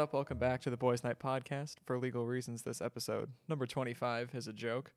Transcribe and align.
up? 0.00 0.14
Welcome 0.14 0.38
back 0.38 0.62
to 0.62 0.70
the 0.70 0.78
Boys 0.78 1.04
Night 1.04 1.18
Podcast. 1.18 1.74
For 1.84 1.98
legal 1.98 2.24
reasons, 2.24 2.62
this 2.62 2.80
episode, 2.80 3.32
number 3.48 3.66
25, 3.66 4.30
is 4.34 4.48
a 4.48 4.52
joke. 4.54 4.92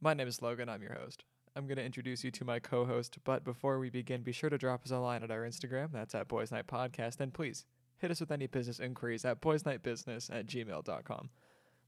My 0.00 0.14
name 0.14 0.28
is 0.28 0.40
Logan. 0.40 0.68
I'm 0.68 0.80
your 0.80 0.94
host. 0.94 1.24
I'm 1.56 1.66
going 1.66 1.76
to 1.76 1.84
introduce 1.84 2.22
you 2.22 2.30
to 2.30 2.44
my 2.44 2.60
co 2.60 2.84
host, 2.84 3.18
but 3.24 3.42
before 3.42 3.80
we 3.80 3.90
begin, 3.90 4.22
be 4.22 4.30
sure 4.30 4.48
to 4.48 4.56
drop 4.56 4.84
us 4.84 4.92
a 4.92 4.98
line 4.98 5.24
at 5.24 5.32
our 5.32 5.40
Instagram. 5.40 5.90
That's 5.90 6.14
at 6.14 6.28
Boys 6.28 6.52
Night 6.52 6.68
Podcast. 6.68 7.18
And 7.18 7.34
please 7.34 7.64
hit 7.96 8.12
us 8.12 8.20
with 8.20 8.30
any 8.30 8.46
business 8.46 8.78
inquiries 8.78 9.24
at 9.24 9.40
boysnightbusiness 9.40 10.32
at 10.32 10.46
gmail.com. 10.46 11.30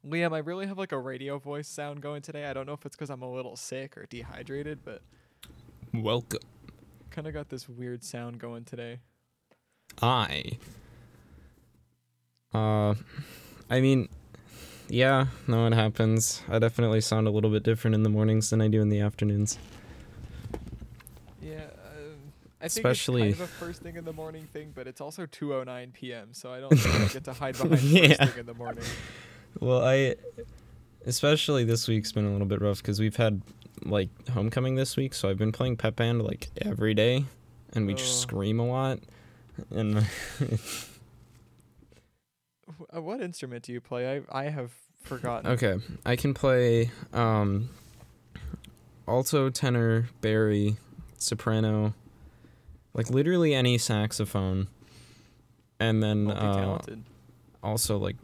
Liam, 0.05 0.35
I 0.35 0.39
really 0.39 0.67
have 0.67 0.79
like 0.79 0.91
a 0.91 0.99
radio 0.99 1.39
voice 1.39 1.69
sound 1.69 2.01
going 2.01 2.23
today. 2.23 2.47
I 2.47 2.53
don't 2.53 2.67
know 2.67 2.73
if 2.73 2.85
it's 2.85 2.97
because 2.97 3.11
I'm 3.11 3.23
a 3.23 3.33
little 3.33 3.55
sick 3.55 3.97
or 3.97 4.07
dehydrated, 4.07 4.81
but 4.85 5.03
Welcome. 5.95 6.41
kind 7.11 7.29
of 7.29 7.33
got 7.33 7.49
this 7.49 7.69
weird 7.69 8.03
sound 8.03 8.41
going 8.41 8.65
today. 8.65 8.99
I. 10.03 10.59
Uh, 12.55 12.95
I 13.71 13.81
mean, 13.81 14.09
yeah, 14.89 15.27
no, 15.47 15.67
it 15.67 15.73
happens. 15.75 16.43
I 16.49 16.59
definitely 16.59 17.01
sound 17.01 17.29
a 17.29 17.31
little 17.31 17.51
bit 17.51 17.63
different 17.63 17.95
in 17.95 18.03
the 18.03 18.09
mornings 18.09 18.51
than 18.51 18.61
I 18.61 18.69
do 18.69 18.81
in 18.81 18.89
the 18.89 19.01
afternoons. 19.01 19.59
Yeah, 21.41 21.55
um, 21.55 21.63
I 22.61 22.69
think 22.69 22.87
Especially- 22.87 23.29
it's 23.31 23.39
kind 23.39 23.49
of 23.51 23.55
a 23.55 23.65
first 23.65 23.83
thing 23.83 23.97
in 23.97 24.05
the 24.05 24.13
morning 24.13 24.49
thing, 24.53 24.73
but 24.75 24.87
it's 24.87 25.01
also 25.01 25.27
2:09 25.27 25.93
p.m. 25.93 26.29
So 26.33 26.53
I 26.53 26.61
don't 26.61 26.73
I 26.87 27.07
get 27.09 27.25
to 27.25 27.33
hide 27.33 27.57
behind 27.59 27.83
Yeah. 27.83 28.09
first 28.17 28.31
thing 28.33 28.41
in 28.41 28.47
the 28.47 28.55
morning. 28.55 28.85
Well, 29.61 29.85
I, 29.85 30.17
especially 31.07 31.65
this 31.65 31.87
week's 31.89 32.13
been 32.13 32.25
a 32.27 32.31
little 32.33 32.47
bit 32.47 32.61
rough 32.61 32.79
because 32.79 33.01
we've 33.01 33.17
had 33.17 33.43
like 33.85 34.09
homecoming 34.31 34.75
this 34.75 34.97
week, 34.97 35.15
so 35.15 35.29
I've 35.31 35.39
been 35.39 35.53
playing 35.53 35.77
pep 35.77 35.97
band 35.97 36.23
like 36.23 36.51
every 36.61 36.95
day, 36.95 37.25
and 37.75 37.87
we 37.87 37.95
just 37.95 38.13
Oh. 38.19 38.23
scream 38.29 38.59
a 38.61 38.67
lot. 38.67 38.99
And 39.71 39.99
uh, 39.99 40.03
What 42.93 43.21
instrument 43.21 43.65
do 43.65 43.73
you 43.73 43.81
play? 43.81 44.17
I 44.17 44.45
I 44.47 44.51
have 44.51 44.73
forgotten. 45.03 45.51
okay, 45.53 45.77
I 46.05 46.17
can 46.17 46.35
play 46.35 46.91
um, 47.13 47.71
alto, 49.09 49.51
tenor, 49.51 50.09
barry, 50.21 50.77
soprano, 51.19 51.95
like 52.95 53.11
literally 53.11 53.55
any 53.55 53.79
saxophone, 53.79 54.69
and 55.79 56.03
then 56.03 56.31
uh, 56.31 56.79
also 57.63 57.99
like 57.99 58.17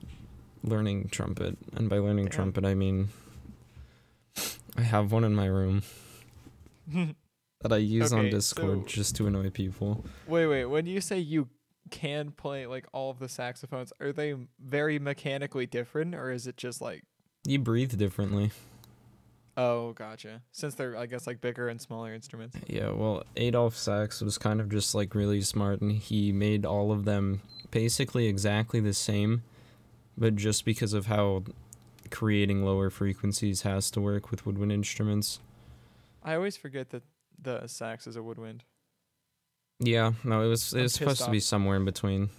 learning 0.63 1.09
trumpet 1.11 1.57
and 1.77 1.89
by 1.89 1.99
learning 1.99 2.25
Damn. 2.27 2.33
trumpet 2.33 2.65
i 2.65 2.75
mean 2.75 3.09
i 4.77 4.83
have 4.83 5.13
one 5.13 5.23
in 5.23 5.35
my 5.35 5.47
room 5.47 5.83
that 7.61 7.73
i 7.73 7.77
use 7.77 8.13
on 8.13 8.31
discord 8.31 8.81
so- 8.83 8.87
just 8.87 9.17
to 9.17 9.27
annoy 9.27 9.51
people 9.51 10.05
wait, 10.27 10.47
wait. 10.47 10.65
When 10.65 10.87
you 10.87 11.01
say 11.01 11.19
you 11.19 11.49
can 11.91 12.31
play 12.33 12.67
like 12.67 12.87
all 12.93 13.11
of 13.11 13.19
the 13.19 13.29
saxophones, 13.29 13.93
are 14.01 14.13
they 14.13 14.35
very 14.59 14.99
mechanically 14.99 15.67
different, 15.67 16.15
or 16.15 16.31
is 16.31 16.47
it 16.47 16.57
just 16.57 16.81
like? 16.81 17.05
you 17.47 17.59
breathe 17.59 17.97
differently 17.97 18.51
Oh, 19.59 19.93
gotcha. 19.95 20.43
Since 20.53 20.75
they're, 20.75 20.97
I 20.99 21.07
guess, 21.07 21.27
like 21.27 21.41
bigger 21.41 21.69
and 21.69 21.81
smaller 21.81 22.13
instruments. 22.13 22.57
yeah 22.67 22.91
well 22.91 23.23
Adolphe 23.37 23.77
Sax 23.77 24.21
was 24.21 24.37
kind 24.37 24.61
of 24.61 24.69
just 24.69 24.95
like 24.95 25.15
really 25.15 25.41
smart 25.41 25.81
and 25.81 25.93
he 25.93 26.31
made 26.33 26.67
all 26.67 26.93
of 26.93 27.05
them 27.07 27.41
basically 27.71 28.27
exactly 28.27 28.81
the 28.81 28.93
same 28.93 29.43
but 30.19 30.37
just 30.37 30.65
because 30.65 30.93
of 30.93 31.07
how 31.07 31.45
creating 32.11 32.65
lower 32.65 32.91
frequencies 32.91 33.63
has 33.63 33.91
to 33.93 34.01
work 34.01 34.31
with 34.31 34.45
woodwind 34.45 34.73
instruments 34.73 35.41
I 36.23 36.35
always 36.35 36.57
forget 36.57 36.91
that 36.91 37.03
the 37.41 37.67
sax 37.69 38.07
is 38.09 38.17
a 38.17 38.23
woodwind. 38.23 38.65
Yeah 39.79 40.13
no 40.25 40.43
it 40.43 40.49
was 40.49 40.73
it 40.73 40.77
I'm 40.79 40.83
was 40.85 40.95
supposed 40.95 41.19
pissed 41.19 41.25
to 41.27 41.31
be 41.31 41.41
somewhere 41.41 41.77
in 41.77 41.85
between 41.85 42.31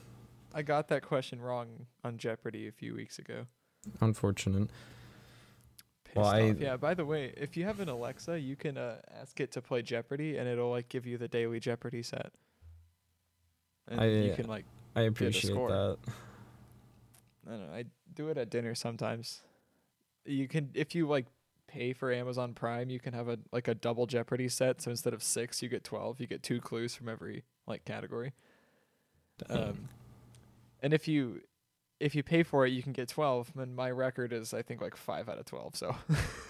I 0.54 0.64
got 0.64 0.88
that 0.88 1.04
question 1.04 1.40
wrong 1.40 1.86
on 2.04 2.18
Jeopardy 2.18 2.68
a 2.68 2.72
few 2.72 2.96
weeks 2.96 3.20
ago. 3.20 3.46
unfortunate 4.02 4.70
Pissed 6.04 6.16
Well, 6.16 6.26
I- 6.26 6.40
Yeah. 6.58 6.78
By 6.78 6.94
the 6.96 7.06
way, 7.06 7.32
if 7.38 7.56
you 7.56 7.66
have 7.66 7.80
an 7.80 7.90
Alexa, 7.90 8.40
you 8.40 8.56
can 8.56 8.76
uh, 8.78 8.96
ask 9.22 9.40
it 9.40 9.52
to 9.52 9.62
play 9.62 9.82
Jeopardy, 9.84 10.38
and 10.38 10.48
it'll 10.48 10.72
like 10.72 10.90
give 10.90 11.06
you 11.06 11.18
the 11.20 11.28
daily 11.28 11.60
Jeopardy 11.60 12.02
set. 12.02 12.32
And 13.88 14.02
you 14.26 14.32
I- 14.32 14.36
can 14.36 14.48
like 14.48 14.66
I 14.96 15.02
appreciate 15.02 15.52
score. 15.52 15.70
that. 15.70 15.98
I 17.46 17.52
don't 17.52 17.68
know. 17.68 17.74
I 17.74 17.86
do 18.16 18.30
it 18.30 18.38
at 18.40 18.50
dinner 18.50 18.74
sometimes. 18.74 19.44
You 20.26 20.48
can 20.48 20.72
if 20.74 20.96
you 20.96 21.08
like 21.08 21.28
pay 21.78 21.94
for 21.94 22.12
Amazon 22.12 22.54
Prime, 22.54 22.90
you 22.90 23.00
can 23.00 23.14
have 23.14 23.28
a 23.28 23.38
like 23.52 23.68
a 23.68 23.76
double 23.76 24.06
Jeopardy 24.08 24.50
set. 24.50 24.82
So 24.82 24.90
instead 24.92 25.14
of 25.14 25.22
six, 25.22 25.62
you 25.62 25.70
get 25.70 25.84
twelve. 25.84 26.20
You 26.20 26.28
get 26.28 26.42
two 26.44 26.60
clues 26.60 26.96
from 26.96 27.08
every 27.10 27.44
like 27.68 27.86
category. 27.86 28.34
Um, 29.50 29.90
and 30.82 30.94
if 30.94 31.08
you 31.08 31.42
if 32.00 32.16
you 32.16 32.24
pay 32.24 32.44
for 32.44 32.66
it, 32.66 32.72
you 32.72 32.82
can 32.82 32.94
get 32.94 33.08
twelve. 33.10 33.52
And 33.58 33.76
my 33.76 33.92
record 33.92 34.34
is 34.34 34.54
I 34.54 34.62
think 34.64 34.82
like 34.82 34.96
five 34.98 35.30
out 35.30 35.38
of 35.38 35.46
twelve. 35.46 35.76
So 35.76 35.96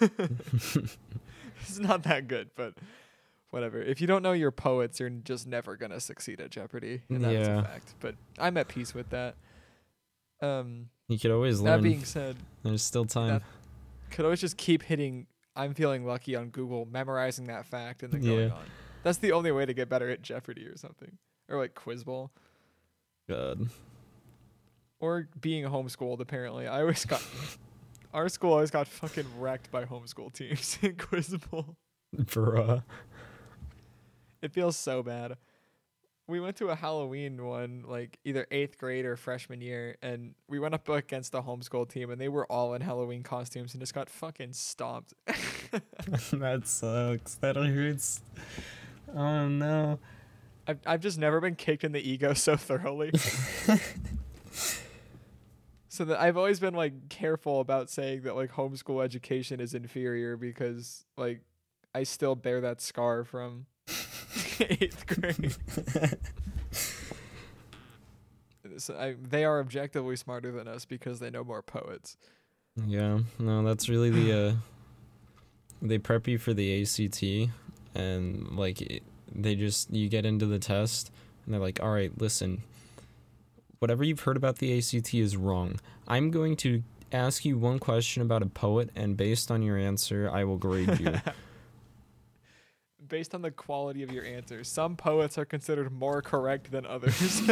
it's 1.60 1.78
not 1.78 2.02
that 2.04 2.28
good, 2.28 2.50
but 2.56 2.74
whatever. 3.50 3.80
If 3.80 4.00
you 4.00 4.06
don't 4.06 4.22
know 4.22 4.32
your 4.32 4.50
poets, 4.50 5.00
you're 5.00 5.10
just 5.10 5.46
never 5.46 5.76
gonna 5.76 6.00
succeed 6.00 6.40
at 6.40 6.50
Jeopardy, 6.50 7.02
and 7.08 7.22
that's 7.24 7.48
Yeah. 7.48 7.58
a 7.60 7.62
fact. 7.62 7.94
But 8.00 8.14
I'm 8.38 8.56
at 8.56 8.68
peace 8.68 8.94
with 8.94 9.10
that. 9.10 9.34
Um, 10.40 10.88
you 11.08 11.18
could 11.18 11.30
always 11.32 11.60
learn. 11.60 11.80
that 11.80 11.82
being 11.82 12.04
said, 12.04 12.36
There's 12.62 12.82
still 12.82 13.04
time. 13.06 13.42
Could 14.10 14.24
always 14.24 14.40
just 14.40 14.56
keep 14.56 14.82
hitting 14.82 15.26
I'm 15.56 15.74
feeling 15.74 16.06
lucky 16.06 16.36
on 16.36 16.50
Google, 16.50 16.86
memorizing 16.86 17.46
that 17.48 17.66
fact 17.66 18.02
and 18.04 18.12
then 18.12 18.20
going 18.22 18.48
Yeah. 18.48 18.54
on. 18.54 18.64
That's 19.02 19.18
the 19.18 19.32
only 19.32 19.50
way 19.50 19.66
to 19.66 19.74
get 19.74 19.88
better 19.88 20.08
at 20.08 20.22
Jeopardy 20.22 20.66
or 20.66 20.76
something. 20.76 21.18
Or 21.48 21.58
like 21.58 21.74
Quiz 21.74 22.04
Bowl. 22.04 22.30
God. 23.28 23.68
Or 25.00 25.28
being 25.40 25.64
homeschooled 25.64 26.20
apparently. 26.20 26.66
I 26.68 26.80
always 26.80 27.04
got 27.04 27.22
our 28.14 28.28
school 28.28 28.52
always 28.52 28.70
got 28.70 28.86
fucking 28.86 29.26
wrecked 29.38 29.70
by 29.72 29.84
homeschool 29.84 30.32
teams 30.32 30.78
in 30.82 30.94
Quiz 30.96 31.36
Bowl. 31.50 31.76
Bruh. 32.16 32.82
It 34.40 34.52
feels 34.52 34.76
so 34.76 35.02
bad. 35.02 35.36
We 36.28 36.40
went 36.40 36.56
to 36.56 36.68
a 36.68 36.74
Halloween 36.76 37.42
one, 37.42 37.84
like 37.88 38.18
either 38.22 38.46
eighth 38.50 38.76
grade 38.76 39.06
or 39.06 39.16
freshman 39.16 39.62
year, 39.62 39.96
and 40.02 40.34
we 40.46 40.58
went 40.58 40.74
up 40.74 40.86
against 40.88 41.34
a 41.34 41.40
homeschool 41.40 41.88
team, 41.88 42.10
and 42.10 42.20
they 42.20 42.28
were 42.28 42.44
all 42.52 42.74
in 42.74 42.82
Halloween 42.82 43.22
costumes 43.22 43.72
and 43.72 43.80
just 43.80 43.94
got 43.94 44.10
fucking 44.10 44.52
stomped. 44.52 45.14
that 45.26 46.62
sucks. 46.66 47.36
That 47.36 47.56
hurts. 47.56 48.20
Oh 49.14 49.48
no. 49.48 49.98
I've 50.66 50.80
I've 50.86 51.00
just 51.00 51.18
never 51.18 51.40
been 51.40 51.54
kicked 51.54 51.82
in 51.82 51.92
the 51.92 52.08
ego 52.08 52.34
so 52.34 52.56
thoroughly. 52.56 53.10
so 55.88 56.04
that 56.04 56.20
I've 56.20 56.36
always 56.36 56.60
been 56.60 56.74
like 56.74 57.08
careful 57.08 57.60
about 57.60 57.88
saying 57.88 58.22
that 58.22 58.36
like 58.36 58.52
homeschool 58.52 59.02
education 59.02 59.60
is 59.60 59.72
inferior 59.74 60.36
because 60.36 61.06
like 61.16 61.40
I 61.94 62.02
still 62.02 62.34
bear 62.34 62.60
that 62.60 62.82
scar 62.82 63.24
from 63.24 63.64
eighth 64.60 65.06
grade. 65.06 65.56
So 68.76 68.94
I, 68.96 69.16
they 69.20 69.44
are 69.44 69.60
objectively 69.60 70.14
smarter 70.14 70.52
than 70.52 70.68
us 70.68 70.84
because 70.84 71.18
they 71.18 71.30
know 71.30 71.42
more 71.42 71.62
poets. 71.62 72.16
Yeah. 72.86 73.20
No, 73.38 73.64
that's 73.64 73.88
really 73.88 74.10
the 74.10 74.38
uh 74.38 74.52
they 75.82 75.98
prep 75.98 76.28
you 76.28 76.38
for 76.38 76.54
the 76.54 76.82
ACT 76.82 77.50
and 77.94 78.56
like 78.56 78.80
it, 78.80 79.02
they 79.34 79.54
just 79.54 79.92
you 79.92 80.08
get 80.08 80.24
into 80.24 80.46
the 80.46 80.58
test 80.58 81.10
and 81.44 81.54
they're 81.54 81.60
like, 81.60 81.82
"All 81.82 81.90
right, 81.90 82.12
listen. 82.20 82.62
Whatever 83.78 84.04
you've 84.04 84.20
heard 84.20 84.36
about 84.36 84.58
the 84.58 84.76
ACT 84.78 85.14
is 85.14 85.36
wrong. 85.36 85.80
I'm 86.06 86.30
going 86.30 86.56
to 86.58 86.82
ask 87.12 87.44
you 87.44 87.56
one 87.58 87.78
question 87.78 88.22
about 88.22 88.42
a 88.42 88.46
poet 88.46 88.90
and 88.94 89.16
based 89.16 89.50
on 89.50 89.62
your 89.62 89.76
answer, 89.76 90.30
I 90.32 90.44
will 90.44 90.58
grade 90.58 91.00
you." 91.00 91.14
Based 93.08 93.34
on 93.34 93.42
the 93.42 93.50
quality 93.50 94.02
of 94.02 94.12
your 94.12 94.24
answers, 94.24 94.68
some 94.68 94.96
poets 94.96 95.38
are 95.38 95.44
considered 95.44 95.90
more 95.90 96.20
correct 96.22 96.70
than 96.70 96.84
others. 96.86 97.42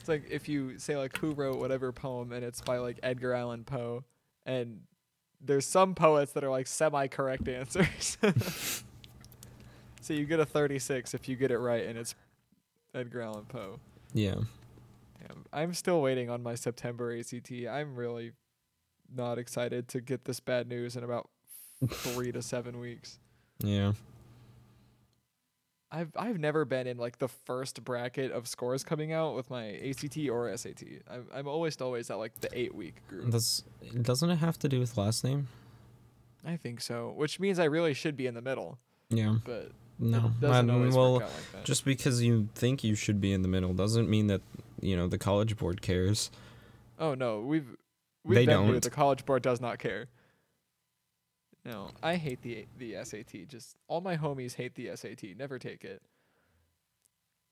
It's 0.00 0.08
like 0.08 0.30
if 0.30 0.48
you 0.48 0.78
say 0.78 0.96
like 0.96 1.18
who 1.18 1.32
wrote 1.32 1.58
whatever 1.58 1.92
poem 1.92 2.32
and 2.32 2.42
it's 2.42 2.62
by 2.62 2.78
like 2.78 2.98
Edgar 3.02 3.34
Allan 3.34 3.64
Poe 3.64 4.02
and 4.46 4.80
there's 5.42 5.66
some 5.66 5.94
poets 5.94 6.32
that 6.32 6.42
are 6.42 6.48
like 6.48 6.66
semi-correct 6.66 7.46
answers. 7.48 8.16
so 10.00 10.14
you 10.14 10.24
get 10.24 10.40
a 10.40 10.46
36 10.46 11.12
if 11.12 11.28
you 11.28 11.36
get 11.36 11.50
it 11.50 11.58
right 11.58 11.84
and 11.84 11.98
it's 11.98 12.14
Edgar 12.94 13.20
Allan 13.20 13.44
Poe. 13.44 13.78
yeah. 14.14 14.36
Damn. 15.20 15.44
I'm 15.52 15.74
still 15.74 16.00
waiting 16.00 16.30
on 16.30 16.42
my 16.42 16.54
September 16.54 17.14
ACT. 17.14 17.52
I'm 17.70 17.94
really 17.94 18.32
not 19.14 19.36
excited 19.36 19.86
to 19.88 20.00
get 20.00 20.24
this 20.24 20.40
bad 20.40 20.66
news 20.66 20.96
in 20.96 21.04
about 21.04 21.28
3 21.86 22.32
to 22.32 22.40
7 22.40 22.80
weeks. 22.80 23.18
Yeah. 23.62 23.92
I've 25.92 26.12
I've 26.16 26.38
never 26.38 26.64
been 26.64 26.86
in 26.86 26.98
like 26.98 27.18
the 27.18 27.26
first 27.28 27.82
bracket 27.84 28.30
of 28.30 28.46
scores 28.46 28.84
coming 28.84 29.12
out 29.12 29.34
with 29.34 29.50
my 29.50 29.72
ACT 29.74 30.18
or 30.30 30.56
SAT. 30.56 30.82
I'm 31.10 31.26
I'm 31.34 31.48
always 31.48 31.80
always 31.80 32.10
at 32.10 32.18
like 32.18 32.40
the 32.40 32.48
eight 32.56 32.74
week 32.74 32.94
group. 33.08 33.30
That's 33.30 33.64
doesn't 34.00 34.30
it 34.30 34.36
have 34.36 34.56
to 34.60 34.68
do 34.68 34.78
with 34.78 34.96
last 34.96 35.24
name? 35.24 35.48
I 36.46 36.56
think 36.56 36.80
so, 36.80 37.12
which 37.16 37.40
means 37.40 37.58
I 37.58 37.64
really 37.64 37.92
should 37.92 38.16
be 38.16 38.26
in 38.26 38.34
the 38.34 38.40
middle, 38.40 38.78
Yeah. 39.10 39.36
but 39.44 39.72
No, 39.98 40.26
it 40.26 40.40
doesn't 40.40 40.70
I- 40.70 40.74
always 40.74 40.94
well, 40.94 41.14
like 41.18 41.64
just 41.64 41.84
because 41.84 42.22
you 42.22 42.48
think 42.54 42.82
you 42.84 42.94
should 42.94 43.20
be 43.20 43.32
in 43.32 43.42
the 43.42 43.48
middle 43.48 43.74
doesn't 43.74 44.08
mean 44.08 44.28
that 44.28 44.40
you 44.80 44.96
know 44.96 45.08
the 45.08 45.18
college 45.18 45.56
board 45.56 45.82
cares. 45.82 46.30
oh 47.00 47.14
no, 47.14 47.40
we've 47.40 47.66
we've 48.24 48.36
They 48.36 48.46
been 48.46 48.66
don't. 48.68 48.82
The 48.82 48.90
College 48.90 49.26
Board 49.26 49.42
does 49.42 49.60
not 49.60 49.78
care. 49.80 50.06
No, 51.64 51.90
I 52.02 52.16
hate 52.16 52.42
the 52.42 52.66
the 52.78 52.96
SAT. 53.04 53.48
Just 53.48 53.76
all 53.88 54.00
my 54.00 54.16
homies 54.16 54.54
hate 54.54 54.74
the 54.74 54.90
SAT. 54.96 55.36
Never 55.36 55.58
take 55.58 55.84
it. 55.84 56.02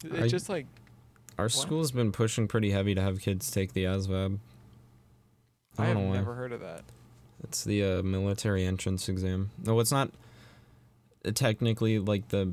It's 0.04 0.20
I- 0.20 0.28
just 0.28 0.48
like 0.48 0.66
Our 1.38 1.48
school's 1.48 1.92
been 1.92 2.12
pushing 2.12 2.48
pretty 2.48 2.70
heavy 2.70 2.94
to 2.94 3.02
have 3.02 3.20
kids 3.20 3.50
take 3.50 3.72
the 3.72 3.84
ASVAB. 3.84 4.38
I 5.76 5.90
I, 5.90 5.94
don't 5.94 6.06
have 6.06 6.14
never 6.14 6.34
heard 6.34 6.52
of 6.52 6.60
that. 6.60 6.84
It's 7.44 7.62
the 7.64 7.84
uh, 7.84 8.02
military 8.02 8.64
entrance 8.64 9.08
exam. 9.08 9.50
No, 9.64 9.78
it's 9.78 9.92
not 9.92 10.10
uh, 11.24 11.30
technically 11.32 11.98
like 11.98 12.28
the. 12.28 12.52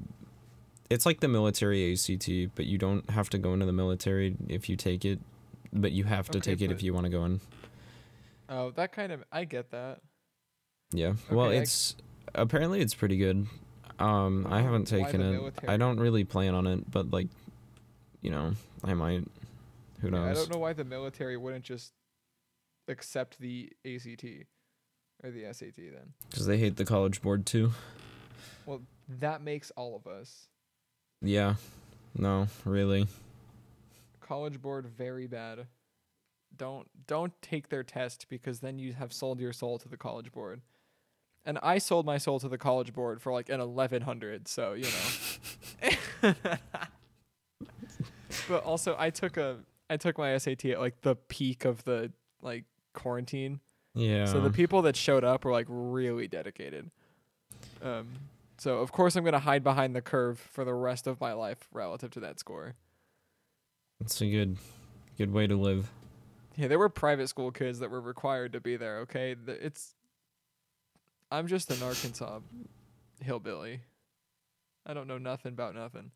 It's 0.89 1.05
like 1.05 1.19
the 1.19 1.27
military 1.27 1.91
ACT, 1.93 2.29
but 2.53 2.67
you 2.67 2.77
don't 2.77 3.09
have 3.09 3.29
to 3.31 3.39
go 3.39 3.53
into 3.53 3.65
the 3.65 3.73
military 3.73 4.35
if 4.47 4.69
you 4.69 4.75
take 4.75 5.03
it, 5.03 5.19
but 5.73 5.91
you 5.91 6.03
have 6.03 6.29
to 6.29 6.37
Okay, 6.37 6.51
take 6.51 6.61
it 6.61 6.71
if 6.71 6.83
you 6.83 6.93
want 6.93 7.05
to 7.05 7.09
go 7.09 7.25
in. 7.25 7.41
Oh, 8.49 8.69
that 8.71 8.91
kind 8.91 9.11
of 9.11 9.23
I 9.31 9.45
get 9.45 9.71
that. 9.71 10.01
Yeah. 10.97 11.13
well, 11.29 11.47
Okay, 11.47 11.57
I- 11.57 11.61
it's 11.61 11.95
apparently 12.33 12.81
it's 12.81 12.95
pretty 12.95 13.17
good. 13.17 13.47
Um, 13.99 14.45
I 14.49 14.61
haven't 14.61 14.85
taken 14.85 15.21
it. 15.21 15.31
military? 15.31 15.73
I 15.73 15.77
don't 15.77 15.99
really 15.99 16.25
plan 16.25 16.53
on 16.53 16.67
it, 16.67 16.89
but 16.91 17.11
like, 17.11 17.27
you 18.21 18.31
know, 18.31 18.53
I 18.83 18.93
might. 18.93 19.25
Who 20.01 20.09
Yeah, 20.09 20.23
I 20.25 20.33
don't 20.33 20.51
know 20.51 20.57
why 20.59 20.73
the 20.73 20.83
military 20.83 21.37
wouldn't 21.37 21.63
just 21.63 21.93
accept 22.87 23.39
the 23.39 23.71
ACT 23.85 24.45
or 25.23 25.31
the 25.31 25.45
SAT 25.45 25.77
then. 25.77 26.13
Because 26.29 26.45
they 26.45 26.57
hate 26.57 26.75
the 26.75 26.85
college 26.85 27.21
board 27.21 27.45
too. 27.45 27.71
Well, 28.65 28.81
that 29.07 29.41
makes 29.41 29.71
all 29.71 29.95
of 29.95 30.05
us. 30.05 30.47
Yeah. 31.21 31.55
No, 32.17 32.47
really. 32.65 33.07
College 34.19 34.61
board 34.61 34.85
very 34.87 35.27
bad. 35.27 35.67
Don't 36.55 36.87
don't 37.07 37.33
take 37.41 37.69
their 37.69 37.83
test 37.83 38.27
because 38.29 38.59
then 38.59 38.79
you 38.79 38.93
have 38.93 39.11
sold 39.13 39.39
your 39.39 39.53
soul 39.53 39.77
to 39.79 39.87
the 39.89 39.97
college 39.97 40.31
board. 40.31 40.61
And 41.45 41.59
I 41.61 41.77
sold 41.77 42.05
my 42.05 42.17
soul 42.17 42.39
to 42.39 42.49
the 42.49 42.57
college 42.57 42.91
board 42.91 43.21
for 43.21 43.31
like 43.31 43.49
an 43.49 43.59
1100, 43.59 44.47
so, 44.47 44.73
you 44.73 44.87
know. 46.23 46.33
but 48.47 48.63
also 48.63 48.95
I 48.97 49.09
took 49.11 49.37
a 49.37 49.57
I 49.89 49.97
took 49.97 50.17
my 50.17 50.35
SAT 50.37 50.65
at 50.65 50.79
like 50.79 51.01
the 51.01 51.15
peak 51.15 51.65
of 51.65 51.83
the 51.83 52.11
like 52.41 52.65
quarantine. 52.93 53.59
Yeah. 53.93 54.25
So 54.25 54.41
the 54.41 54.49
people 54.49 54.81
that 54.83 54.95
showed 54.95 55.23
up 55.23 55.45
were 55.45 55.51
like 55.51 55.67
really 55.69 56.27
dedicated. 56.27 56.89
Um, 57.81 58.07
so 58.57 58.79
of 58.79 58.91
course 58.91 59.15
I'm 59.15 59.23
gonna 59.23 59.39
hide 59.39 59.63
behind 59.63 59.95
the 59.95 60.01
curve 60.01 60.39
for 60.39 60.65
the 60.65 60.73
rest 60.73 61.07
of 61.07 61.21
my 61.21 61.33
life 61.33 61.67
relative 61.71 62.11
to 62.11 62.19
that 62.21 62.39
score. 62.39 62.73
It's 64.01 64.19
a 64.21 64.29
good, 64.29 64.57
good 65.17 65.31
way 65.31 65.47
to 65.47 65.55
live. 65.55 65.91
Yeah, 66.57 66.67
there 66.67 66.79
were 66.79 66.89
private 66.89 67.27
school 67.27 67.51
kids 67.51 67.79
that 67.79 67.89
were 67.89 68.01
required 68.01 68.53
to 68.53 68.61
be 68.61 68.77
there. 68.77 68.99
Okay, 68.99 69.33
The- 69.33 69.65
it's. 69.65 69.94
I'm 71.31 71.47
just 71.47 71.71
an 71.71 71.81
Arkansas 71.81 72.39
hillbilly. 73.21 73.81
I 74.85 74.93
don't 74.93 75.07
know 75.07 75.17
nothing 75.17 75.53
about 75.53 75.75
nothing. 75.75 76.11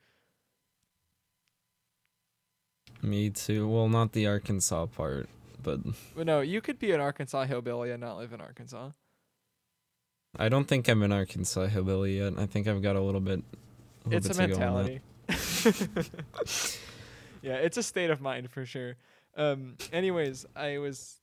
Me 3.02 3.30
too. 3.30 3.68
Well, 3.68 3.90
not 3.90 4.12
the 4.12 4.28
Arkansas 4.28 4.88
part, 4.88 5.30
but 5.64 5.80
But 6.16 6.26
no, 6.26 6.42
you 6.42 6.62
could 6.62 6.80
be 6.80 6.92
an 6.92 7.00
Arkansas 7.00 7.46
hillbilly 7.46 7.92
and 7.92 8.02
not 8.02 8.18
live 8.18 8.34
in 8.34 8.42
Arkansas. 8.42 8.92
I 10.38 10.50
don't 10.50 10.68
think 10.68 10.88
I'm 10.88 11.02
an 11.02 11.12
Arkansas 11.12 11.68
hillbilly 11.68 12.20
yet. 12.20 12.34
I 12.38 12.46
think 12.46 12.68
I've 12.68 12.82
got 12.82 12.96
a 12.96 13.02
little 13.02 13.22
bit. 13.22 13.42
A 14.06 14.10
little 14.10 14.18
it's 14.18 14.38
bit 14.38 14.38
a 14.38 14.48
to 14.48 14.48
go 14.48 14.62
on 14.62 14.86
mentality. 14.86 15.02
yeah, 17.42 17.56
it's 17.56 17.78
a 17.78 17.84
state 17.84 18.10
of 18.10 18.22
mind 18.22 18.52
for 18.52 18.66
sure. 18.66 18.96
Um, 19.36 19.76
anyways, 19.92 20.46
I 20.56 20.78
was 20.78 21.20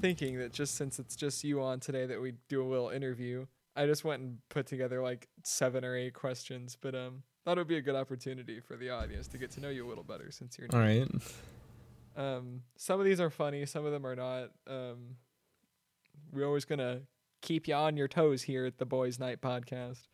thinking 0.00 0.38
that 0.38 0.52
just 0.52 0.74
since 0.74 0.98
it's 0.98 1.16
just 1.16 1.44
you 1.44 1.62
on 1.62 1.80
today, 1.80 2.06
that 2.06 2.20
we 2.20 2.34
do 2.48 2.62
a 2.62 2.68
little 2.68 2.90
interview. 2.90 3.46
I 3.74 3.86
just 3.86 4.04
went 4.04 4.22
and 4.22 4.38
put 4.48 4.66
together 4.66 5.02
like 5.02 5.28
seven 5.42 5.84
or 5.84 5.94
eight 5.96 6.14
questions, 6.14 6.76
but 6.80 6.94
um, 6.94 7.22
thought 7.44 7.58
it 7.58 7.60
would 7.60 7.68
be 7.68 7.76
a 7.76 7.82
good 7.82 7.94
opportunity 7.94 8.60
for 8.60 8.76
the 8.76 8.90
audience 8.90 9.28
to 9.28 9.38
get 9.38 9.50
to 9.52 9.60
know 9.60 9.68
you 9.68 9.86
a 9.86 9.88
little 9.88 10.04
better 10.04 10.30
since 10.30 10.58
you're. 10.58 10.68
All 10.72 10.80
right. 10.80 11.08
Um, 12.16 12.62
some 12.76 12.98
of 12.98 13.04
these 13.04 13.20
are 13.20 13.30
funny, 13.30 13.66
some 13.66 13.84
of 13.84 13.92
them 13.92 14.06
are 14.06 14.16
not. 14.16 14.50
Um, 14.66 15.16
we're 16.32 16.46
always 16.46 16.64
gonna 16.64 17.02
keep 17.42 17.68
you 17.68 17.74
on 17.74 17.96
your 17.96 18.08
toes 18.08 18.42
here 18.42 18.64
at 18.64 18.78
the 18.78 18.86
Boys 18.86 19.18
Night 19.18 19.40
Podcast. 19.40 20.08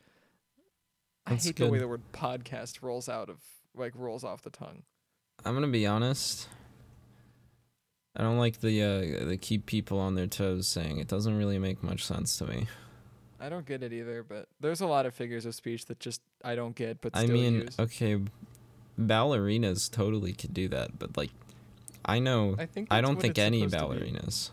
I 1.27 1.31
That's 1.31 1.47
hate 1.47 1.57
the 1.57 1.71
way 1.71 1.79
the 1.79 1.87
word 1.87 2.03
podcast 2.13 2.83
rolls 2.83 3.09
out 3.09 3.31
of 3.31 3.39
like 3.75 3.93
rolls 3.95 4.25
off 4.25 4.43
the 4.43 4.51
tongue. 4.51 4.83
I'm 5.45 5.55
gonna 5.55 5.69
be 5.69 5.87
honest. 5.87 6.49
I 8.15 8.23
don't 8.23 8.39
like 8.39 8.61
the 8.61 8.83
uh, 8.83 9.25
the 9.27 9.37
keep 9.37 9.67
people 9.67 9.99
on 9.99 10.15
their 10.15 10.27
toes 10.27 10.69
saying. 10.69 10.99
It 10.99 11.09
doesn't 11.09 11.37
really 11.37 11.59
make 11.59 11.83
much 11.83 12.05
sense 12.05 12.37
to 12.39 12.47
me. 12.47 12.67
I 13.41 13.49
don't 13.49 13.67
get 13.67 13.83
it 13.83 13.93
either, 13.93 14.23
but 14.23 14.49
there's 14.61 14.81
a 14.81 14.87
lot 14.87 15.07
of 15.07 15.15
figures 15.15 15.47
of 15.47 15.55
speech 15.55 15.87
that 15.87 15.99
just 15.99 16.21
I 16.45 16.55
don't 16.55 16.77
get, 16.77 17.01
but 17.01 17.17
I 17.17 17.27
mean, 17.27 17.63
use. 17.63 17.79
okay, 17.79 18.21
ballerinas 19.01 19.91
totally 19.91 20.33
could 20.33 20.55
do 20.55 20.69
that, 20.69 20.99
but 20.99 21.17
like, 21.17 21.31
I 22.05 22.19
know 22.19 22.55
I 22.59 22.67
think 22.67 22.89
I 22.91 23.01
don't 23.01 23.21
think 23.21 23.39
any 23.39 23.69
supposed 23.69 23.99
to 23.99 24.05
be. 24.05 24.13
ballerinas. 24.13 24.51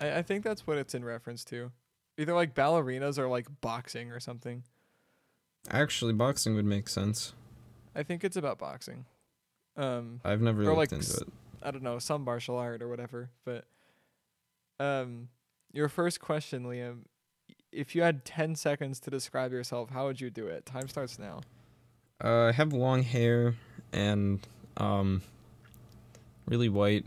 I, 0.00 0.18
I 0.18 0.22
think 0.22 0.44
that's 0.44 0.66
what 0.66 0.78
it's 0.78 0.94
in 0.94 1.04
reference 1.04 1.44
to. 1.46 1.70
Either 2.18 2.34
like 2.34 2.54
ballerinas 2.54 3.18
or 3.18 3.28
like 3.28 3.46
boxing 3.60 4.10
or 4.10 4.20
something. 4.20 4.64
Actually, 5.70 6.12
boxing 6.12 6.54
would 6.56 6.64
make 6.64 6.88
sense. 6.88 7.32
I 7.94 8.02
think 8.02 8.24
it's 8.24 8.36
about 8.36 8.58
boxing. 8.58 9.06
Um, 9.76 10.20
I've 10.24 10.40
never 10.40 10.62
Or, 10.62 10.66
looked 10.74 10.76
like, 10.78 10.92
into 10.92 11.16
it. 11.18 11.28
I 11.62 11.70
don't 11.70 11.82
know, 11.82 11.98
some 11.98 12.22
martial 12.24 12.56
art 12.56 12.82
or 12.82 12.88
whatever. 12.88 13.30
But 13.44 13.64
um, 14.80 15.28
your 15.72 15.88
first 15.88 16.20
question, 16.20 16.64
Liam, 16.64 17.00
if 17.72 17.94
you 17.94 18.02
had 18.02 18.24
ten 18.24 18.54
seconds 18.54 19.00
to 19.00 19.10
describe 19.10 19.52
yourself, 19.52 19.90
how 19.90 20.06
would 20.06 20.20
you 20.20 20.30
do 20.30 20.46
it? 20.46 20.64
Time 20.66 20.88
starts 20.88 21.18
now. 21.18 21.40
Uh, 22.24 22.46
I 22.46 22.52
have 22.52 22.72
long 22.72 23.02
hair 23.02 23.54
and 23.92 24.40
um, 24.78 25.22
really 26.46 26.68
white. 26.70 27.04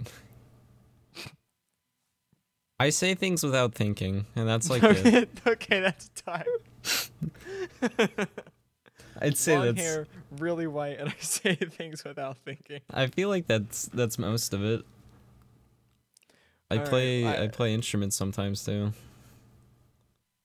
I 2.80 2.92
say 2.92 3.13
things 3.15 3.44
without 3.44 3.74
thinking, 3.74 4.25
and 4.36 4.48
that's 4.48 4.69
like 4.69 4.83
it. 4.83 5.29
okay, 5.46 5.51
okay, 5.51 5.79
that's 5.82 6.10
time. 6.10 6.46
I'd 9.22 9.38
say 9.38 9.58
Long 9.58 9.66
that's. 9.68 9.82
hair, 9.82 10.08
really 10.38 10.68
white, 10.68 11.00
and 11.00 11.10
I 11.10 11.16
say 11.20 11.56
things 11.56 12.04
without 12.04 12.38
thinking. 12.38 12.80
I 12.92 13.08
feel 13.08 13.30
like 13.30 13.48
that's 13.48 13.88
that's 13.88 14.18
most 14.18 14.54
of 14.54 14.64
it. 14.64 14.84
I 16.72 16.76
Alright, 16.76 16.90
play 16.90 17.26
I- 17.26 17.44
I, 17.44 17.48
play 17.48 17.74
instruments 17.74 18.16
sometimes 18.16 18.64
too. 18.64 18.94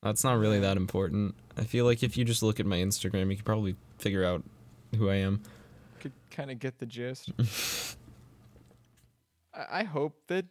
That's 0.03 0.23
not 0.25 0.39
really 0.39 0.59
that 0.61 0.77
important. 0.77 1.35
I 1.57 1.65
feel 1.65 1.85
like 1.87 2.03
if 2.03 2.17
you 2.17 2.25
just 2.25 2.43
look 2.43 2.61
at 2.61 2.67
my 2.67 2.77
Instagram, 2.79 3.31
you 3.31 3.37
could 3.37 3.45
probably 3.47 3.77
figure 3.99 4.25
out 4.25 4.43
who 4.99 5.09
I 5.09 5.17
am. 5.17 5.43
Could 6.01 6.13
kind 6.31 6.51
of 6.51 6.59
get 6.59 6.79
the 6.79 6.85
gist. 6.87 7.31
I, 9.55 9.81
I 9.81 9.85
hope 9.85 10.15
that. 10.29 10.47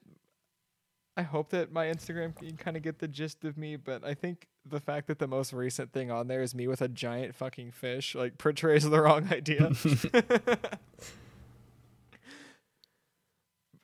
I 1.15 1.21
hope 1.21 1.49
that 1.49 1.71
my 1.71 1.85
Instagram 1.85 2.35
can 2.35 2.57
kind 2.57 2.75
of 2.75 2.81
get 2.81 2.97
the 2.97 3.07
gist 3.07 3.45
of 3.45 3.55
me, 3.55 3.75
but 3.75 4.03
I 4.03 4.15
think 4.15 4.47
the 4.65 4.79
fact 4.79 5.07
that 5.07 5.19
the 5.19 5.27
most 5.27 5.53
recent 5.53 5.91
thing 5.93 6.09
on 6.09 6.27
there 6.27 6.41
is 6.41 6.55
me 6.55 6.67
with 6.67 6.81
a 6.81 6.87
giant 6.87 7.35
fucking 7.35 7.71
fish 7.71 8.15
like 8.15 8.39
portrays 8.39 8.89
the 8.89 8.99
wrong 8.99 9.31
idea. 9.31 9.71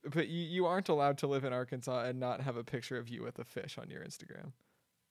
but 0.10 0.28
you, 0.28 0.44
you 0.44 0.66
aren't 0.66 0.90
allowed 0.90 1.20
to 1.20 1.28
live 1.28 1.44
in 1.44 1.54
Arkansas 1.54 2.06
and 2.06 2.20
not 2.20 2.42
have 2.42 2.58
a 2.58 2.64
picture 2.64 2.98
of 2.98 3.10
you 3.10 3.22
with 3.22 3.38
a 3.38 3.44
fish 3.44 3.78
on 3.78 3.90
your 3.90 4.02
Instagram. 4.02 4.54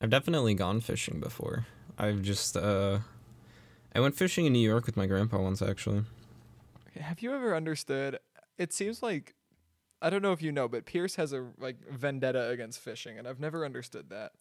I've 0.00 0.10
definitely 0.10 0.54
gone 0.54 0.80
fishing 0.80 1.20
before. 1.20 1.66
I've 1.96 2.22
just 2.22 2.56
uh 2.56 2.98
I 3.94 4.00
went 4.00 4.16
fishing 4.16 4.46
in 4.46 4.52
New 4.52 4.68
York 4.68 4.86
with 4.86 4.96
my 4.96 5.06
grandpa 5.06 5.38
once 5.40 5.62
actually. 5.62 6.02
Have 6.98 7.22
you 7.22 7.32
ever 7.34 7.54
understood? 7.54 8.18
It 8.56 8.72
seems 8.72 9.02
like 9.02 9.34
I 10.00 10.10
don't 10.10 10.22
know 10.22 10.32
if 10.32 10.42
you 10.42 10.52
know, 10.52 10.68
but 10.68 10.84
Pierce 10.86 11.16
has 11.16 11.32
a 11.32 11.46
like 11.58 11.76
vendetta 11.90 12.48
against 12.50 12.78
fishing, 12.80 13.18
and 13.18 13.26
I've 13.26 13.40
never 13.40 13.64
understood 13.64 14.10
that. 14.10 14.32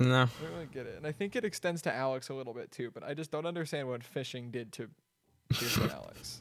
No. 0.00 0.22
I 0.22 0.42
don't 0.42 0.52
really 0.52 0.66
get 0.72 0.86
it, 0.86 0.96
and 0.96 1.06
I 1.06 1.12
think 1.12 1.34
it 1.34 1.44
extends 1.44 1.82
to 1.82 1.92
Alex 1.94 2.28
a 2.28 2.34
little 2.34 2.54
bit 2.54 2.70
too. 2.70 2.90
But 2.92 3.02
I 3.02 3.14
just 3.14 3.30
don't 3.32 3.46
understand 3.46 3.88
what 3.88 4.04
fishing 4.04 4.50
did 4.52 4.72
to 4.74 4.88
Pierce 5.50 5.76
and 5.78 5.90
Alex. 5.90 6.40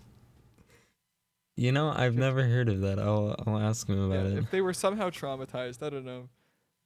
You 1.55 1.71
know, 1.71 1.91
I've 1.95 2.15
never 2.15 2.43
heard 2.43 2.69
of 2.69 2.81
that. 2.81 2.99
I'll 2.99 3.35
I'll 3.47 3.57
ask 3.57 3.87
him 3.87 4.11
Yeah, 4.11 4.17
about 4.19 4.31
it. 4.31 4.37
if 4.37 4.51
they 4.51 4.61
were 4.61 4.73
somehow 4.73 5.09
traumatized, 5.09 5.81
I 5.81 5.89
don't 5.89 6.05
know. 6.05 6.29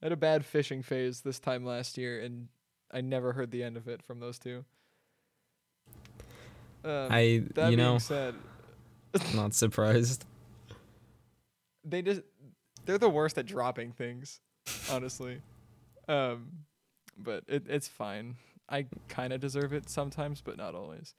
I 0.00 0.06
had 0.06 0.12
a 0.12 0.16
bad 0.16 0.46
fishing 0.46 0.82
phase 0.82 1.20
this 1.20 1.38
time 1.38 1.64
last 1.66 1.98
year, 1.98 2.18
and 2.20 2.48
I 2.90 3.02
never 3.02 3.34
heard 3.34 3.50
the 3.50 3.62
end 3.62 3.76
of 3.76 3.86
it 3.86 4.02
from 4.02 4.20
those 4.20 4.38
two. 4.38 4.64
Um, 6.84 7.08
I 7.10 7.42
that 7.54 7.70
you 7.70 7.76
being 7.76 7.78
know, 7.78 7.98
said, 7.98 8.34
not 9.34 9.52
surprised. 9.52 10.24
They 11.84 12.02
just 12.02 12.22
they're 12.84 12.98
the 12.98 13.08
worst 13.08 13.38
at 13.38 13.46
dropping 13.46 13.92
things, 13.92 14.40
honestly. 14.90 15.40
Um, 16.08 16.64
but 17.16 17.44
it 17.48 17.64
it's 17.68 17.88
fine. 17.88 18.36
I 18.68 18.86
kind 19.08 19.32
of 19.32 19.40
deserve 19.40 19.72
it 19.72 19.88
sometimes, 19.88 20.40
but 20.40 20.56
not 20.56 20.74
always. 20.74 21.14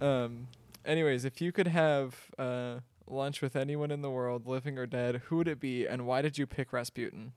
Um. 0.00 0.48
Anyways, 0.84 1.24
if 1.24 1.40
you 1.40 1.52
could 1.52 1.68
have 1.68 2.16
uh 2.38 2.80
lunch 3.06 3.42
with 3.42 3.56
anyone 3.56 3.90
in 3.90 4.02
the 4.02 4.10
world, 4.10 4.46
living 4.46 4.78
or 4.78 4.86
dead, 4.86 5.22
who 5.26 5.36
would 5.36 5.48
it 5.48 5.60
be, 5.60 5.86
and 5.86 6.06
why 6.06 6.22
did 6.22 6.38
you 6.38 6.46
pick 6.46 6.72
Rasputin? 6.72 7.32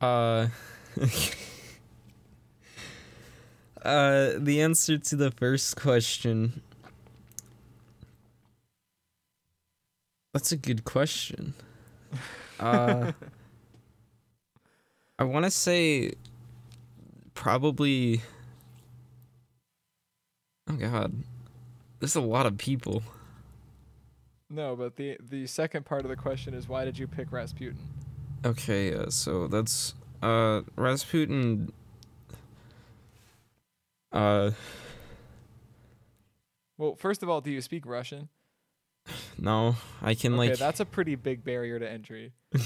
Uh. 0.00 0.48
uh, 3.82 4.32
the 4.36 4.60
answer 4.60 4.98
to 4.98 5.16
the 5.16 5.30
first 5.30 5.76
question. 5.76 6.62
That's 10.32 10.52
a 10.52 10.56
good 10.56 10.84
question. 10.84 11.54
Uh, 12.60 13.10
I 15.18 15.24
want 15.24 15.44
to 15.46 15.50
say 15.50 16.12
probably. 17.34 18.20
Oh 20.70 20.74
God, 20.74 21.12
there's 21.98 22.14
a 22.14 22.20
lot 22.20 22.46
of 22.46 22.56
people. 22.56 23.02
No, 24.48 24.76
but 24.76 24.94
the 24.94 25.16
the 25.28 25.48
second 25.48 25.86
part 25.86 26.04
of 26.04 26.08
the 26.08 26.14
question 26.14 26.54
is 26.54 26.68
why 26.68 26.84
did 26.84 26.98
you 26.98 27.08
pick 27.08 27.32
Rasputin? 27.32 27.78
Okay, 28.44 28.94
uh, 28.94 29.10
so 29.10 29.48
that's 29.48 29.94
uh 30.22 30.60
Rasputin. 30.76 31.72
Uh, 34.12 34.52
Well, 36.78 36.94
first 36.94 37.24
of 37.24 37.28
all, 37.28 37.40
do 37.40 37.50
you 37.50 37.60
speak 37.60 37.86
Russian? 37.86 38.28
No, 39.38 39.76
I 40.00 40.14
can 40.14 40.34
okay, 40.34 40.50
like 40.50 40.58
that's 40.58 40.80
a 40.80 40.84
pretty 40.84 41.14
big 41.14 41.44
barrier 41.44 41.78
to 41.78 41.88
entry. 41.88 42.32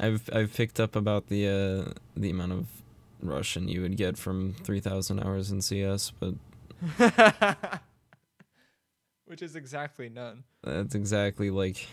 I've 0.00 0.28
I've 0.32 0.54
picked 0.54 0.80
up 0.80 0.96
about 0.96 1.26
the 1.28 1.46
uh 1.48 1.92
the 2.16 2.30
amount 2.30 2.52
of 2.52 2.66
Russian 3.22 3.68
you 3.68 3.82
would 3.82 3.96
get 3.96 4.16
from 4.16 4.54
three 4.62 4.80
thousand 4.80 5.20
hours 5.20 5.50
in 5.50 5.60
CS, 5.62 6.12
but 6.18 6.34
Which 9.26 9.42
is 9.42 9.54
exactly 9.54 10.08
none. 10.08 10.44
that's 10.62 10.94
exactly 10.94 11.50
like 11.50 11.86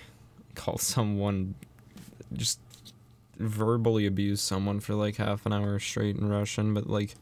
call 0.55 0.77
someone 0.77 1.53
just 2.33 2.59
verbally 3.37 4.07
abuse 4.07 4.41
someone 4.41 4.79
for 4.79 4.95
like 4.95 5.17
half 5.17 5.45
an 5.45 5.53
hour 5.53 5.77
straight 5.77 6.15
in 6.15 6.29
Russian, 6.29 6.73
but 6.73 6.87
like 6.87 7.15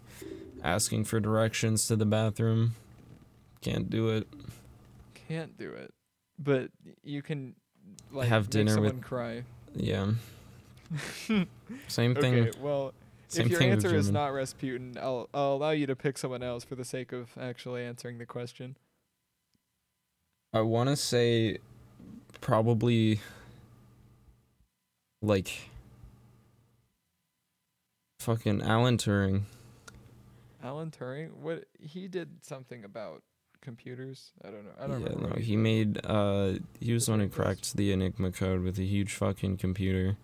asking 0.63 1.03
for 1.03 1.19
directions 1.19 1.87
to 1.87 1.95
the 1.95 2.05
bathroom 2.05 2.75
can't 3.61 3.89
do 3.89 4.09
it. 4.09 4.27
Can't 5.27 5.57
do 5.57 5.71
it. 5.71 5.93
But 6.37 6.69
you 7.03 7.21
can 7.21 7.55
like 8.11 8.27
Have 8.29 8.49
dinner 8.49 8.79
with- 8.79 8.89
someone 8.91 9.01
cry. 9.01 9.43
Yeah. 9.75 10.11
Same 11.87 12.15
thing. 12.15 12.35
Okay, 12.35 12.51
well, 12.59 12.93
Same 13.27 13.45
if 13.45 13.51
your 13.51 13.63
answer 13.63 13.95
is 13.95 14.11
not 14.11 14.27
Rasputin, 14.33 14.97
I'll 15.01 15.29
I'll 15.33 15.53
allow 15.53 15.71
you 15.71 15.87
to 15.87 15.95
pick 15.95 16.17
someone 16.17 16.43
else 16.43 16.63
for 16.63 16.75
the 16.75 16.85
sake 16.85 17.11
of 17.11 17.31
actually 17.39 17.83
answering 17.83 18.17
the 18.19 18.25
question. 18.25 18.77
I 20.53 20.61
want 20.61 20.89
to 20.89 20.95
say 20.95 21.57
probably 22.39 23.19
like 25.21 25.69
fucking 28.19 28.61
Alan 28.61 28.97
Turing. 28.97 29.43
Alan 30.63 30.91
Turing, 30.91 31.33
what 31.33 31.65
he 31.79 32.07
did 32.07 32.43
something 32.43 32.83
about 32.83 33.21
computers. 33.65 34.31
I 34.43 34.49
don't 34.51 34.63
know. 34.63 34.71
I 34.79 34.87
don't 34.87 35.01
yeah, 35.01 35.27
no, 35.29 35.35
he 35.41 35.57
made 35.57 35.99
uh 36.05 36.53
he 36.79 36.93
was 36.93 37.05
the 37.07 37.11
one 37.11 37.19
who 37.19 37.27
cracked 37.29 37.75
the 37.75 37.91
Enigma 37.91 38.31
code 38.31 38.61
with 38.63 38.79
a 38.79 38.83
huge 38.83 39.13
fucking 39.13 39.57
computer. 39.57 40.15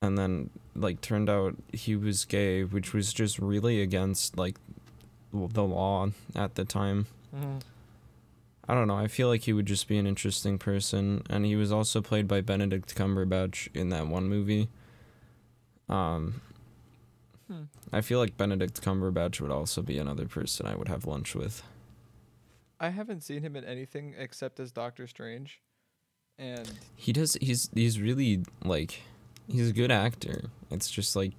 And 0.00 0.16
then 0.16 0.50
like 0.74 1.00
turned 1.00 1.28
out 1.28 1.56
he 1.72 1.96
was 1.96 2.24
gay, 2.24 2.62
which 2.64 2.94
was 2.94 3.12
just 3.12 3.38
really 3.38 3.82
against 3.82 4.38
like 4.38 4.56
the 5.32 5.64
law 5.64 6.08
at 6.34 6.54
the 6.54 6.64
time. 6.64 7.06
Mhm. 7.34 7.60
I 8.68 8.74
don't 8.74 8.88
know. 8.88 8.96
I 8.96 9.06
feel 9.08 9.28
like 9.28 9.42
he 9.42 9.52
would 9.52 9.66
just 9.66 9.86
be 9.86 9.96
an 9.96 10.06
interesting 10.08 10.58
person, 10.58 11.22
and 11.30 11.44
he 11.44 11.54
was 11.54 11.70
also 11.70 12.02
played 12.02 12.26
by 12.26 12.40
Benedict 12.40 12.96
Cumberbatch 12.96 13.68
in 13.74 13.90
that 13.90 14.08
one 14.08 14.28
movie. 14.28 14.68
Um, 15.88 16.40
Hmm. 17.48 17.64
I 17.92 18.00
feel 18.00 18.18
like 18.18 18.36
Benedict 18.36 18.82
Cumberbatch 18.82 19.40
would 19.40 19.50
also 19.50 19.82
be 19.82 19.98
another 19.98 20.26
person 20.26 20.66
I 20.66 20.74
would 20.74 20.88
have 20.88 21.06
lunch 21.06 21.34
with. 21.34 21.62
I 22.80 22.90
haven't 22.90 23.22
seen 23.22 23.42
him 23.42 23.56
in 23.56 23.64
anything 23.64 24.14
except 24.18 24.60
as 24.60 24.72
Doctor 24.72 25.06
Strange, 25.06 25.60
and 26.38 26.70
He 26.96 27.12
does. 27.12 27.36
He's 27.40 27.70
he's 27.74 28.00
really 28.00 28.42
like, 28.64 29.00
he's 29.48 29.70
a 29.70 29.72
good 29.72 29.90
actor. 29.90 30.50
It's 30.70 30.90
just 30.90 31.16
like, 31.16 31.32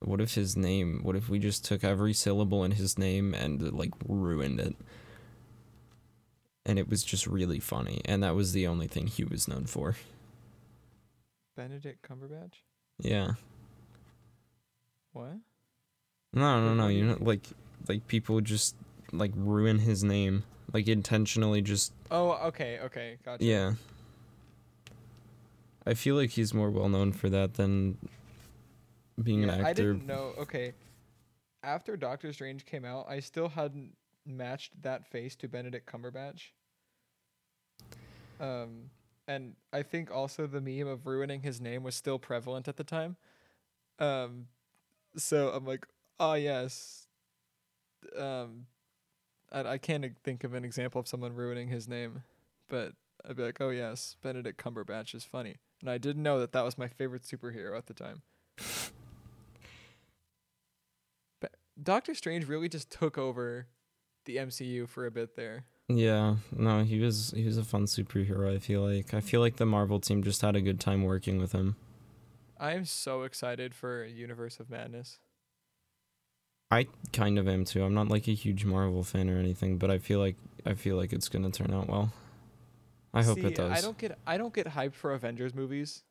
what 0.00 0.20
if 0.20 0.34
his 0.34 0.56
name? 0.56 1.00
What 1.02 1.16
if 1.16 1.28
we 1.28 1.38
just 1.38 1.64
took 1.64 1.84
every 1.84 2.14
syllable 2.14 2.64
in 2.64 2.72
his 2.72 2.96
name 2.96 3.34
and 3.34 3.72
like 3.72 3.92
ruined 4.08 4.60
it? 4.60 4.76
And 6.64 6.78
it 6.78 6.88
was 6.88 7.04
just 7.04 7.26
really 7.26 7.60
funny, 7.60 8.00
and 8.04 8.22
that 8.22 8.34
was 8.34 8.52
the 8.52 8.66
only 8.66 8.86
thing 8.88 9.06
he 9.06 9.24
was 9.24 9.46
known 9.46 9.66
for. 9.66 9.96
Benedict 11.56 12.06
Cumberbatch. 12.08 12.54
Yeah. 12.98 13.32
What? 15.16 15.38
No, 16.34 16.60
no, 16.60 16.74
no. 16.74 16.88
You 16.88 17.06
know, 17.06 17.16
like, 17.20 17.46
like 17.88 18.06
people 18.06 18.42
just 18.42 18.76
like 19.12 19.32
ruin 19.34 19.78
his 19.78 20.04
name, 20.04 20.44
like 20.74 20.88
intentionally. 20.88 21.62
Just 21.62 21.94
Oh, 22.10 22.32
okay, 22.48 22.78
okay, 22.80 23.16
gotcha. 23.24 23.42
yeah. 23.42 23.74
I 25.86 25.94
feel 25.94 26.16
like 26.16 26.30
he's 26.30 26.52
more 26.52 26.70
well 26.70 26.90
known 26.90 27.12
for 27.12 27.30
that 27.30 27.54
than 27.54 27.96
being 29.22 29.44
Yeah, 29.44 29.52
an 29.54 29.64
I 29.64 29.70
actor. 29.70 29.94
didn't 29.94 30.06
know. 30.06 30.34
Okay, 30.38 30.74
after 31.62 31.96
Doctor 31.96 32.30
Strange 32.34 32.66
came 32.66 32.84
out, 32.84 33.06
I 33.08 33.20
still 33.20 33.48
hadn't 33.48 33.96
matched 34.26 34.82
that 34.82 35.06
face 35.06 35.34
to 35.36 35.48
Benedict 35.48 35.90
Cumberbatch. 35.90 36.50
Um, 38.38 38.90
and 39.26 39.54
I 39.72 39.82
think 39.82 40.10
also 40.10 40.46
the 40.46 40.60
meme 40.60 40.88
of 40.88 41.06
ruining 41.06 41.40
his 41.40 41.58
name 41.58 41.82
was 41.82 41.94
still 41.94 42.18
prevalent 42.18 42.68
at 42.68 42.76
the 42.76 42.84
time. 42.84 43.16
Um, 43.98 44.48
so 45.16 45.50
I'm 45.50 45.64
like, 45.64 45.86
oh 46.20 46.34
yes. 46.34 47.06
Um, 48.16 48.66
I 49.52 49.60
I 49.60 49.78
can't 49.78 50.04
think 50.22 50.44
of 50.44 50.54
an 50.54 50.64
example 50.64 51.00
of 51.00 51.08
someone 51.08 51.34
ruining 51.34 51.68
his 51.68 51.88
name, 51.88 52.22
but 52.68 52.92
I'd 53.28 53.36
be 53.36 53.42
like, 53.42 53.60
oh 53.60 53.70
yes, 53.70 54.16
Benedict 54.22 54.62
Cumberbatch 54.62 55.14
is 55.14 55.24
funny, 55.24 55.56
and 55.80 55.90
I 55.90 55.98
didn't 55.98 56.22
know 56.22 56.38
that 56.40 56.52
that 56.52 56.64
was 56.64 56.78
my 56.78 56.88
favorite 56.88 57.22
superhero 57.22 57.76
at 57.76 57.86
the 57.86 57.94
time. 57.94 58.22
But 61.38 61.52
Doctor 61.82 62.14
Strange 62.14 62.48
really 62.48 62.70
just 62.70 62.90
took 62.90 63.18
over 63.18 63.66
the 64.24 64.36
MCU 64.36 64.88
for 64.88 65.04
a 65.04 65.10
bit 65.10 65.36
there. 65.36 65.64
Yeah, 65.88 66.36
no, 66.50 66.82
he 66.82 66.98
was 66.98 67.32
he 67.36 67.44
was 67.44 67.58
a 67.58 67.64
fun 67.64 67.84
superhero. 67.84 68.54
I 68.54 68.58
feel 68.58 68.82
like 68.82 69.14
I 69.14 69.20
feel 69.20 69.40
like 69.40 69.56
the 69.56 69.66
Marvel 69.66 70.00
team 70.00 70.22
just 70.22 70.40
had 70.42 70.56
a 70.56 70.60
good 70.60 70.80
time 70.80 71.04
working 71.04 71.38
with 71.38 71.52
him. 71.52 71.76
I 72.58 72.72
am 72.72 72.84
so 72.84 73.22
excited 73.22 73.74
for 73.74 74.06
Multiverse 74.06 74.60
of 74.60 74.70
Madness. 74.70 75.18
I 76.70 76.88
kind 77.12 77.38
of 77.38 77.46
am 77.46 77.64
too. 77.64 77.84
I'm 77.84 77.94
not 77.94 78.08
like 78.08 78.26
a 78.28 78.34
huge 78.34 78.64
Marvel 78.64 79.04
fan 79.04 79.30
or 79.30 79.38
anything, 79.38 79.78
but 79.78 79.90
I 79.90 79.98
feel 79.98 80.18
like 80.18 80.36
I 80.64 80.74
feel 80.74 80.96
like 80.96 81.12
it's 81.12 81.28
gonna 81.28 81.50
turn 81.50 81.72
out 81.72 81.88
well. 81.88 82.12
I 83.14 83.22
hope 83.22 83.38
See, 83.38 83.46
it 83.46 83.54
does. 83.54 83.72
I 83.72 83.80
don't 83.80 83.96
get 83.96 84.18
I 84.26 84.36
don't 84.36 84.52
get 84.52 84.66
hyped 84.66 84.94
for 84.94 85.12
Avengers 85.12 85.54
movies. 85.54 86.02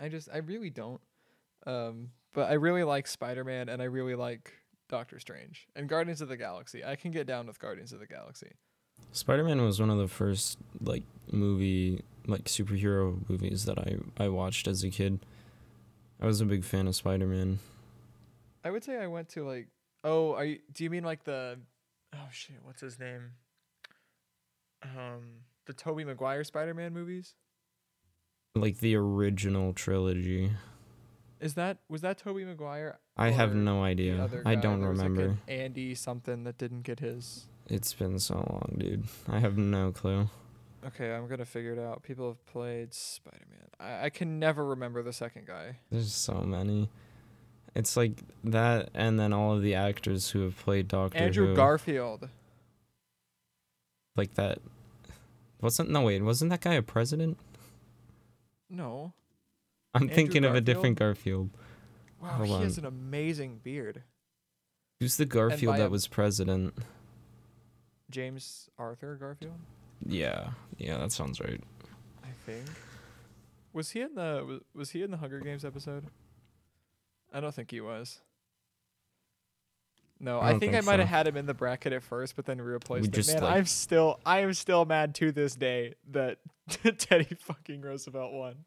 I 0.00 0.08
just 0.08 0.28
I 0.32 0.38
really 0.38 0.70
don't. 0.70 1.00
Um, 1.66 2.10
but 2.34 2.50
I 2.50 2.54
really 2.54 2.84
like 2.84 3.06
Spider 3.06 3.44
Man 3.44 3.68
and 3.68 3.80
I 3.80 3.86
really 3.86 4.14
like 4.14 4.52
Doctor 4.88 5.18
Strange 5.18 5.66
and 5.74 5.88
Guardians 5.88 6.20
of 6.20 6.28
the 6.28 6.36
Galaxy. 6.36 6.84
I 6.84 6.96
can 6.96 7.10
get 7.10 7.26
down 7.26 7.46
with 7.46 7.58
Guardians 7.58 7.92
of 7.92 8.00
the 8.00 8.06
Galaxy. 8.06 8.52
Spider-Man 9.12 9.62
was 9.62 9.80
one 9.80 9.90
of 9.90 9.98
the 9.98 10.08
first 10.08 10.58
like 10.80 11.04
movie 11.30 12.02
like 12.26 12.44
superhero 12.44 13.28
movies 13.28 13.64
that 13.66 13.78
I 13.78 13.96
I 14.22 14.28
watched 14.28 14.66
as 14.68 14.82
a 14.84 14.90
kid. 14.90 15.24
I 16.20 16.26
was 16.26 16.40
a 16.40 16.44
big 16.44 16.64
fan 16.64 16.86
of 16.86 16.94
Spider-Man. 16.96 17.58
I 18.64 18.70
would 18.70 18.84
say 18.84 18.96
I 18.96 19.06
went 19.06 19.28
to 19.30 19.44
like 19.46 19.68
oh 20.04 20.34
are 20.34 20.44
you 20.44 20.58
do 20.72 20.84
you 20.84 20.90
mean 20.90 21.04
like 21.04 21.24
the 21.24 21.58
oh 22.14 22.28
shit 22.30 22.56
what's 22.62 22.80
his 22.80 22.98
name 22.98 23.32
um 24.82 25.42
the 25.66 25.72
Tobey 25.72 26.04
Maguire 26.04 26.44
Spider 26.44 26.74
Man 26.74 26.92
movies 26.92 27.34
Like 28.54 28.78
the 28.78 28.94
original 28.96 29.72
trilogy. 29.72 30.52
is 31.40 31.54
that 31.54 31.78
was 31.88 32.02
that 32.02 32.18
Tobey 32.18 32.44
Maguire 32.44 32.98
I 33.16 33.30
have 33.30 33.54
no 33.54 33.82
idea. 33.84 34.28
I 34.44 34.56
don't 34.56 34.80
was, 34.80 34.98
like, 34.98 35.08
remember. 35.08 35.22
an 35.22 35.38
Andy 35.48 35.94
something 35.94 36.44
that 36.44 36.58
didn't 36.58 36.82
get 36.82 37.00
his 37.00 37.46
It's 37.66 37.92
been 37.94 38.18
so 38.18 38.34
long, 38.34 38.76
dude. 38.78 39.04
I 39.28 39.38
have 39.40 39.56
no 39.56 39.92
clue. 39.92 40.28
Okay, 40.86 41.12
I'm 41.14 41.26
gonna 41.28 41.44
figure 41.44 41.72
it 41.72 41.78
out. 41.78 42.02
People 42.02 42.28
have 42.28 42.44
played 42.46 42.92
Spider 42.92 43.44
Man. 43.50 43.68
I, 43.80 44.06
I 44.06 44.10
can 44.10 44.38
never 44.38 44.64
remember 44.64 45.02
the 45.02 45.12
second 45.12 45.46
guy. 45.46 45.78
There's 45.90 46.12
so 46.12 46.34
many. 46.42 46.90
It's 47.74 47.96
like 47.96 48.22
that 48.44 48.90
and 48.94 49.18
then 49.18 49.32
all 49.32 49.54
of 49.54 49.62
the 49.62 49.74
actors 49.74 50.30
who 50.30 50.42
have 50.42 50.56
played 50.58 50.88
Doctor 50.88 51.18
Andrew 51.18 51.48
Who. 51.48 51.56
Garfield. 51.56 52.28
like 54.16 54.34
that 54.34 54.58
wasn't 55.60 55.90
no 55.90 56.02
wait, 56.02 56.22
wasn't 56.22 56.50
that 56.50 56.60
guy 56.60 56.74
a 56.74 56.82
president? 56.82 57.38
No. 58.70 59.12
I'm 59.94 60.02
Andrew 60.02 60.14
thinking 60.14 60.44
of 60.44 60.54
a 60.54 60.60
different 60.60 60.98
Garfield. 60.98 61.50
Wow, 62.20 62.28
Hold 62.30 62.48
he 62.48 62.64
has 62.64 62.78
an 62.78 62.84
amazing 62.86 63.60
beard. 63.62 64.02
Who's 65.00 65.16
the 65.16 65.26
Garfield 65.26 65.76
that 65.78 65.90
was 65.90 66.06
president? 66.06 66.74
James 68.10 68.68
Arthur 68.78 69.16
Garfield, 69.16 69.58
Yeah, 70.06 70.50
yeah, 70.76 70.98
that 70.98 71.12
sounds 71.12 71.40
right. 71.40 71.60
I 72.22 72.28
think. 72.46 72.64
Was 73.72 73.90
he 73.90 74.02
in 74.02 74.14
the 74.14 74.44
was, 74.46 74.60
was 74.74 74.90
he 74.90 75.02
in 75.02 75.10
the 75.10 75.16
Hunger 75.16 75.40
Games 75.40 75.64
episode? 75.64 76.06
I 77.32 77.40
don't 77.40 77.54
think 77.54 77.70
he 77.70 77.80
was. 77.80 78.20
No, 80.20 80.38
I 80.38 80.48
I, 80.48 80.50
don't 80.52 80.60
think, 80.60 80.72
I 80.72 80.76
think 80.76 80.86
might 80.86 81.00
have 81.00 81.08
had 81.08 81.26
him 81.26 81.36
in 81.36 81.46
the 81.46 81.54
bracket 81.54 81.92
at 81.92 82.02
first, 82.02 82.36
but 82.36 82.46
then 82.46 82.60
replaced 82.60 83.06
him. 83.06 83.12
just, 83.12 83.34
Man, 83.34 83.42
like- 83.42 83.56
I'm 83.56 83.66
still 83.66 84.20
I 84.24 84.40
am 84.40 84.54
still 84.54 84.84
mad 84.84 85.14
to 85.16 85.32
this 85.32 85.56
day 85.56 85.94
that 86.12 86.38
Teddy 86.98 87.36
fucking 87.40 87.80
Roosevelt 87.80 88.32
won. 88.32 88.64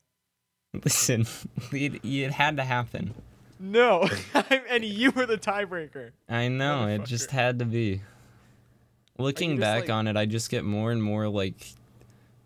Listen, 0.83 1.25
it, 1.71 2.03
it 2.03 2.31
had 2.31 2.57
to 2.57 2.63
happen. 2.63 3.13
No, 3.59 4.07
and 4.69 4.83
you 4.83 5.11
were 5.11 5.25
the 5.25 5.37
tiebreaker. 5.37 6.11
I 6.29 6.47
know, 6.47 6.87
it 6.87 7.05
just 7.05 7.31
had 7.31 7.59
to 7.59 7.65
be. 7.65 8.01
Looking 9.17 9.51
just, 9.51 9.61
back 9.61 9.81
like- 9.83 9.89
on 9.89 10.07
it, 10.07 10.15
I 10.17 10.25
just 10.25 10.49
get 10.49 10.63
more 10.63 10.91
and 10.91 11.01
more 11.01 11.27
like 11.27 11.73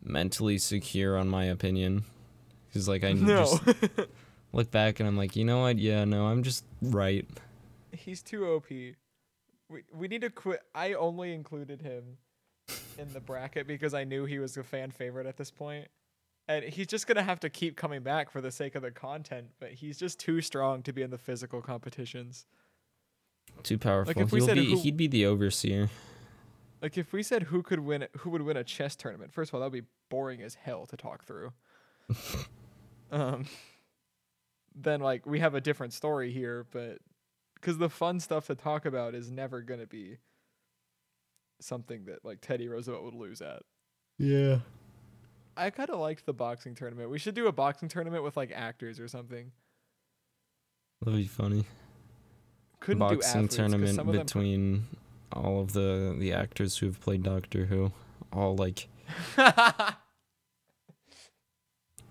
mentally 0.03 0.57
secure 0.57 1.17
on 1.17 1.27
my 1.27 1.45
opinion. 1.45 2.03
Cuz 2.73 2.87
like 2.87 3.03
I 3.03 3.13
No, 3.13 3.59
just 3.61 3.63
look 4.53 4.71
back 4.71 4.99
and 4.99 5.07
I'm 5.07 5.17
like, 5.17 5.35
"You 5.35 5.43
know 5.45 5.61
what? 5.61 5.77
Yeah, 5.77 6.05
no, 6.05 6.27
I'm 6.27 6.43
just 6.43 6.63
right." 6.81 7.27
he's 7.93 8.21
too 8.21 8.45
OP. 8.47 8.69
We 8.69 8.95
we 9.93 10.07
need 10.07 10.21
to 10.21 10.29
quit. 10.29 10.61
I 10.73 10.93
only 10.93 11.33
included 11.33 11.81
him 11.81 12.17
in 12.97 13.11
the 13.13 13.19
bracket 13.19 13.67
because 13.67 13.93
I 13.93 14.03
knew 14.05 14.25
he 14.25 14.39
was 14.39 14.55
a 14.57 14.63
fan 14.63 14.91
favorite 14.91 15.27
at 15.27 15.37
this 15.37 15.51
point. 15.51 15.87
And 16.47 16.65
he's 16.65 16.87
just 16.87 17.05
gonna 17.07 17.23
have 17.23 17.39
to 17.41 17.49
keep 17.49 17.75
coming 17.77 18.01
back 18.01 18.31
for 18.31 18.41
the 18.41 18.51
sake 18.51 18.75
of 18.75 18.81
the 18.81 18.91
content, 18.91 19.47
but 19.59 19.71
he's 19.73 19.97
just 19.99 20.19
too 20.19 20.41
strong 20.41 20.81
to 20.83 20.93
be 20.93 21.01
in 21.01 21.09
the 21.09 21.17
physical 21.17 21.61
competitions. 21.61 22.45
Too 23.63 23.77
powerful. 23.77 24.13
Like 24.15 24.25
if 24.25 24.31
we 24.31 24.39
He'll 24.39 24.47
said 24.47 24.55
be 24.55 24.71
who- 24.71 24.79
he'd 24.81 24.97
be 24.97 25.07
the 25.07 25.25
overseer. 25.25 25.89
Like 26.81 26.97
if 26.97 27.13
we 27.13 27.21
said 27.23 27.43
who 27.43 27.61
could 27.61 27.79
win, 27.79 28.07
who 28.19 28.29
would 28.31 28.41
win 28.41 28.57
a 28.57 28.63
chess 28.63 28.95
tournament? 28.95 29.33
First 29.33 29.49
of 29.49 29.55
all, 29.55 29.59
that 29.61 29.71
would 29.71 29.83
be 29.83 29.87
boring 30.09 30.41
as 30.41 30.55
hell 30.55 30.85
to 30.87 30.97
talk 30.97 31.23
through. 31.25 31.53
um, 33.11 33.45
then 34.75 34.99
like 34.99 35.25
we 35.25 35.39
have 35.39 35.53
a 35.53 35.61
different 35.61 35.93
story 35.93 36.31
here, 36.31 36.65
but 36.71 36.97
because 37.55 37.77
the 37.77 37.89
fun 37.89 38.19
stuff 38.19 38.47
to 38.47 38.55
talk 38.55 38.85
about 38.85 39.13
is 39.13 39.29
never 39.29 39.61
gonna 39.61 39.85
be 39.85 40.17
something 41.59 42.05
that 42.05 42.25
like 42.25 42.41
Teddy 42.41 42.67
Roosevelt 42.67 43.03
would 43.03 43.13
lose 43.13 43.41
at. 43.41 43.61
Yeah. 44.17 44.59
I 45.55 45.69
kind 45.69 45.89
of 45.89 45.99
liked 45.99 46.25
the 46.25 46.33
boxing 46.33 46.73
tournament. 46.75 47.09
We 47.09 47.19
should 47.19 47.35
do 47.35 47.47
a 47.47 47.51
boxing 47.51 47.89
tournament 47.89 48.23
with 48.23 48.37
like 48.37 48.51
actors 48.51 48.99
or 48.99 49.07
something. 49.07 49.51
That'd 51.01 51.19
be 51.19 51.27
funny. 51.27 51.65
Couldn't 52.79 53.07
do 53.07 53.15
Boxing 53.15 53.29
athletes 53.29 53.55
'cause 53.55 53.57
tournament 53.57 53.95
some 53.95 54.07
of 54.07 54.15
them 54.15 54.25
between 54.25 54.87
all 55.33 55.59
of 55.61 55.73
the 55.73 56.15
the 56.17 56.33
actors 56.33 56.77
who 56.77 56.85
have 56.87 56.99
played 57.01 57.23
Doctor 57.23 57.65
Who. 57.65 57.91
All 58.33 58.55
like 58.55 58.87
I 59.37 59.95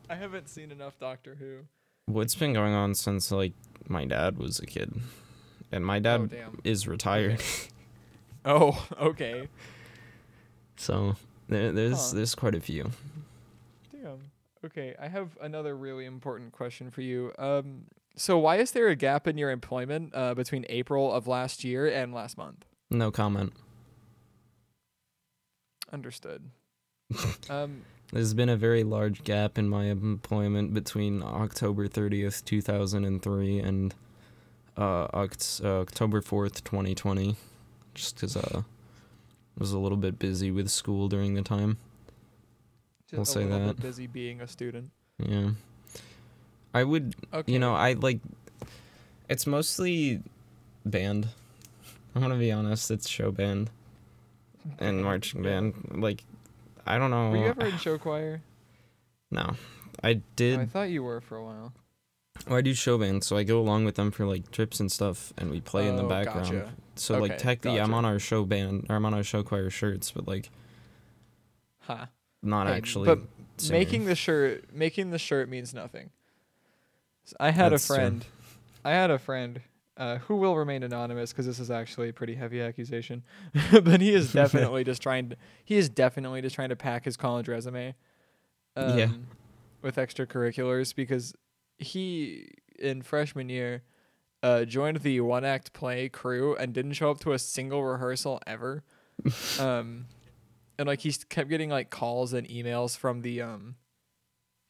haven't 0.09 0.49
seen 0.49 0.71
enough 0.71 0.99
Doctor 0.99 1.37
Who. 1.37 1.61
what's 2.07 2.35
been 2.35 2.53
going 2.53 2.75
on 2.75 2.95
since 2.95 3.31
like 3.31 3.53
my 3.89 4.05
dad 4.05 4.39
was 4.39 4.59
a 4.59 4.67
kid. 4.67 4.93
And 5.73 5.87
my 5.87 5.99
dad 6.01 6.31
oh 6.35 6.53
is 6.65 6.89
retired. 6.89 7.41
Oh 8.45 8.87
okay. 9.01 9.49
So 10.77 11.17
there, 11.49 11.73
there's 11.73 12.11
Huh. 12.11 12.17
there's 12.17 12.35
quite 12.35 12.55
a 12.55 12.61
few. 12.61 12.91
Damn. 13.93 14.31
Okay, 14.65 14.95
I 15.01 15.09
have 15.09 15.39
another 15.41 15.77
really 15.77 16.05
important 16.07 16.53
question 16.53 16.91
for 16.91 17.01
you. 17.03 17.33
Um, 17.39 17.83
so 18.17 18.39
why 18.39 18.57
is 18.57 18.73
there 18.73 18.89
a 18.89 18.97
gap 18.97 19.27
in 19.29 19.39
your 19.39 19.51
employment 19.51 20.13
uh, 20.15 20.35
between 20.35 20.67
April 20.69 21.13
of 21.13 21.27
last 21.27 21.65
year 21.65 21.87
and 21.87 22.13
last 22.13 22.37
month? 22.37 22.65
No 22.91 23.11
comment. 23.11 23.53
Understood. 25.93 26.43
um, 27.51 27.83
There's 28.13 28.35
been 28.35 28.49
a 28.49 28.57
very 28.57 28.85
large 28.85 29.25
gap 29.25 29.59
in 29.59 29.69
my 29.69 29.85
employment 29.87 30.73
between 30.75 31.23
October 31.23 31.89
30th, 31.89 32.45
2003 32.45 33.59
and 33.59 33.95
uh, 34.77 35.09
Oct- 35.09 35.65
uh, 35.65 35.81
October 35.81 36.21
4th, 36.21 36.63
2020. 36.65 37.37
Just 37.95 38.15
because 38.17 38.37
uh, 38.37 38.61
I 38.61 38.63
was 39.59 39.73
a 39.73 39.79
little 39.79 39.99
bit 39.99 40.19
busy 40.19 40.51
with 40.51 40.69
school 40.69 41.09
during 41.09 41.35
the 41.35 41.43
time. 41.43 41.79
just 43.11 43.13
We'll 43.15 43.23
a 43.23 43.27
say 43.27 43.45
little 43.45 43.67
that. 43.69 43.77
bit 43.77 43.83
busy 43.83 44.07
being 44.07 44.41
a 44.41 44.47
student. 44.47 44.91
Yeah. 45.19 45.51
I 46.73 46.85
would, 46.85 47.17
Okay. 47.35 47.53
you 47.53 47.59
know, 47.59 47.75
I 47.75 47.95
like. 47.95 48.21
It's 49.29 49.45
mostly 49.47 50.23
band. 50.87 51.29
I'm 52.15 52.23
gonna 52.23 52.37
be 52.37 52.53
honest. 52.53 52.91
It's 52.91 53.09
show 53.09 53.31
band 53.31 53.71
and 54.79 55.03
marching 55.03 55.43
band. 55.43 55.99
Like, 56.03 56.25
I 56.87 56.99
don't 56.99 57.11
know. 57.11 57.31
Were 57.31 57.37
you 57.37 57.47
ever 57.47 57.67
in 57.67 57.79
show 57.79 57.99
choir? 57.99 58.43
No, 59.31 59.55
I 60.03 60.15
Oh, 60.15 60.21
did. 60.37 60.59
I 60.59 60.67
thought 60.67 60.91
you 60.91 61.03
were 61.05 61.21
for 61.21 61.37
a 61.37 61.45
while. 61.45 61.73
Well, 62.49 62.57
I 62.59 62.63
do 62.63 62.75
show 62.75 62.97
band, 62.99 63.23
so 63.23 63.37
I 63.37 63.43
go 63.45 63.61
along 63.61 63.85
with 63.85 63.95
them 63.97 64.11
for 64.11 64.25
like 64.27 64.51
trips 64.51 64.81
and 64.81 64.91
stuff, 64.91 65.33
and 65.39 65.51
we 65.51 65.61
play 65.61 65.87
in 65.87 65.97
the 65.97 66.05
Oh, 66.05 66.09
background. 66.09 66.53
gotcha. 66.53 66.75
So 66.97 67.15
Okay, 67.15 67.21
like 67.21 67.39
technically, 67.39 67.81
I'm 67.81 67.95
on 67.95 68.05
our 68.05 68.19
show 68.19 68.45
band, 68.45 68.87
or 68.89 68.97
I'm 68.97 69.05
on 69.07 69.15
our 69.15 69.23
show 69.23 69.43
choir 69.43 69.71
shirts, 69.71 70.11
but 70.11 70.27
like 70.27 70.51
Huh. 71.81 72.07
not 72.43 72.67
Hey, 72.67 72.75
actually. 72.75 73.07
but 73.07 73.21
singing. 73.59 73.79
Making 73.79 74.05
the 74.07 74.15
shirt 74.15 74.73
making 74.73 75.11
the 75.11 75.19
shirt 75.19 75.49
means 75.49 75.73
nothing. 75.75 76.11
I 77.39 77.51
had 77.51 77.73
That's 77.73 77.85
a 77.85 77.87
true. 77.87 77.97
friend. 77.97 78.27
I 78.85 78.91
had 78.91 79.11
a 79.11 79.19
friend 79.19 79.61
uh, 80.01 80.17
who 80.19 80.37
will 80.37 80.57
remain 80.57 80.83
anonymous 80.83 81.31
because 81.31 81.45
this 81.45 81.61
is 81.61 81.71
actually 81.71 82.09
a 82.09 82.13
pretty 82.13 82.35
heavy 82.35 82.63
accusation, 82.63 83.23
but 83.71 84.01
he 84.01 84.15
is 84.15 84.33
definitely 84.33 84.83
just 84.83 85.03
trying 85.03 85.29
to. 85.29 85.37
He 85.63 85.77
is 85.77 85.91
definitely 85.91 86.41
just 86.41 86.55
trying 86.55 86.71
to 86.71 86.77
pack 86.77 87.05
his 87.05 87.19
college 87.19 87.47
resume. 87.47 87.95
Um, 88.77 88.99
Yeah. 88.99 89.11
With 89.83 89.97
extracurriculars 89.97 90.95
because 90.95 91.35
he 91.79 92.49
in 92.79 93.03
freshman 93.03 93.49
year 93.49 93.83
uh, 94.43 94.65
joined 94.65 94.99
the 94.99 95.21
one 95.21 95.45
act 95.45 95.73
play 95.73 96.09
crew 96.09 96.57
and 96.57 96.73
didn't 96.73 96.93
show 96.95 97.11
up 97.11 97.21
to 97.21 97.33
a 97.33 97.39
single 97.39 97.85
rehearsal 97.85 98.41
ever. 98.47 98.83
um, 99.59 100.07
and 100.79 100.87
like 100.87 101.01
he 101.01 101.13
kept 101.29 101.51
getting 101.51 101.69
like 101.69 101.91
calls 101.91 102.33
and 102.33 102.49
emails 102.49 102.97
from 102.97 103.21
the 103.21 103.43
um 103.43 103.77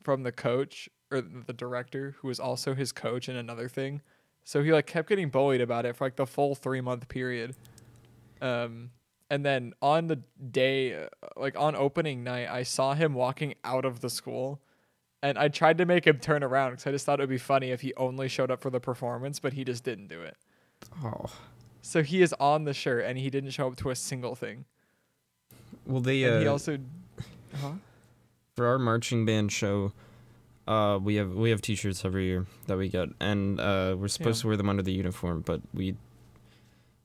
from 0.03 0.25
the 0.25 0.33
coach 0.33 0.89
or 1.13 1.21
the 1.21 1.53
director 1.53 2.17
who 2.19 2.29
was 2.29 2.41
also 2.41 2.75
his 2.75 2.91
coach 2.91 3.29
in 3.29 3.37
another 3.37 3.69
thing. 3.69 4.01
So 4.45 4.63
he 4.63 4.73
like 4.73 4.87
kept 4.87 5.09
getting 5.09 5.29
bullied 5.31 5.61
about 5.61 5.87
it 5.87 5.95
for 5.97 6.05
like 6.07 6.17
the 6.17 6.27
full 6.27 6.55
3 6.55 6.81
month 6.81 7.09
period. 7.09 7.55
Um 8.41 8.91
and 9.29 9.45
then 9.45 9.75
on 9.81 10.09
the 10.09 10.17
day 10.51 11.05
uh, 11.05 11.09
like 11.37 11.57
on 11.59 11.77
opening 11.77 12.25
night 12.25 12.49
I 12.49 12.63
saw 12.65 12.95
him 12.95 13.15
walking 13.15 13.55
out 13.65 13.85
of 13.85 14.01
the 14.01 14.11
school 14.11 14.61
and 15.23 15.39
I 15.39 15.49
tried 15.49 15.79
to 15.79 15.87
make 15.87 16.07
him 16.07 16.19
turn 16.19 16.43
around 16.43 16.73
cuz 16.77 16.87
I 16.87 16.91
just 16.91 17.07
thought 17.07 17.21
it 17.21 17.23
would 17.25 17.29
be 17.31 17.39
funny 17.39 17.71
if 17.71 17.83
he 17.83 17.95
only 17.97 18.29
showed 18.29 18.51
up 18.51 18.61
for 18.61 18.71
the 18.71 18.81
performance 18.81 19.39
but 19.39 19.53
he 19.53 19.63
just 19.65 19.85
didn't 19.85 20.09
do 20.09 20.21
it. 20.23 20.37
oh, 21.05 21.27
So 21.83 22.03
he 22.03 22.23
is 22.23 22.33
on 22.41 22.65
the 22.65 22.75
shirt 22.75 23.05
and 23.05 23.19
he 23.19 23.31
didn't 23.31 23.51
show 23.51 23.69
up 23.69 23.77
to 23.77 23.91
a 23.91 23.95
single 23.97 24.35
thing. 24.35 24.65
well, 25.87 26.01
they 26.01 26.25
And 26.25 26.41
he 26.43 26.49
uh, 26.49 26.53
also 26.53 26.79
Huh? 27.61 27.73
for 28.57 28.67
our 28.67 28.79
marching 28.79 29.25
band 29.27 29.53
show, 29.53 29.93
uh, 30.71 30.99
we 30.99 31.17
have 31.17 31.33
we 31.35 31.51
have 31.51 31.61
T-shirts 31.61 32.05
every 32.05 32.27
year 32.27 32.47
that 32.67 32.77
we 32.79 32.89
get, 32.89 33.09
and 33.21 33.59
uh, 33.59 33.97
we're 33.99 34.09
supposed 34.09 34.39
Yeah. 34.39 34.43
to 34.43 34.47
wear 34.49 34.57
them 34.57 34.69
under 34.69 34.83
the 34.83 34.93
uniform, 34.93 35.43
but 35.45 35.61
we, 35.75 35.97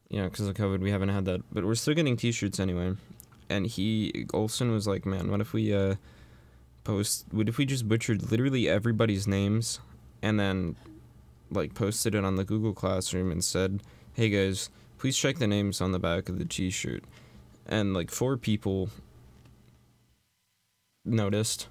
you 0.10 0.20
know, 0.20 0.26
because 0.30 0.48
of 0.48 0.56
COVID, 0.56 0.80
we 0.82 0.92
haven't 0.92 1.10
had 1.10 1.26
that. 1.26 1.42
But 1.52 1.66
we're 1.66 1.76
still 1.76 1.96
getting 1.96 2.16
T-shirts 2.16 2.60
anyway. 2.60 2.94
And 3.50 3.66
he 3.66 4.26
Olson 4.34 4.72
was 4.72 4.88
like, 4.88 5.06
"Man, 5.06 5.32
what 5.32 5.42
if 5.42 5.52
we 5.54 5.74
uh, 5.74 5.96
post? 6.84 7.26
What 7.32 7.50
if 7.50 7.58
we 7.58 7.66
just 7.66 7.88
butchered 7.88 8.32
literally 8.32 8.70
everybody's 8.70 9.28
names, 9.28 9.80
and 10.22 10.40
then, 10.40 10.76
like, 11.52 11.74
posted 11.74 12.14
it 12.16 12.24
on 12.24 12.36
the 12.36 12.44
Google 12.46 12.74
Classroom 12.74 13.32
and 13.32 13.44
said, 13.44 13.82
"Hey 14.14 14.30
guys, 14.30 14.70
please 15.00 15.18
check 15.18 15.38
the 15.38 15.48
names 15.48 15.82
on 15.82 15.92
the 15.92 16.00
back 16.00 16.30
of 16.30 16.38
the 16.40 16.46
T-shirt." 16.46 17.04
And 17.68 17.94
like 17.96 18.12
four 18.12 18.38
people 18.38 18.90
noticed. 21.04 21.68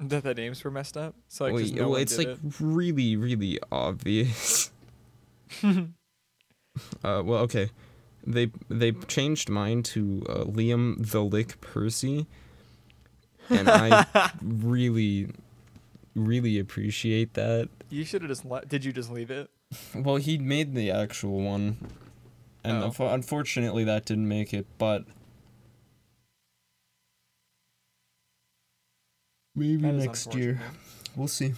That 0.00 0.24
the 0.24 0.32
names 0.34 0.64
were 0.64 0.70
messed 0.70 0.96
up. 0.96 1.14
So 1.28 1.44
like, 1.44 1.52
well, 1.54 1.62
just 1.62 1.74
no 1.74 1.88
well, 1.90 2.00
it's 2.00 2.16
like 2.16 2.36
really, 2.58 3.16
really 3.16 3.58
obvious. 3.70 4.70
uh, 5.62 5.82
well, 7.02 7.40
okay, 7.42 7.70
they 8.26 8.50
they 8.68 8.92
changed 8.92 9.48
mine 9.48 9.82
to 9.84 10.24
uh, 10.28 10.34
Liam 10.44 11.10
the 11.10 11.20
Lick 11.22 11.60
Percy, 11.60 12.26
and 13.48 13.68
I 13.68 14.30
really, 14.42 15.28
really 16.14 16.58
appreciate 16.58 17.34
that. 17.34 17.68
you 17.90 18.04
should 18.04 18.22
have 18.22 18.30
just 18.30 18.44
let. 18.44 18.68
Did 18.68 18.84
you 18.84 18.92
just 18.92 19.10
leave 19.10 19.30
it? 19.30 19.50
Well, 19.94 20.16
he 20.16 20.36
made 20.36 20.74
the 20.74 20.90
actual 20.90 21.42
one, 21.42 21.76
and 22.64 22.82
Oh. 22.82 23.06
unfortunately, 23.06 23.84
that 23.84 24.04
didn't 24.04 24.26
make 24.26 24.52
it. 24.52 24.66
But 24.78 25.04
maybe 29.54 29.90
next 29.90 30.34
year, 30.34 30.60
we'll 31.16 31.28
see. 31.28 31.54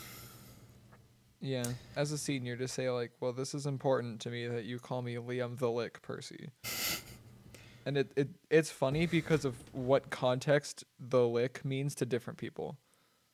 Yeah, 1.41 1.65
as 1.97 2.13
a 2.13 2.19
senior, 2.19 2.57
to 2.57 2.69
say 2.69 2.89
like, 2.91 3.11
well, 3.21 3.33
this 3.33 3.53
is 3.53 3.67
important 3.67 4.21
to 4.21 4.31
me 4.31 4.47
that 4.47 4.65
you 4.65 4.79
call 4.79 5.03
me 5.03 5.17
Liam 5.17 5.59
the 5.59 5.71
Lick 5.71 6.01
Percy. 6.01 6.51
and 7.87 7.97
it, 7.97 8.13
it 8.17 8.29
it's 8.51 8.71
funny 8.71 9.07
because 9.07 9.45
of 9.45 9.57
what 9.73 10.11
context 10.11 10.85
the 11.01 11.27
lick 11.27 11.65
means 11.65 11.95
to 11.97 12.07
different 12.07 12.39
people. 12.39 12.77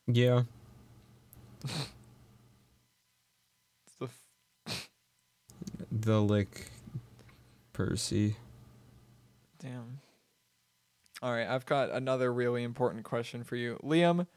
Yeah. 0.07 0.43
The 4.01 4.07
f- 4.67 4.89
The 5.91 6.23
lick 6.23 6.71
Percy. 7.73 8.37
damn. 9.59 9.99
All 11.21 11.33
right, 11.33 11.49
I've 11.49 11.67
got 11.67 11.91
another 11.91 12.33
really 12.33 12.63
important 12.63 13.03
question 13.03 13.43
for 13.43 13.57
you, 13.57 13.77
Liam. 13.83 14.29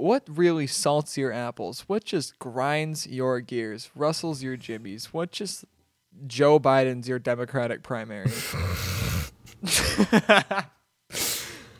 What 0.00 0.24
really 0.30 0.66
salts 0.66 1.18
your 1.18 1.30
apples? 1.30 1.84
What 1.86 2.04
just 2.04 2.38
grinds 2.38 3.06
your 3.06 3.40
gears, 3.40 3.90
rustles 3.94 4.42
your 4.42 4.56
jimmies? 4.56 5.12
What 5.12 5.30
just 5.30 5.66
Joe 6.26 6.58
Biden's 6.58 7.06
your 7.06 7.18
Democratic 7.18 7.82
primary? 7.82 8.30
that 9.62 10.64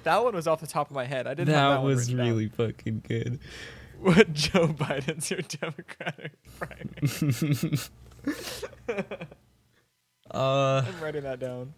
one 0.04 0.34
was 0.34 0.46
off 0.46 0.60
the 0.60 0.66
top 0.66 0.90
of 0.90 0.94
my 0.94 1.06
head. 1.06 1.26
I 1.26 1.32
didn't. 1.32 1.54
have 1.54 1.70
That 1.70 1.76
that 1.78 1.82
was 1.82 2.00
written 2.00 2.18
down. 2.18 2.26
really 2.26 2.48
fucking 2.48 3.04
good. 3.08 3.40
What 4.00 4.32
Joe 4.34 4.68
Biden's 4.68 5.30
your 5.30 5.40
Democratic 5.40 6.32
primary? 6.58 7.78
Uh 10.30 10.82
I'm 10.86 11.00
writing 11.00 11.22
that 11.24 11.38
down. 11.38 11.74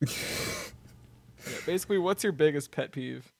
yeah, 0.00 0.08
basically, 1.66 1.98
what's 1.98 2.22
your 2.22 2.32
biggest 2.32 2.70
pet 2.70 2.92
peeve? 2.92 3.33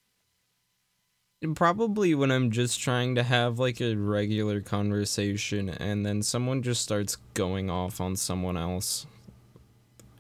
Probably 1.55 2.15
when 2.15 2.31
I'm 2.31 2.51
just 2.51 2.81
trying 2.81 3.15
to 3.17 3.23
have 3.23 3.59
like 3.59 3.81
a 3.81 3.95
regular 3.95 4.61
conversation 4.61 5.69
and 5.69 6.05
then 6.05 6.23
someone 6.23 6.63
just 6.63 6.83
starts 6.83 7.17
going 7.35 7.71
off 7.71 8.01
on 8.01 8.17
someone 8.17 8.57
else. 8.57 9.07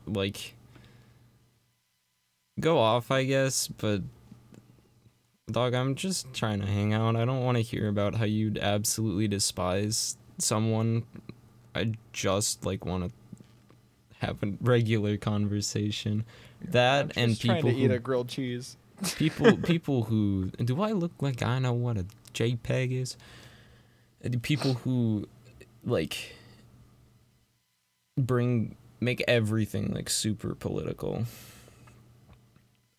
Like 0.06 0.54
go 2.60 2.78
off, 2.78 3.10
I 3.10 3.24
guess, 3.24 3.68
but 3.68 4.02
dog, 5.50 5.74
I'm 5.74 5.94
just 5.94 6.32
trying 6.34 6.60
to 6.60 6.66
hang 6.66 6.92
out. 6.92 7.16
I 7.16 7.24
don't 7.24 7.42
want 7.42 7.56
to 7.56 7.62
hear 7.62 7.88
about 7.88 8.16
how 8.16 8.24
you'd 8.24 8.58
absolutely 8.58 9.28
despise 9.28 10.16
someone. 10.38 11.04
I 11.74 11.92
just 12.12 12.64
like 12.64 12.84
want 12.84 13.10
to 13.10 14.26
have 14.26 14.42
a 14.42 14.52
regular 14.60 15.16
conversation. 15.16 16.24
That 16.68 17.12
I'm 17.16 17.24
and 17.24 17.38
people 17.38 17.70
to 17.70 17.76
eat 17.76 17.88
who 17.88 17.96
a 17.96 17.98
grilled 17.98 18.28
cheese. 18.28 18.76
People 19.16 19.56
people 19.58 20.04
who 20.04 20.50
do 20.64 20.80
I 20.82 20.92
look 20.92 21.12
like 21.20 21.42
I 21.42 21.58
know 21.58 21.72
what 21.72 21.96
a 21.96 22.06
JPEG 22.32 22.92
is? 23.00 23.16
Uh, 24.24 24.30
People 24.42 24.74
who 24.74 25.28
like 25.84 26.34
bring 28.16 28.76
make 29.00 29.22
everything 29.28 29.92
like 29.92 30.08
super 30.08 30.54
political. 30.54 31.24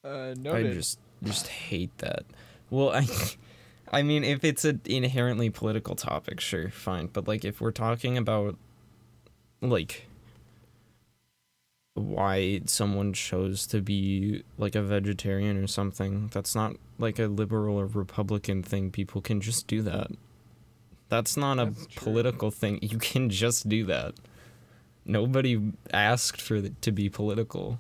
Uh, 0.03 0.35
I 0.51 0.63
just 0.63 0.99
just 1.23 1.47
hate 1.47 1.97
that. 1.99 2.25
Well, 2.69 2.91
I 2.91 3.07
I 3.91 4.03
mean 4.03 4.23
if 4.23 4.43
it's 4.43 4.65
an 4.65 4.81
inherently 4.85 5.49
political 5.49 5.95
topic, 5.95 6.39
sure, 6.39 6.69
fine, 6.69 7.07
but 7.07 7.27
like 7.27 7.43
if 7.43 7.59
we're 7.61 7.71
talking 7.71 8.17
about 8.17 8.57
like 9.61 10.07
why 11.95 12.61
someone 12.65 13.13
chose 13.13 13.65
to 13.67 13.81
be 13.81 14.43
like 14.57 14.75
a 14.75 14.81
vegetarian 14.81 15.57
or 15.57 15.65
something. 15.65 16.29
That's 16.33 16.53
not 16.53 16.75
like 16.99 17.19
a 17.19 17.27
liberal 17.27 17.77
or 17.77 17.87
republican 17.87 18.63
thing. 18.63 18.91
People 18.91 19.21
can 19.21 19.41
just 19.41 19.65
do 19.65 19.81
that. 19.81 20.11
That's 21.07 21.37
not 21.37 21.57
a 21.57 21.65
That's 21.65 21.87
political 21.95 22.51
thing. 22.51 22.79
You 22.81 22.97
can 22.97 23.29
just 23.29 23.69
do 23.69 23.85
that. 23.85 24.13
Nobody 25.05 25.71
asked 25.93 26.41
for 26.41 26.55
it 26.55 26.81
to 26.81 26.91
be 26.91 27.09
political. 27.09 27.79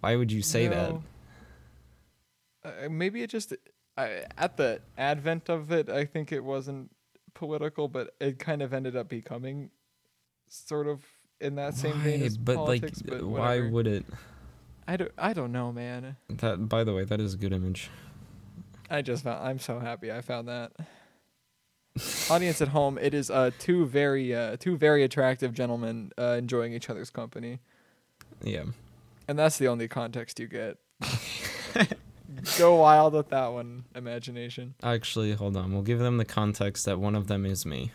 Why 0.00 0.14
would 0.14 0.30
you 0.30 0.42
say 0.42 0.68
that? 0.68 0.92
Uh, 2.64 2.88
maybe 2.88 3.22
it 3.22 3.30
just 3.30 3.54
I, 3.96 4.24
at 4.36 4.56
the 4.56 4.80
advent 4.96 5.48
of 5.48 5.72
it, 5.72 5.88
I 5.88 6.04
think 6.04 6.30
it 6.30 6.44
wasn't 6.44 6.92
political, 7.34 7.88
but 7.88 8.14
it 8.20 8.38
kind 8.38 8.62
of 8.62 8.72
ended 8.72 8.94
up 8.94 9.08
becoming 9.08 9.70
sort 10.48 10.86
of 10.86 11.02
in 11.40 11.54
that 11.56 11.74
same 11.74 11.94
vein 12.00 12.22
as 12.22 12.36
But 12.36 12.56
politics. 12.56 13.02
like, 13.06 13.20
but 13.20 13.26
why 13.26 13.38
whatever. 13.58 13.68
would 13.70 13.86
it? 13.86 14.04
I 14.86 14.96
don't? 14.96 15.12
I 15.18 15.32
don't 15.32 15.52
know, 15.52 15.72
man. 15.72 16.16
That, 16.28 16.68
by 16.68 16.82
the 16.84 16.94
way, 16.94 17.04
that 17.04 17.20
is 17.20 17.34
a 17.34 17.36
good 17.36 17.52
image. 17.52 17.90
I 18.90 19.02
just 19.02 19.24
found. 19.24 19.46
I'm 19.46 19.58
so 19.58 19.78
happy 19.80 20.10
I 20.10 20.20
found 20.22 20.48
that. 20.48 20.72
Audience 22.30 22.62
at 22.62 22.68
home, 22.68 22.96
it 22.98 23.12
is 23.12 23.28
uh 23.30 23.50
two 23.58 23.84
very 23.86 24.34
uh 24.34 24.56
two 24.58 24.76
very 24.76 25.02
attractive 25.02 25.52
gentlemen 25.52 26.12
uh, 26.16 26.36
enjoying 26.38 26.72
each 26.72 26.88
other's 26.88 27.10
company, 27.10 27.58
Yeah. 28.42 28.64
and 29.26 29.36
that's 29.38 29.58
the 29.58 29.66
only 29.68 29.88
context 29.88 30.38
you 30.38 30.46
get. 30.46 30.76
Go 32.58 32.76
wild 32.76 33.14
with 33.14 33.30
that 33.30 33.48
one, 33.48 33.84
imagination. 33.96 34.74
Actually, 34.82 35.32
hold 35.32 35.56
on. 35.56 35.72
We'll 35.72 35.82
give 35.82 35.98
them 35.98 36.18
the 36.18 36.24
context 36.24 36.84
that 36.84 37.00
one 37.00 37.14
of 37.16 37.26
them 37.26 37.44
is 37.44 37.66
me. 37.66 37.90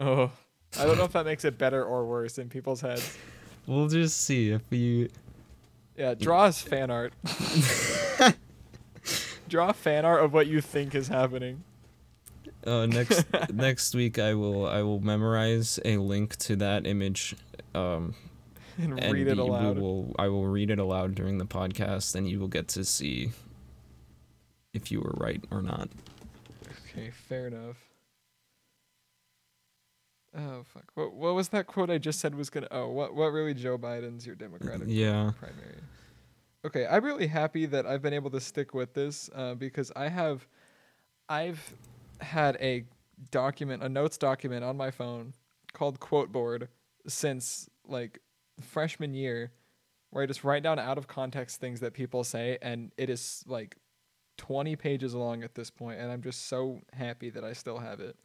Oh, 0.00 0.32
I 0.78 0.84
don't 0.84 0.98
know 0.98 1.04
if 1.04 1.12
that 1.12 1.24
makes 1.24 1.44
it 1.44 1.58
better 1.58 1.84
or 1.84 2.04
worse 2.04 2.38
in 2.38 2.48
people's 2.48 2.80
heads. 2.80 3.16
We'll 3.68 3.88
just 3.88 4.20
see 4.22 4.50
if 4.52 4.62
you. 4.70 5.08
Yeah, 5.96 6.14
draw 6.14 6.44
us 6.44 6.62
fan 6.62 6.88
art. 6.88 7.12
draw 9.48 9.72
fan 9.72 10.04
art 10.04 10.22
of 10.22 10.32
what 10.32 10.46
you 10.46 10.60
think 10.60 10.94
is 10.94 11.08
happening. 11.08 11.64
Uh, 12.64 12.86
next 12.86 13.24
next 13.52 13.92
week, 13.94 14.20
I 14.20 14.34
will 14.34 14.66
I 14.68 14.82
will 14.82 15.00
memorize 15.00 15.80
a 15.84 15.96
link 15.96 16.36
to 16.36 16.54
that 16.56 16.86
image. 16.86 17.34
Um, 17.74 18.14
And, 18.78 19.00
and 19.00 19.12
read 19.12 19.26
it 19.26 19.38
aloud. 19.38 19.78
will 19.78 20.14
I 20.18 20.28
will 20.28 20.46
read 20.46 20.70
it 20.70 20.78
aloud 20.78 21.16
during 21.16 21.38
the 21.38 21.46
podcast, 21.46 22.14
and 22.14 22.28
you 22.28 22.38
will 22.38 22.46
get 22.48 22.68
to 22.68 22.84
see 22.84 23.32
if 24.74 24.92
you 24.92 25.00
were 25.00 25.14
right 25.16 25.42
or 25.50 25.60
not. 25.60 25.88
Okay, 26.92 27.10
fair 27.10 27.48
enough. 27.48 27.78
Oh 30.36 30.64
fuck! 30.64 30.84
What 30.94 31.14
what 31.14 31.34
was 31.34 31.48
that 31.48 31.66
quote 31.66 31.90
I 31.90 31.98
just 31.98 32.20
said 32.20 32.34
was 32.34 32.50
gonna? 32.50 32.68
Oh, 32.70 32.88
what 32.88 33.14
what 33.14 33.28
really 33.32 33.54
Joe 33.54 33.78
Biden's 33.78 34.26
your 34.26 34.36
Democratic 34.36 34.86
Yeah. 34.88 35.32
primary? 35.38 35.78
Okay, 36.64 36.86
I'm 36.86 37.04
really 37.04 37.28
happy 37.28 37.64
that 37.66 37.86
I've 37.86 38.02
been 38.02 38.12
able 38.12 38.30
to 38.30 38.40
stick 38.40 38.74
with 38.74 38.92
this 38.92 39.30
uh, 39.34 39.54
because 39.54 39.92
I 39.94 40.08
have, 40.08 40.46
I've 41.28 41.74
had 42.20 42.56
a 42.60 42.84
document, 43.30 43.84
a 43.84 43.88
notes 43.88 44.18
document 44.18 44.64
on 44.64 44.76
my 44.76 44.90
phone 44.90 45.32
called 45.72 46.00
Quote 46.00 46.32
Board 46.32 46.68
since 47.06 47.70
like 47.86 48.18
freshman 48.60 49.14
year, 49.14 49.52
where 50.10 50.24
I 50.24 50.26
just 50.26 50.42
write 50.42 50.64
down 50.64 50.80
out 50.80 50.98
of 50.98 51.06
context 51.06 51.60
things 51.60 51.78
that 51.80 51.94
people 51.94 52.24
say, 52.24 52.58
and 52.60 52.90
it 52.98 53.08
is 53.08 53.44
like 53.46 53.76
20 54.38 54.74
pages 54.74 55.14
long 55.14 55.44
at 55.44 55.54
this 55.54 55.70
point, 55.70 56.00
and 56.00 56.10
I'm 56.10 56.20
just 56.22 56.48
so 56.48 56.80
happy 56.92 57.30
that 57.30 57.44
I 57.44 57.52
still 57.52 57.78
have 57.78 58.00
it. 58.00 58.16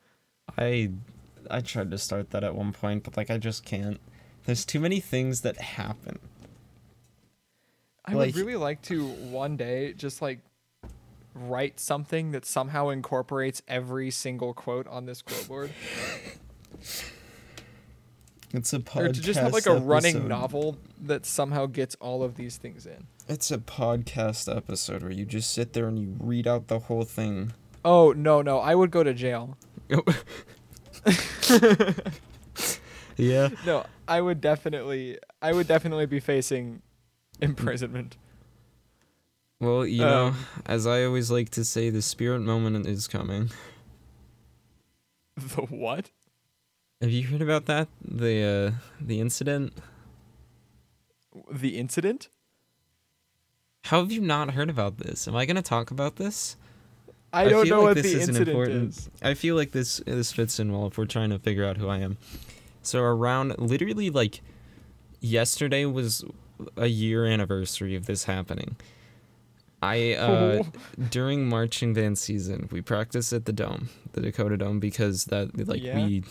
I 0.57 0.89
I 1.49 1.61
tried 1.61 1.91
to 1.91 1.97
start 1.97 2.29
that 2.31 2.43
at 2.43 2.55
one 2.55 2.71
point, 2.73 3.03
but 3.03 3.17
like 3.17 3.29
I 3.29 3.37
just 3.37 3.65
can't. 3.65 3.99
There's 4.45 4.65
too 4.65 4.79
many 4.79 4.99
things 4.99 5.41
that 5.41 5.57
happen. 5.57 6.19
I 8.05 8.13
Like- 8.13 8.35
would 8.35 8.45
really 8.45 8.55
like 8.57 8.81
to 8.83 9.05
one 9.07 9.57
day 9.57 9.93
just 9.93 10.21
like 10.21 10.39
write 11.33 11.79
something 11.79 12.31
that 12.31 12.45
somehow 12.45 12.89
incorporates 12.89 13.61
every 13.67 14.11
single 14.11 14.53
quote 14.53 14.87
on 14.87 15.05
this 15.05 15.21
quote 15.21 15.47
board. 15.47 15.71
It's 18.53 18.73
a 18.73 18.79
podcast. 18.79 18.99
or 19.01 19.13
to 19.13 19.21
just 19.21 19.39
have 19.39 19.53
like 19.53 19.65
a 19.65 19.75
running 19.79 20.27
novel 20.27 20.77
that 21.01 21.25
somehow 21.25 21.67
gets 21.67 21.95
all 22.01 22.21
of 22.21 22.35
these 22.35 22.57
things 22.57 22.85
in. 22.85 23.07
It's 23.29 23.49
a 23.49 23.57
podcast 23.57 24.53
episode 24.53 25.03
where 25.03 25.11
you 25.11 25.23
just 25.25 25.51
sit 25.51 25.71
there 25.71 25.87
and 25.87 25.97
you 25.97 26.17
read 26.19 26.47
out 26.47 26.67
the 26.67 26.79
whole 26.79 27.05
thing. 27.05 27.53
Oh 27.85 28.11
no, 28.11 28.41
no, 28.41 28.59
I 28.59 28.75
would 28.75 28.91
go 28.91 29.03
to 29.03 29.13
jail. 29.13 29.57
Yeah. 33.17 33.49
No, 33.65 33.85
I 34.07 34.21
would 34.21 34.41
definitely 34.41 35.17
I 35.41 35.53
would 35.53 35.67
definitely 35.67 36.05
be 36.05 36.19
facing 36.19 36.81
imprisonment. 37.39 38.17
Well, 39.59 39.85
you 39.85 39.99
know, 39.99 40.27
Um, 40.27 40.45
as 40.65 40.87
I 40.87 41.03
always 41.03 41.29
like 41.29 41.49
to 41.51 41.63
say, 41.63 41.89
the 41.91 42.01
spirit 42.01 42.39
moment 42.39 42.87
is 42.87 43.07
coming. 43.07 43.51
The 45.37 45.61
what? 45.63 46.09
Have 47.01 47.11
you 47.11 47.27
heard 47.27 47.41
about 47.41 47.65
that? 47.65 47.87
The 48.03 48.43
uh 48.43 48.71
the 48.99 49.19
incident? 49.19 49.73
The 51.51 51.77
incident? 51.77 52.29
How 53.85 53.99
have 54.01 54.11
you 54.11 54.21
not 54.21 54.51
heard 54.51 54.69
about 54.69 54.97
this? 54.97 55.27
Am 55.27 55.35
I 55.35 55.45
going 55.45 55.55
to 55.55 55.61
talk 55.61 55.89
about 55.91 56.17
this? 56.17 56.55
I 57.33 57.45
I 57.45 57.49
don't 57.49 57.65
feel 57.65 57.75
know 57.77 57.81
like 57.83 57.95
what 57.95 58.03
this 58.03 58.11
the 58.13 58.19
is 58.19 58.27
incident 58.29 58.49
important- 58.49 58.89
is. 58.89 59.09
I 59.21 59.33
feel 59.35 59.55
like 59.55 59.71
this 59.71 60.01
this 60.05 60.31
fits 60.31 60.59
in 60.59 60.71
well 60.73 60.87
if 60.87 60.97
we're 60.97 61.05
trying 61.05 61.29
to 61.29 61.39
figure 61.39 61.65
out 61.65 61.77
who 61.77 61.87
I 61.87 61.99
am. 61.99 62.17
So 62.83 63.01
around 63.01 63.57
literally 63.59 64.09
like 64.09 64.41
yesterday 65.21 65.85
was 65.85 66.25
a 66.77 66.87
year 66.87 67.25
anniversary 67.25 67.95
of 67.95 68.05
this 68.05 68.25
happening. 68.25 68.75
I 69.81 70.13
uh 70.13 70.63
during 71.09 71.47
marching 71.47 71.93
band 71.93 72.17
season, 72.19 72.67
we 72.71 72.81
practice 72.81 73.31
at 73.33 73.45
the 73.45 73.53
dome, 73.53 73.89
the 74.13 74.21
Dakota 74.21 74.57
Dome, 74.57 74.79
because 74.79 75.25
that 75.25 75.55
like 75.67 75.81
Yeah? 75.81 75.95
we, 76.05 76.23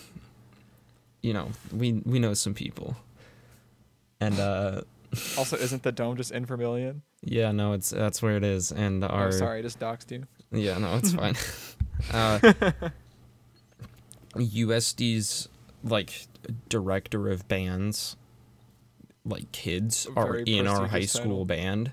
you 1.22 1.32
know, 1.32 1.48
we 1.72 1.94
we 2.04 2.18
know 2.18 2.34
some 2.34 2.54
people, 2.54 2.96
and 4.20 4.38
uh 4.38 4.82
Also, 5.36 5.56
isn't 5.56 5.82
the 5.82 5.92
dome 5.92 6.16
just 6.16 6.30
in 6.30 6.46
Vermillion? 6.46 7.02
yeah, 7.22 7.50
no, 7.52 7.72
it's 7.72 7.90
that's 7.90 8.22
where 8.22 8.36
it 8.36 8.44
is, 8.44 8.70
and 8.70 9.02
our 9.04 9.28
Oh, 9.28 9.30
sorry, 9.30 9.58
I 9.58 9.62
just 9.62 9.80
doxed 9.80 10.10
you. 10.12 10.26
Yeah, 10.52 10.78
no, 10.78 10.96
it's 10.96 11.12
fine. 11.12 11.36
uh, 12.12 12.38
USD's 14.34 15.48
like 15.84 16.26
director 16.68 17.30
of 17.30 17.46
bands, 17.48 18.16
like 19.24 19.50
kids, 19.52 20.06
are 20.16 20.36
in 20.36 20.66
our 20.66 20.86
high 20.86 20.98
prestigious 20.98 21.12
school 21.12 21.22
title. 21.22 21.44
band, 21.44 21.92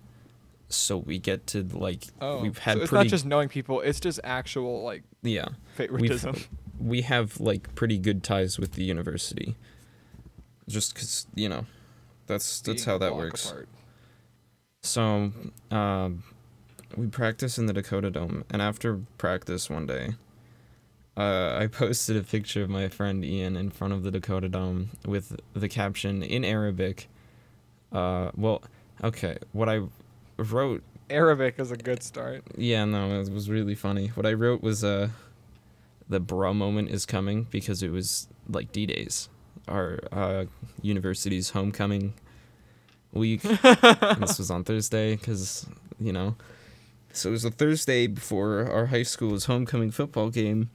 so 0.70 0.98
we 0.98 1.20
get 1.20 1.48
to 1.48 1.63
like 1.63 2.06
Oh, 2.22 2.41
we've 2.41 2.58
had 2.58 2.78
so 2.78 2.82
it's 2.82 2.89
pretty 2.89 3.06
not 3.06 3.10
just 3.10 3.26
knowing 3.26 3.50
people; 3.50 3.82
it's 3.82 4.00
just 4.00 4.20
actual 4.24 4.84
like 4.84 5.04
yeah 5.22 5.50
favoritism. 5.76 6.36
we 6.80 7.02
have 7.02 7.39
like 7.39 7.74
pretty 7.76 7.98
good 7.98 8.24
ties 8.24 8.60
with 8.60 8.74
the 8.74 8.84
university. 8.84 9.56
Just 10.67 10.93
because 10.93 11.28
you 11.34 11.50
know, 11.50 11.65
that's 12.26 12.62
that's 12.62 12.84
Being 12.84 12.93
how 12.93 12.98
that 12.98 13.15
works. 13.15 13.50
apart. 13.50 13.70
So, 14.84 15.32
um, 15.72 16.24
we 16.95 17.08
practice 17.08 17.58
in 17.58 17.65
the 17.65 17.73
Dakota 17.73 18.10
Dome, 18.10 18.43
and 18.50 18.62
after 18.62 19.00
practice 19.17 19.69
one 19.69 19.86
day, 19.86 20.15
uh, 21.15 21.58
I 21.60 21.67
posted 21.71 22.17
a 22.17 22.23
picture 22.23 22.63
of 22.63 22.69
my 22.69 22.88
friend 22.88 23.23
Ian 23.26 23.56
in 23.56 23.69
front 23.71 23.93
of 23.93 24.04
the 24.04 24.12
Dakota 24.12 24.50
Dome 24.50 24.91
with 25.06 25.39
the 25.54 25.67
caption 25.67 26.23
in 26.23 26.45
Arabic. 26.45 27.10
Uh, 27.91 28.32
well, 28.36 28.62
okay, 29.04 29.38
what 29.54 29.69
I 29.69 29.82
wrote, 30.38 30.84
Arabic 31.10 31.56
is 31.58 31.71
a 31.71 31.78
good 31.78 32.04
start. 32.04 32.43
yeah, 32.58 32.84
no, 32.86 33.19
it 33.19 33.30
was 33.32 33.50
really 33.50 33.76
funny. 33.76 34.08
What 34.10 34.26
I 34.26 34.34
wrote 34.34 34.62
was, 34.62 34.84
uh, 34.84 35.10
the 36.10 36.19
bra 36.19 36.54
moment 36.54 36.89
is 36.89 37.06
coming 37.06 37.47
because 37.50 37.84
it 37.84 37.91
was 37.91 38.28
like 38.50 38.71
D 38.71 38.86
Days, 38.86 39.30
our 39.67 40.00
uh, 40.12 40.45
university's 40.82 41.50
homecoming 41.52 42.13
week. 43.12 43.41
This 44.19 44.38
was 44.38 44.50
on 44.52 44.63
Thursday 44.63 45.15
because, 45.15 45.67
you 46.00 46.13
know, 46.13 46.36
so 47.12 47.30
it 47.30 47.32
was 47.32 47.46
a 47.46 47.52
Thursday 47.52 48.08
before 48.08 48.70
our 48.72 48.88
high 48.88 49.04
school's 49.04 49.46
homecoming 49.46 49.91
football 49.91 50.30
game, 50.30 50.70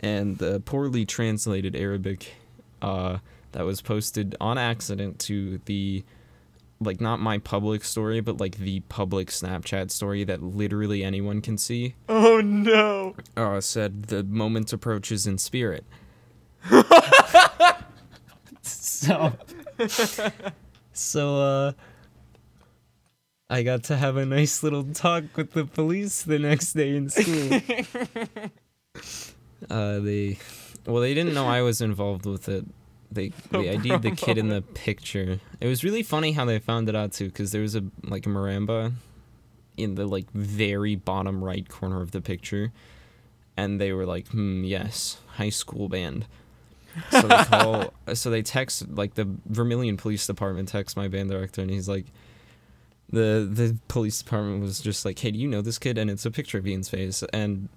and 0.00 0.38
the 0.38 0.60
poorly 0.60 1.04
translated 1.04 1.74
Arabic 1.76 2.34
uh, 2.82 3.18
that 3.52 3.64
was 3.64 3.82
posted 3.82 4.36
on 4.40 4.56
accident 4.58 5.18
to 5.20 5.60
the, 5.64 6.04
like, 6.80 7.00
not 7.00 7.20
my 7.20 7.38
public 7.38 7.84
story, 7.84 8.20
but 8.20 8.38
like 8.40 8.56
the 8.58 8.80
public 8.88 9.28
Snapchat 9.28 9.90
story 9.90 10.24
that 10.24 10.42
literally 10.42 11.02
anyone 11.04 11.40
can 11.40 11.58
see, 11.58 11.94
Oh 12.08 12.40
no! 12.40 13.16
uh, 13.36 13.60
said 13.60 14.04
the 14.04 14.22
moment 14.22 14.72
approaches 14.72 15.26
in 15.26 15.38
spirit. 15.38 15.84
so, 18.62 19.32
so, 20.92 21.36
uh, 21.40 21.72
I 23.50 23.64
got 23.64 23.82
to 23.84 23.96
have 23.96 24.16
a 24.16 24.24
nice 24.24 24.62
little 24.62 24.84
talk 24.84 25.24
with 25.36 25.52
the 25.52 25.64
police 25.64 26.22
the 26.22 26.38
next 26.38 26.72
day 26.72 26.94
in 26.94 27.10
school. 27.10 27.52
uh, 29.68 29.98
they, 29.98 30.38
well, 30.86 31.02
they 31.02 31.14
didn't 31.14 31.34
know 31.34 31.48
I 31.48 31.62
was 31.62 31.80
involved 31.80 32.26
with 32.26 32.48
it. 32.48 32.64
They, 33.10 33.32
they 33.50 33.70
ID'd 33.70 34.02
the 34.02 34.12
kid 34.12 34.38
in 34.38 34.50
the 34.50 34.62
picture. 34.62 35.40
It 35.60 35.66
was 35.66 35.82
really 35.82 36.04
funny 36.04 36.30
how 36.30 36.44
they 36.44 36.60
found 36.60 36.88
it 36.88 36.94
out 36.94 37.10
too, 37.10 37.26
because 37.26 37.50
there 37.50 37.62
was 37.62 37.74
a 37.74 37.82
like 38.04 38.24
a 38.24 38.28
marimba 38.28 38.92
in 39.76 39.96
the 39.96 40.06
like 40.06 40.30
very 40.30 40.94
bottom 40.94 41.42
right 41.42 41.68
corner 41.68 42.02
of 42.02 42.12
the 42.12 42.20
picture, 42.20 42.70
and 43.56 43.80
they 43.80 43.92
were 43.92 44.06
like, 44.06 44.28
"Hmm, 44.28 44.62
yes, 44.62 45.18
high 45.38 45.50
school 45.50 45.88
band." 45.88 46.26
So 47.10 47.22
they 47.22 47.44
call, 47.44 47.92
so 48.14 48.30
they 48.30 48.42
text 48.42 48.88
like 48.90 49.14
the 49.14 49.28
Vermillion 49.46 49.96
Police 49.96 50.24
Department 50.24 50.68
Text 50.68 50.96
my 50.96 51.08
band 51.08 51.30
director, 51.30 51.62
and 51.62 51.70
he's 51.70 51.88
like, 51.88 52.06
the 53.12 53.48
the 53.50 53.76
police 53.88 54.22
department 54.22 54.62
was 54.62 54.80
just 54.80 55.04
like, 55.04 55.18
"Hey, 55.18 55.30
do 55.30 55.38
you 55.38 55.48
know 55.48 55.62
this 55.62 55.78
kid?" 55.78 55.98
And 55.98 56.10
it's 56.10 56.24
a 56.26 56.30
picture 56.30 56.58
of 56.58 56.66
Ian's 56.66 56.88
face, 56.88 57.22
and 57.32 57.68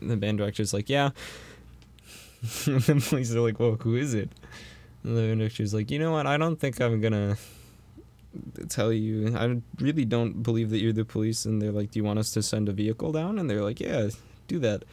the 0.00 0.16
band 0.16 0.38
director's 0.38 0.74
like, 0.74 0.88
"Yeah." 0.88 1.10
and 2.66 2.82
the 2.82 3.06
police 3.08 3.34
are 3.34 3.40
like, 3.40 3.60
"Well, 3.60 3.76
who 3.80 3.96
is 3.96 4.14
it?" 4.14 4.30
And 5.04 5.16
the 5.16 5.22
band 5.22 5.40
director's 5.40 5.72
like, 5.72 5.90
"You 5.90 5.98
know 5.98 6.12
what? 6.12 6.26
I 6.26 6.36
don't 6.36 6.56
think 6.58 6.80
I'm 6.80 7.00
gonna." 7.00 7.36
tell 8.70 8.90
you 8.90 9.36
i 9.36 9.60
really 9.78 10.06
don't 10.06 10.42
believe 10.42 10.70
that 10.70 10.78
you're 10.78 10.90
the 10.90 11.04
police 11.04 11.44
and 11.44 11.60
they're 11.60 11.70
like 11.70 11.90
do 11.90 11.98
you 11.98 12.04
want 12.04 12.18
us 12.18 12.30
to 12.30 12.42
send 12.42 12.66
a 12.66 12.72
vehicle 12.72 13.12
down 13.12 13.38
and 13.38 13.50
they're 13.50 13.62
like 13.62 13.78
yeah 13.78 14.08
do 14.48 14.58
that 14.58 14.84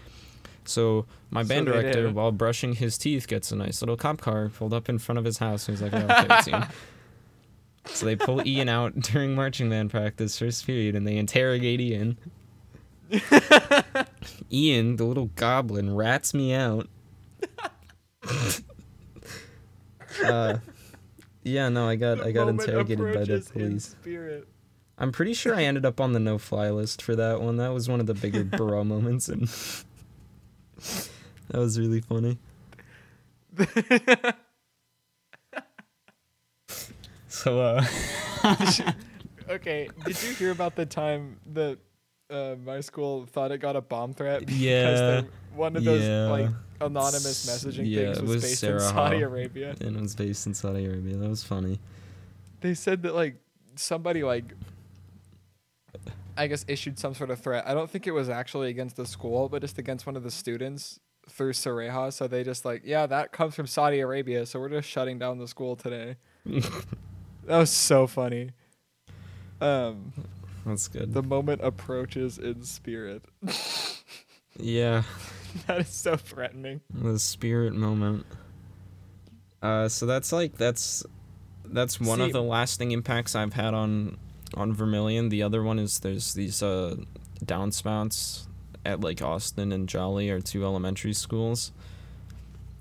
so 0.65 1.05
my 1.29 1.41
band 1.41 1.65
they 1.65 1.71
director 1.71 2.09
while 2.09 2.33
brushing 2.33 2.73
his 2.73 2.97
teeth 2.97 3.29
gets 3.29 3.49
a 3.49 3.55
nice 3.55 3.81
little 3.81 3.95
cop 3.95 4.19
car 4.19 4.49
pulled 4.49 4.73
up 4.73 4.89
in 4.89 4.99
front 4.99 5.17
of 5.17 5.23
his 5.23 5.37
house 5.37 5.69
and 5.69 5.77
he's 5.77 5.81
like 5.81 5.93
yeah, 5.93 6.23
okay, 6.23 6.37
it's 6.37 6.47
Ian." 6.49 6.67
so 7.91 8.05
they 8.05 8.15
pull 8.15 8.45
ian 8.47 8.69
out 8.69 8.99
during 8.99 9.35
marching 9.35 9.69
band 9.69 9.89
practice 9.91 10.37
first 10.37 10.65
period 10.65 10.95
and 10.95 11.07
they 11.07 11.17
interrogate 11.17 11.81
ian 11.81 12.17
ian 14.51 14.95
the 14.95 15.03
little 15.03 15.27
goblin 15.35 15.95
rats 15.95 16.33
me 16.33 16.53
out 16.53 16.87
uh, 20.25 20.57
yeah 21.43 21.69
no 21.69 21.87
i 21.87 21.95
got 21.95 22.21
i 22.21 22.31
got 22.31 22.47
interrogated 22.47 23.13
by 23.13 23.23
the 23.23 23.41
police. 23.53 23.95
I'm 25.01 25.13
pretty 25.13 25.33
sure 25.33 25.55
I 25.55 25.63
ended 25.63 25.85
up 25.85 26.01
on 26.01 26.11
the 26.11 26.19
no-fly 26.19 26.69
list 26.71 27.01
for 27.01 27.15
that 27.15 27.41
one. 27.41 27.55
That 27.55 27.73
was 27.73 27.87
one 27.87 28.01
of 28.01 28.05
the 28.05 28.13
bigger 28.13 28.43
bro 28.43 28.83
moments, 28.83 29.29
and 29.29 29.47
that 31.47 31.57
was 31.57 31.79
really 31.79 32.01
funny. 32.01 32.37
So, 37.39 37.61
uh, 37.61 37.85
okay, 39.49 39.89
did 40.05 40.21
you 40.21 40.33
hear 40.33 40.51
about 40.51 40.75
the 40.75 40.85
time 40.85 41.37
that 41.53 41.77
uh, 42.29 42.55
my 42.65 42.81
school 42.81 43.27
thought 43.27 43.53
it 43.53 43.59
got 43.59 43.77
a 43.77 43.81
bomb 43.81 44.13
threat? 44.13 44.41
because 44.45 44.59
Yeah, 44.59 45.21
they- 45.21 45.27
one 45.55 45.77
of 45.77 45.85
those 45.85 46.03
yeah. 46.03 46.27
like 46.27 46.49
anonymous 46.81 47.45
messaging 47.45 47.89
yeah, 47.89 48.07
things 48.07 48.17
it 48.17 48.21
was, 48.23 48.33
was 48.35 48.43
based 48.43 48.59
Sarah 48.59 48.73
in 48.75 48.79
Saudi 48.81 49.21
Arabia. 49.21 49.73
and 49.81 49.95
it 49.95 50.01
was 50.01 50.15
based 50.15 50.47
in 50.47 50.53
Saudi 50.53 50.85
Arabia. 50.85 51.15
That 51.15 51.29
was 51.29 51.41
funny. 51.41 51.79
They 52.59 52.73
said 52.73 53.03
that 53.03 53.15
like 53.15 53.37
somebody 53.77 54.21
like 54.23 54.43
I 56.35 56.47
guess 56.47 56.65
issued 56.67 56.99
some 56.99 57.13
sort 57.13 57.31
of 57.31 57.39
threat. 57.39 57.65
I 57.65 57.73
don't 57.73 57.89
think 57.89 58.05
it 58.05 58.11
was 58.11 58.27
actually 58.27 58.69
against 58.69 58.97
the 58.97 59.05
school, 59.05 59.47
but 59.47 59.61
just 59.61 59.77
against 59.77 60.05
one 60.05 60.17
of 60.17 60.23
the 60.23 60.31
students 60.31 60.99
through 61.29 61.53
Sarahah. 61.53 62.11
So 62.11 62.27
they 62.27 62.43
just 62.43 62.65
like, 62.65 62.81
yeah, 62.83 63.05
that 63.05 63.31
comes 63.31 63.55
from 63.55 63.65
Saudi 63.65 64.01
Arabia, 64.01 64.45
so 64.45 64.59
we're 64.59 64.67
just 64.69 64.89
shutting 64.89 65.17
down 65.19 65.37
the 65.37 65.47
school 65.47 65.77
today. 65.77 66.17
That 67.45 67.57
was 67.57 67.71
so 67.71 68.05
funny. 68.07 68.51
Um, 69.61 70.13
That's 70.65 70.87
good. 70.87 71.13
the 71.13 71.23
moment 71.23 71.61
approaches 71.63 72.37
in 72.37 72.63
spirit. 72.63 73.23
yeah, 74.57 75.03
that 75.67 75.81
is 75.81 75.89
so 75.89 76.15
threatening. 76.15 76.81
the 76.93 77.19
spirit 77.19 77.73
moment. 77.73 78.25
Uh, 79.61 79.89
so 79.89 80.05
that's 80.05 80.31
like 80.31 80.55
that's 80.57 81.03
that's 81.65 81.99
one 81.99 82.19
See- 82.19 82.25
of 82.25 82.31
the 82.33 82.41
lasting 82.43 82.91
impacts 82.91 83.35
I've 83.35 83.53
had 83.53 83.73
on 83.73 84.17
on 84.55 84.73
Vermillion. 84.73 85.29
The 85.29 85.43
other 85.43 85.61
one 85.63 85.79
is 85.79 85.99
there's 85.99 86.33
these 86.33 86.63
uh 86.63 86.95
downspouts 87.43 88.47
at 88.85 89.01
like 89.01 89.21
Austin 89.21 89.71
and 89.71 89.89
Jolley 89.89 90.29
are 90.29 90.39
two 90.39 90.63
elementary 90.63 91.13
schools. 91.13 91.71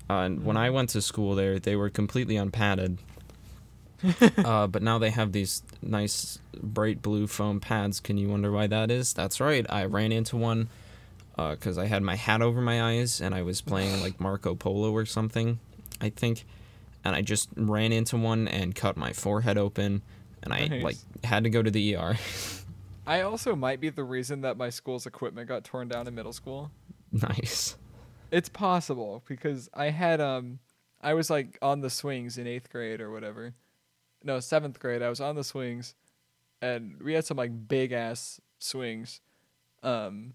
Uh, 0.09 0.21
and 0.21 0.43
when 0.43 0.57
I 0.57 0.69
went 0.71 0.89
to 0.91 1.01
school 1.01 1.35
there, 1.35 1.59
they 1.59 1.75
were 1.75 1.89
completely 1.89 2.35
unpadded. 2.35 2.97
uh, 4.37 4.67
but 4.67 4.81
now 4.81 4.97
they 4.97 5.09
have 5.09 5.31
these 5.31 5.63
nice 5.81 6.39
bright 6.61 7.01
blue 7.01 7.27
foam 7.27 7.59
pads. 7.59 7.99
Can 7.99 8.17
you 8.17 8.29
wonder 8.29 8.51
why 8.51 8.67
that 8.67 8.89
is? 8.91 9.13
That's 9.13 9.39
right. 9.39 9.65
I 9.69 9.85
ran 9.85 10.11
into 10.11 10.37
one 10.37 10.69
because 11.35 11.77
I 11.77 11.85
had 11.85 12.03
my 12.03 12.15
hat 12.15 12.41
over 12.41 12.61
my 12.61 12.81
eyes 12.83 13.21
and 13.21 13.33
I 13.33 13.41
was 13.43 13.61
playing 13.61 14.01
like 14.01 14.19
Marco 14.19 14.55
Polo 14.55 14.91
or 14.91 15.05
something, 15.05 15.59
I 16.01 16.09
think. 16.09 16.43
And 17.03 17.15
I 17.15 17.21
just 17.21 17.49
ran 17.55 17.91
into 17.93 18.17
one 18.17 18.47
and 18.47 18.75
cut 18.75 18.97
my 18.97 19.13
forehead 19.13 19.57
open, 19.57 20.01
and 20.43 20.53
I 20.53 20.67
Nice. 20.67 20.83
like 20.83 20.97
had 21.23 21.45
to 21.45 21.49
go 21.49 21.63
to 21.63 21.71
the 21.71 21.95
ER. 21.95 22.17
I 23.07 23.21
also 23.21 23.55
might 23.55 23.79
be 23.79 23.89
the 23.89 24.03
reason 24.03 24.41
that 24.41 24.57
my 24.57 24.69
school's 24.69 25.05
equipment 25.05 25.47
got 25.47 25.63
torn 25.63 25.87
down 25.87 26.07
in 26.07 26.15
middle 26.15 26.33
school. 26.33 26.71
nice. 27.11 27.75
It's 28.31 28.49
possible 28.49 29.23
because 29.27 29.69
I 29.73 29.89
had 29.89 30.19
um 30.21 30.59
I 31.01 31.13
was 31.13 31.29
like 31.29 31.57
on 31.61 31.79
the 31.79 31.89
swings 31.89 32.37
in 32.37 32.45
8th 32.45 32.69
grade 32.69 32.99
or 33.01 33.09
whatever. 33.11 33.53
No, 34.23 34.37
7th 34.37 34.79
grade. 34.79 35.01
I 35.01 35.09
was 35.09 35.21
on 35.21 35.35
the 35.35 35.43
swings 35.43 35.95
and 36.61 37.01
we 37.01 37.13
had 37.13 37.25
some 37.25 37.37
like 37.37 37.67
big 37.67 37.91
ass 37.91 38.41
swings 38.59 39.21
um 39.83 40.33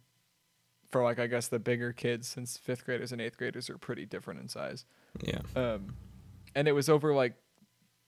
for 0.91 1.03
like 1.03 1.19
I 1.19 1.27
guess 1.27 1.49
the 1.49 1.59
bigger 1.59 1.93
kids 1.93 2.27
since 2.27 2.59
5th 2.67 2.85
graders 2.85 3.13
and 3.13 3.21
8th 3.21 3.37
graders 3.37 3.69
are 3.69 3.77
pretty 3.77 4.07
different 4.07 4.41
in 4.41 4.49
size. 4.49 4.85
Yeah. 5.23 5.41
Um 5.55 5.95
and 6.55 6.67
it 6.69 6.73
was 6.73 6.89
over 6.89 7.13
like 7.13 7.35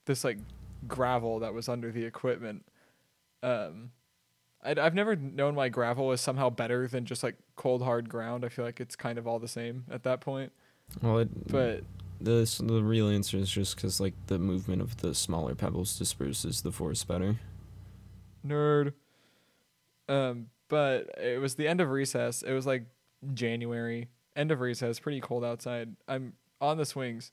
this 0.06 0.24
like 0.24 0.38
gravel 0.86 1.40
that 1.40 1.52
was 1.52 1.68
under 1.68 1.92
the 1.92 2.04
equipment. 2.04 2.64
Um 3.42 3.90
I'd, 4.62 4.78
I've 4.78 4.94
never 4.94 5.14
known 5.14 5.54
my 5.54 5.68
gravel 5.68 6.10
is 6.12 6.20
somehow 6.20 6.50
better 6.50 6.88
than 6.88 7.04
just 7.04 7.22
like 7.22 7.36
cold 7.54 7.82
hard 7.82 8.08
ground. 8.08 8.44
I 8.44 8.48
feel 8.48 8.64
like 8.64 8.80
it's 8.80 8.96
kind 8.96 9.18
of 9.18 9.26
all 9.26 9.38
the 9.38 9.46
same 9.48 9.84
at 9.90 10.02
that 10.04 10.20
point. 10.20 10.52
Well, 11.02 11.18
it, 11.18 11.48
But 11.48 11.84
the 12.20 12.62
the 12.64 12.82
real 12.82 13.08
answer 13.08 13.36
is 13.36 13.50
just 13.50 13.76
because 13.76 14.00
like 14.00 14.14
the 14.26 14.38
movement 14.38 14.82
of 14.82 14.98
the 14.98 15.14
smaller 15.14 15.54
pebbles 15.54 15.98
disperses 15.98 16.62
the 16.62 16.72
force 16.72 17.04
better. 17.04 17.36
nerd. 18.46 18.92
Um, 20.08 20.46
but 20.68 21.10
it 21.18 21.40
was 21.40 21.56
the 21.56 21.66
end 21.66 21.80
of 21.80 21.90
recess. 21.90 22.42
It 22.42 22.52
was 22.52 22.66
like 22.66 22.84
January, 23.34 24.08
end 24.36 24.50
of 24.52 24.60
recess, 24.60 25.00
pretty 25.00 25.20
cold 25.20 25.44
outside. 25.44 25.96
I'm 26.06 26.34
on 26.60 26.76
the 26.76 26.86
swings. 26.86 27.32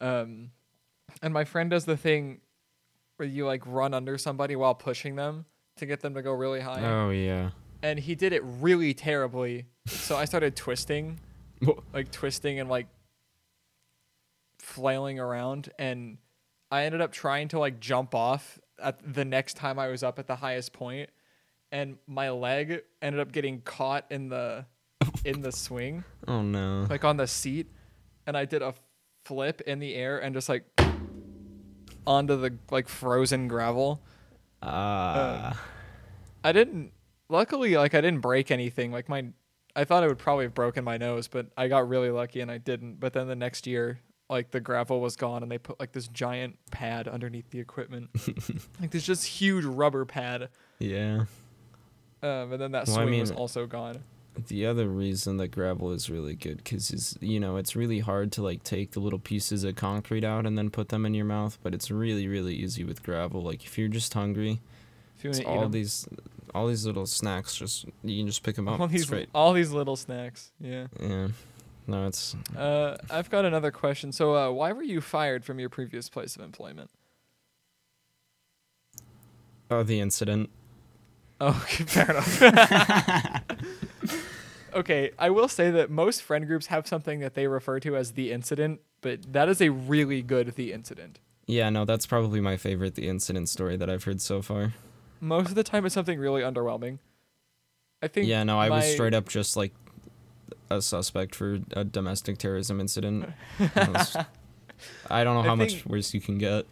Um, 0.00 0.50
and 1.22 1.32
my 1.34 1.44
friend 1.44 1.70
does 1.70 1.84
the 1.84 1.96
thing 1.96 2.40
where 3.16 3.28
you 3.28 3.46
like 3.46 3.62
run 3.66 3.94
under 3.94 4.16
somebody 4.16 4.56
while 4.56 4.74
pushing 4.74 5.16
them 5.16 5.44
to 5.76 5.86
get 5.86 6.00
them 6.00 6.14
to 6.14 6.22
go 6.22 6.32
really 6.32 6.60
high. 6.60 6.82
Oh 6.82 7.10
yeah. 7.10 7.50
And 7.82 7.98
he 7.98 8.14
did 8.14 8.32
it 8.32 8.42
really 8.44 8.94
terribly. 8.94 9.66
So 9.86 10.16
I 10.16 10.24
started 10.24 10.56
twisting, 10.56 11.20
like 11.92 12.10
twisting 12.10 12.58
and 12.60 12.68
like 12.68 12.86
flailing 14.68 15.18
around 15.18 15.70
and 15.78 16.18
I 16.70 16.84
ended 16.84 17.00
up 17.00 17.10
trying 17.12 17.48
to 17.48 17.58
like 17.58 17.80
jump 17.80 18.14
off 18.14 18.58
at 18.82 19.00
the 19.14 19.24
next 19.24 19.54
time 19.54 19.78
I 19.78 19.88
was 19.88 20.02
up 20.02 20.18
at 20.18 20.26
the 20.26 20.36
highest 20.36 20.72
point 20.72 21.08
and 21.72 21.96
my 22.06 22.30
leg 22.30 22.82
ended 23.00 23.20
up 23.20 23.32
getting 23.32 23.62
caught 23.62 24.04
in 24.10 24.28
the 24.28 24.66
in 25.24 25.40
the 25.40 25.52
swing 25.52 26.04
Oh 26.28 26.42
no. 26.42 26.86
like 26.90 27.04
on 27.04 27.16
the 27.16 27.26
seat 27.26 27.68
and 28.26 28.36
I 28.36 28.44
did 28.44 28.60
a 28.62 28.74
flip 29.24 29.62
in 29.62 29.78
the 29.78 29.94
air 29.94 30.18
and 30.18 30.34
just 30.34 30.48
like 30.48 30.64
onto 32.06 32.36
the 32.36 32.56
like 32.70 32.88
frozen 32.88 33.48
gravel. 33.48 34.02
Ah. 34.62 35.60
I 36.44 36.52
didn't 36.52 36.92
luckily 37.28 37.76
like 37.76 37.94
I 37.94 38.00
didn't 38.00 38.20
break 38.20 38.50
anything. 38.50 38.92
Like 38.92 39.08
my 39.08 39.26
I 39.76 39.84
thought 39.84 40.02
I 40.02 40.06
would 40.08 40.18
probably 40.18 40.44
have 40.44 40.54
broken 40.54 40.84
my 40.84 40.96
nose, 40.96 41.28
but 41.28 41.46
I 41.56 41.68
got 41.68 41.88
really 41.88 42.10
lucky 42.10 42.40
and 42.40 42.50
I 42.50 42.58
didn't. 42.58 42.98
But 43.00 43.12
then 43.12 43.28
the 43.28 43.36
next 43.36 43.66
year 43.66 44.00
like 44.30 44.50
the 44.50 44.60
gravel 44.60 45.00
was 45.00 45.16
gone 45.16 45.42
and 45.42 45.50
they 45.50 45.58
put 45.58 45.80
like 45.80 45.92
this 45.92 46.08
giant 46.08 46.56
pad 46.70 47.08
underneath 47.08 47.50
the 47.50 47.60
equipment. 47.60 48.10
like 48.80 48.90
this 48.90 49.04
just 49.04 49.24
huge 49.26 49.64
rubber 49.64 50.04
pad. 50.04 50.48
yeah. 50.78 51.24
Um, 52.20 52.52
and 52.52 52.60
then 52.60 52.72
that 52.72 52.88
Well, 52.88 52.98
I 52.98 53.04
swing 53.04 53.20
was 53.20 53.30
also 53.30 53.66
gone. 53.66 54.02
The 54.48 54.66
other 54.66 54.88
reason 54.88 55.36
that 55.38 55.48
gravel 55.48 55.92
is 55.92 56.10
really 56.10 56.34
good 56.34 56.58
because 56.58 56.90
is 56.90 57.16
you 57.20 57.40
know 57.40 57.56
it's 57.56 57.74
really 57.76 58.00
hard 58.00 58.30
to 58.32 58.42
like 58.42 58.62
take 58.62 58.92
the 58.92 59.00
little 59.00 59.18
pieces 59.18 59.64
of 59.64 59.76
concrete 59.76 60.24
out 60.24 60.46
and 60.46 60.56
then 60.58 60.70
put 60.70 60.88
them 60.88 61.06
in 61.06 61.14
your 61.14 61.24
mouth, 61.24 61.58
but 61.62 61.74
it's 61.74 61.90
really 61.90 62.26
really 62.28 62.54
easy 62.54 62.84
with 62.84 63.02
gravel. 63.02 63.42
Like 63.42 63.64
if 63.64 63.78
you're 63.78 63.88
just 63.88 64.14
hungry, 64.14 64.60
If 65.16 65.24
you 65.24 65.30
it's 65.30 65.40
want 65.40 65.48
eat 65.48 65.60
all 65.62 65.68
these 65.68 66.08
all 66.54 66.66
these 66.66 66.84
little 66.86 67.06
snacks. 67.06 67.56
Just 67.56 67.86
you 68.02 68.18
can 68.18 68.26
just 68.26 68.42
pick 68.42 68.56
them 68.56 68.68
up. 68.68 68.80
all 68.80 68.88
these 68.88 69.06
great. 69.06 69.28
all 69.34 69.52
these 69.52 69.70
little 69.70 69.96
snacks. 69.96 70.50
Yeah. 70.60 70.86
Yeah. 71.00 71.28
No, 71.88 72.06
it's 72.06 72.36
Uh, 72.54 72.98
I've 73.10 73.30
got 73.30 73.46
another 73.46 73.70
question. 73.70 74.12
So, 74.12 74.36
uh, 74.36 74.50
why 74.50 74.72
were 74.72 74.82
you 74.82 75.00
fired 75.00 75.44
from 75.44 75.58
your 75.58 75.70
previous 75.70 76.08
place 76.08 76.36
of 76.36 76.42
employment? 76.42 76.90
oh 79.70 79.82
the 79.82 80.00
incident. 80.00 80.50
Oh, 81.40 81.48
okay, 81.64 81.84
fair 81.84 82.10
enough. 82.10 83.42
okay, 84.74 85.12
I 85.18 85.30
will 85.30 85.48
say 85.48 85.70
that 85.70 85.90
most 85.90 86.22
friend 86.22 86.46
groups 86.46 86.66
have 86.66 86.86
something 86.86 87.20
that 87.20 87.34
they 87.34 87.46
refer 87.46 87.80
to 87.80 87.96
as 87.96 88.12
the 88.12 88.32
incident, 88.32 88.80
but 89.00 89.32
that 89.32 89.48
is 89.48 89.60
a 89.62 89.70
really 89.70 90.20
good 90.22 90.54
the 90.56 90.72
incident. 90.72 91.20
Yeah, 91.46 91.70
no, 91.70 91.86
that's 91.86 92.06
probably 92.06 92.40
my 92.40 92.58
favorite 92.58 92.94
the 92.96 93.08
incident 93.08 93.48
story 93.48 93.76
that 93.76 93.88
I've 93.88 94.04
heard 94.04 94.20
so 94.20 94.42
far. 94.42 94.74
Most 95.20 95.48
of 95.48 95.54
the 95.54 95.64
time, 95.64 95.86
it's 95.86 95.94
something 95.94 96.18
really 96.18 96.42
underwhelming. 96.42 96.98
I 98.02 98.08
think. 98.08 98.28
Yeah, 98.28 98.44
no, 98.44 98.58
I 98.58 98.68
was 98.68 98.92
straight 98.92 99.14
up 99.14 99.28
just 99.28 99.56
like 99.56 99.72
a 100.70 100.82
suspect 100.82 101.34
for 101.34 101.58
a 101.72 101.84
domestic 101.84 102.38
terrorism 102.38 102.80
incident. 102.80 103.30
I 105.10 105.24
don't 105.24 105.34
know 105.34 105.42
how 105.42 105.54
much 105.56 105.84
worse 105.86 106.14
you 106.14 106.20
can 106.20 106.38
get. 106.38 106.66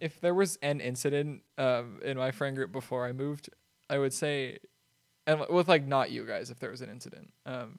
if 0.00 0.20
there 0.20 0.34
was 0.34 0.58
an 0.62 0.80
incident 0.80 1.42
um, 1.58 2.00
in 2.04 2.16
my 2.16 2.30
friend 2.30 2.56
group 2.56 2.72
before 2.72 3.06
I 3.06 3.12
moved, 3.12 3.50
I 3.88 3.98
would 3.98 4.12
say, 4.12 4.58
and 5.26 5.44
with 5.48 5.68
like 5.68 5.86
not 5.86 6.10
you 6.10 6.24
guys, 6.26 6.50
if 6.50 6.58
there 6.58 6.70
was 6.70 6.80
an 6.80 6.90
incident, 6.90 7.32
um, 7.46 7.78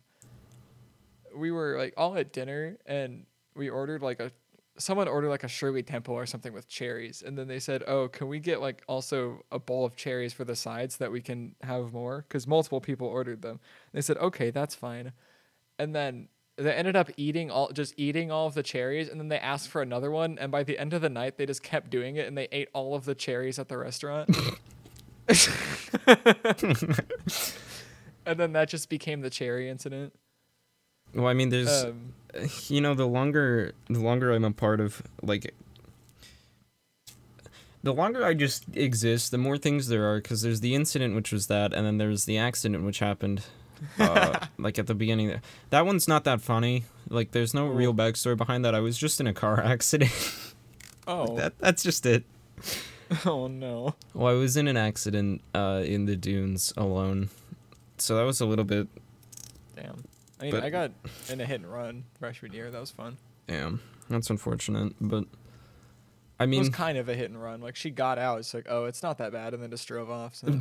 we 1.35 1.51
were 1.51 1.77
like 1.77 1.93
all 1.97 2.15
at 2.15 2.31
dinner 2.31 2.77
and 2.85 3.25
we 3.55 3.69
ordered 3.69 4.01
like 4.01 4.19
a 4.19 4.31
someone 4.77 5.07
ordered 5.07 5.29
like 5.29 5.43
a 5.43 5.47
Shirley 5.47 5.83
Temple 5.83 6.15
or 6.15 6.25
something 6.25 6.53
with 6.53 6.67
cherries, 6.67 7.21
and 7.21 7.37
then 7.37 7.47
they 7.47 7.59
said, 7.59 7.83
"Oh, 7.87 8.07
can 8.07 8.27
we 8.27 8.39
get 8.39 8.61
like 8.61 8.83
also 8.87 9.43
a 9.51 9.59
bowl 9.59 9.85
of 9.85 9.95
cherries 9.95 10.33
for 10.33 10.45
the 10.45 10.55
sides 10.55 10.97
that 10.97 11.11
we 11.11 11.21
can 11.21 11.55
have 11.61 11.93
more?" 11.93 12.25
Because 12.27 12.47
multiple 12.47 12.81
people 12.81 13.07
ordered 13.07 13.41
them. 13.41 13.59
They 13.93 14.01
said, 14.01 14.17
"Okay, 14.17 14.51
that's 14.51 14.75
fine," 14.75 15.13
and 15.77 15.95
then 15.95 16.29
they 16.57 16.73
ended 16.73 16.95
up 16.95 17.09
eating 17.17 17.49
all 17.49 17.71
just 17.71 17.93
eating 17.97 18.31
all 18.31 18.47
of 18.47 18.53
the 18.53 18.63
cherries 18.63 19.09
and 19.09 19.19
then 19.19 19.27
they 19.27 19.39
asked 19.39 19.69
for 19.69 19.81
another 19.81 20.11
one 20.11 20.37
and 20.39 20.51
by 20.51 20.63
the 20.63 20.77
end 20.77 20.93
of 20.93 21.01
the 21.01 21.09
night 21.09 21.37
they 21.37 21.47
just 21.47 21.63
kept 21.63 21.89
doing 21.89 22.15
it 22.15 22.27
and 22.27 22.37
they 22.37 22.47
ate 22.51 22.69
all 22.73 22.93
of 22.93 23.05
the 23.05 23.15
cherries 23.15 23.57
at 23.57 23.69
the 23.69 23.77
restaurant 23.77 24.29
and 28.25 28.39
then 28.39 28.53
that 28.53 28.69
just 28.69 28.89
became 28.89 29.21
the 29.21 29.31
cherry 29.31 29.67
incident 29.67 30.13
Well, 31.13 31.27
I 31.27 31.33
mean, 31.33 31.49
there's 31.49 31.85
um, 31.85 32.13
you 32.67 32.81
know 32.81 32.93
the 32.93 33.07
longer 33.07 33.73
the 33.89 33.99
longer 33.99 34.31
I'm 34.31 34.43
a 34.43 34.51
part 34.51 34.79
of 34.79 35.01
like 35.21 35.53
the 37.83 37.93
longer 37.93 38.25
I 38.25 38.33
just 38.33 38.63
exist, 38.73 39.31
the 39.31 39.37
more 39.37 39.57
things 39.57 39.87
there 39.87 40.09
are 40.09 40.17
because 40.17 40.41
there's 40.41 40.61
the 40.61 40.73
incident 40.73 41.15
which 41.15 41.31
was 41.31 41.47
that, 41.47 41.73
and 41.73 41.85
then 41.85 41.97
there's 41.97 42.25
the 42.25 42.37
accident 42.37 42.83
which 42.83 42.99
happened. 42.99 43.43
Uh, 43.99 44.39
like 44.57 44.79
at 44.79 44.87
the 44.87 44.95
beginning, 44.95 45.27
there. 45.27 45.41
that 45.69 45.85
one's 45.85 46.07
not 46.07 46.23
that 46.23 46.41
funny. 46.41 46.85
Like, 47.09 47.31
there's 47.31 47.53
no 47.53 47.67
real 47.67 47.93
backstory 47.93 48.37
behind 48.37 48.63
that. 48.63 48.73
I 48.73 48.79
was 48.79 48.97
just 48.97 49.19
in 49.19 49.27
a 49.27 49.33
car 49.33 49.59
accident. 49.63 50.11
oh 51.05 51.35
that 51.35 51.59
that's 51.59 51.83
just 51.83 52.05
it. 52.05 52.23
oh 53.25 53.47
no 53.47 53.95
Well, 54.13 54.33
I 54.33 54.37
was 54.37 54.55
in 54.55 54.67
an 54.69 54.77
accident 54.77 55.41
uh, 55.53 55.83
in 55.85 56.05
the 56.05 56.15
dunes 56.15 56.73
alone, 56.77 57.29
so 57.97 58.15
that 58.15 58.23
was 58.23 58.39
a 58.39 58.45
little 58.45 58.65
bit. 58.65 58.87
damn 59.75 60.05
i 60.43 60.51
mean 60.51 60.51
But- 60.59 60.63
i 60.63 60.69
got 60.69 60.91
in 61.29 61.39
a 61.41 61.45
hit 61.45 61.61
and 61.61 61.71
run 61.71 62.03
freshman 62.19 62.51
year 62.53 62.69
that 62.69 62.79
was 62.79 62.91
fun 62.91 63.17
Yeah, 63.47 63.71
that's 64.09 64.29
unfortunate. 64.29 64.93
But 64.99 65.25
I 66.39 66.45
mean, 66.45 66.57
it 66.59 66.63
was 66.63 66.69
kind 66.69 66.97
of 66.97 67.07
a 67.07 67.15
hit 67.15 67.29
and 67.29 67.41
run 67.41 67.61
like 67.61 67.75
she 67.77 67.89
got 67.89 68.17
out 68.19 68.39
it's 68.39 68.53
like 68.53 68.65
oh 68.69 68.85
it's 68.85 69.01
not 69.01 69.17
that 69.19 69.31
bad 69.31 69.53
and 69.53 69.63
then 69.63 69.69
just 69.71 69.87
drove 69.87 70.09
off 70.09 70.35
so. 70.35 70.47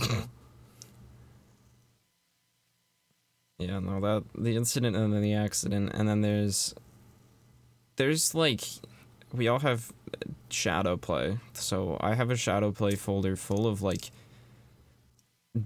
Yeah, 3.58 3.78
no, 3.78 4.00
that 4.00 4.24
the 4.36 4.56
incident 4.56 4.96
and 4.96 5.12
then 5.12 5.22
the 5.22 5.34
accident, 5.34 5.90
and 5.94 6.08
then 6.08 6.20
there's 6.20 6.74
there's 7.96 8.34
like 8.34 8.62
we 9.32 9.46
all 9.46 9.60
have 9.60 9.92
ShadowPlay. 10.50 11.38
So 11.52 11.96
I 12.00 12.14
have 12.14 12.30
a 12.30 12.34
ShadowPlay 12.34 12.98
folder 12.98 13.36
full 13.36 13.66
of 13.68 13.80
like 13.80 14.10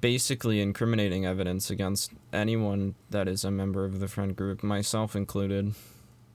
basically 0.01 0.61
incriminating 0.61 1.25
evidence 1.27 1.71
against 1.71 2.13
anyone 2.33 2.95
that 3.11 3.29
is 3.29 3.45
a 3.45 3.51
member 3.51 3.85
of 3.85 4.01
the 4.01 4.09
friend 4.09 4.35
group, 4.37 4.63
myself 4.63 5.15
included, 5.17 5.75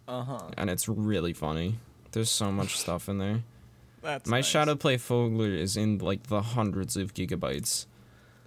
uh-huh 0.07 0.49
and 0.57 0.69
it's 0.69 0.87
really 0.87 1.33
funny. 1.33 1.75
There's 2.11 2.29
so 2.29 2.51
much 2.51 2.77
stuff 2.77 3.07
in 3.09 3.17
there. 3.17 3.43
that's 4.01 4.29
My 4.29 4.37
nice. 4.37 4.51
ShadowPlay 4.51 4.99
folder 4.99 5.53
is 5.55 5.77
in 5.77 5.97
like 5.99 6.23
the 6.27 6.41
hundreds 6.41 6.97
of 6.97 7.13
gigabytes. 7.13 7.85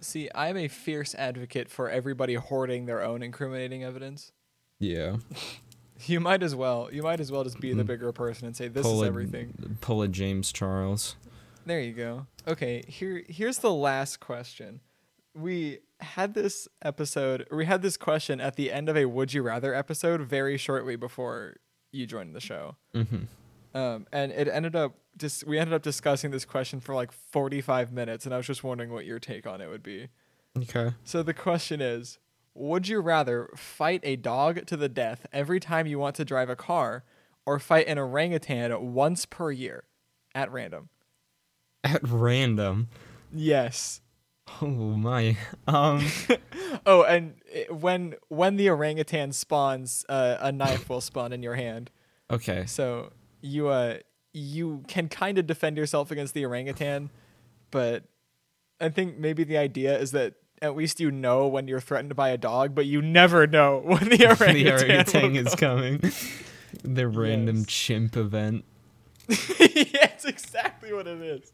See, 0.01 0.29
I'm 0.35 0.57
a 0.59 0.69
fierce 0.69 1.15
advocate 1.15 1.71
for 1.71 1.89
everybody 1.89 2.35
hoarding 2.35 2.85
their 2.87 3.03
own 3.03 3.23
incriminating 3.23 3.83
evidence. 3.85 4.33
Yeah. 4.79 5.17
You 6.07 6.19
might 6.19 6.43
as 6.43 6.57
well. 6.57 6.89
You 6.93 7.05
might 7.05 7.21
as 7.21 7.31
well 7.31 7.45
just 7.45 7.61
be 7.61 7.73
the 7.73 7.85
Mhm. 7.85 7.87
bigger 7.87 8.13
person 8.13 8.47
and 8.49 8.55
say 8.57 8.67
this 8.67 8.83
pull 8.83 8.97
is 9.01 9.05
a, 9.05 9.07
everything. 9.07 9.79
Pull 9.81 10.03
a 10.03 10.09
James 10.09 10.53
Charles. 10.53 11.15
There 11.65 11.81
you 11.81 11.93
go. 11.93 12.27
Okay, 12.49 12.83
here 12.89 13.23
here's 13.29 13.59
the 13.59 13.73
last 13.73 14.19
question. 14.19 14.81
We 15.35 15.81
had 16.01 16.35
this 16.35 16.69
episode, 16.83 17.47
we 17.51 17.65
had 17.65 17.83
this 17.83 17.97
question 17.97 18.41
at 18.41 18.57
the 18.57 18.71
end 18.71 18.89
of 18.89 18.97
a 18.97 19.07
Would 19.07 19.35
You 19.35 19.43
Rather 19.43 19.75
episode 19.75 20.23
very 20.23 20.57
shortly 20.57 20.97
before 20.97 21.57
you 21.93 22.07
joined 22.07 22.35
the 22.35 22.41
show. 22.41 22.77
Mm-hmm. 22.95 23.25
Um, 23.77 24.07
and 24.13 24.31
it 24.31 24.49
ended 24.49 24.77
up 24.77 24.95
just 25.17 25.47
we 25.47 25.59
ended 25.59 25.75
up 25.75 25.83
discussing 25.83 26.31
this 26.31 26.45
question 26.45 26.81
for 26.81 26.95
like 26.95 27.13
45 27.13 27.93
minutes, 27.93 28.25
and 28.25 28.35
I 28.35 28.37
was 28.37 28.47
just 28.47 28.63
wondering 28.63 28.93
what 28.93 29.05
your 29.05 29.19
take 29.19 29.47
on 29.47 29.61
it 29.61 29.69
would 29.69 29.83
be. 29.83 30.09
Okay. 30.57 30.95
So 31.05 31.23
the 31.23 31.35
question 31.35 31.81
is 31.81 32.19
Would 32.55 32.89
you 32.89 33.01
rather 33.01 33.51
fight 33.57 34.01
a 34.05 34.17
dog 34.17 34.67
to 34.67 34.77
the 34.77 34.89
death 34.89 35.27
every 35.33 35.59
time 35.59 35.87
you 35.87 35.99
want 35.99 36.17
to 36.17 36.25
drive 36.25 36.49
a 36.49 36.57
car 36.57 37.05
or 37.47 37.59
fight 37.59 37.89
an 37.89 37.99
orangutan 37.99 38.93
once 38.93 39.27
per 39.27 39.51
year 39.51 39.85
at 40.35 40.51
random? 40.53 40.89
At 41.83 42.01
random. 42.09 42.89
Yes. 43.33 44.01
Oh 44.63 44.67
my. 44.67 45.37
Um. 45.67 46.07
Oh, 46.87 47.03
and 47.05 47.35
when 47.71 48.17
when 48.29 48.57
the 48.57 48.69
orangutan 48.69 49.33
spawns, 49.33 50.05
uh, 50.09 50.37
a 50.41 50.51
knife 50.53 50.89
will 50.91 51.01
spawn 51.01 51.33
in 51.33 51.43
your 51.43 51.55
hand. 51.55 51.91
Okay. 52.31 52.67
So 52.67 53.13
you 53.41 53.69
uh 53.69 53.99
you 54.33 54.83
can 54.89 55.09
kind 55.09 55.39
of 55.39 55.47
defend 55.47 55.77
yourself 55.77 56.11
against 56.11 56.35
the 56.35 56.45
orangutan, 56.45 57.11
but 57.71 58.03
I 58.81 58.89
think 58.91 59.17
maybe 59.19 59.45
the 59.45 59.57
idea 59.57 59.97
is 59.99 60.11
that 60.13 60.35
at 60.61 60.77
least 60.77 61.01
you 61.01 61.11
know 61.11 61.47
when 61.47 61.69
you're 61.69 61.81
threatened 61.81 62.15
by 62.17 62.31
a 62.31 62.37
dog, 62.37 62.75
but 62.75 62.87
you 62.87 63.01
never 63.01 63.47
know 63.47 63.79
when 63.85 64.09
the 64.09 64.27
orangutan, 64.27 64.55
the 64.55 64.71
orangutan 64.73 65.37
is 65.37 65.55
coming. 65.55 66.03
the 66.83 67.07
random 67.09 67.59
Yes. 67.59 67.67
chimp 67.67 68.17
event. 68.17 68.65
yeah, 69.29 70.11
it's 70.11 70.25
exactly 70.27 70.93
what 70.93 71.07
it 71.07 71.23
is. 71.23 71.53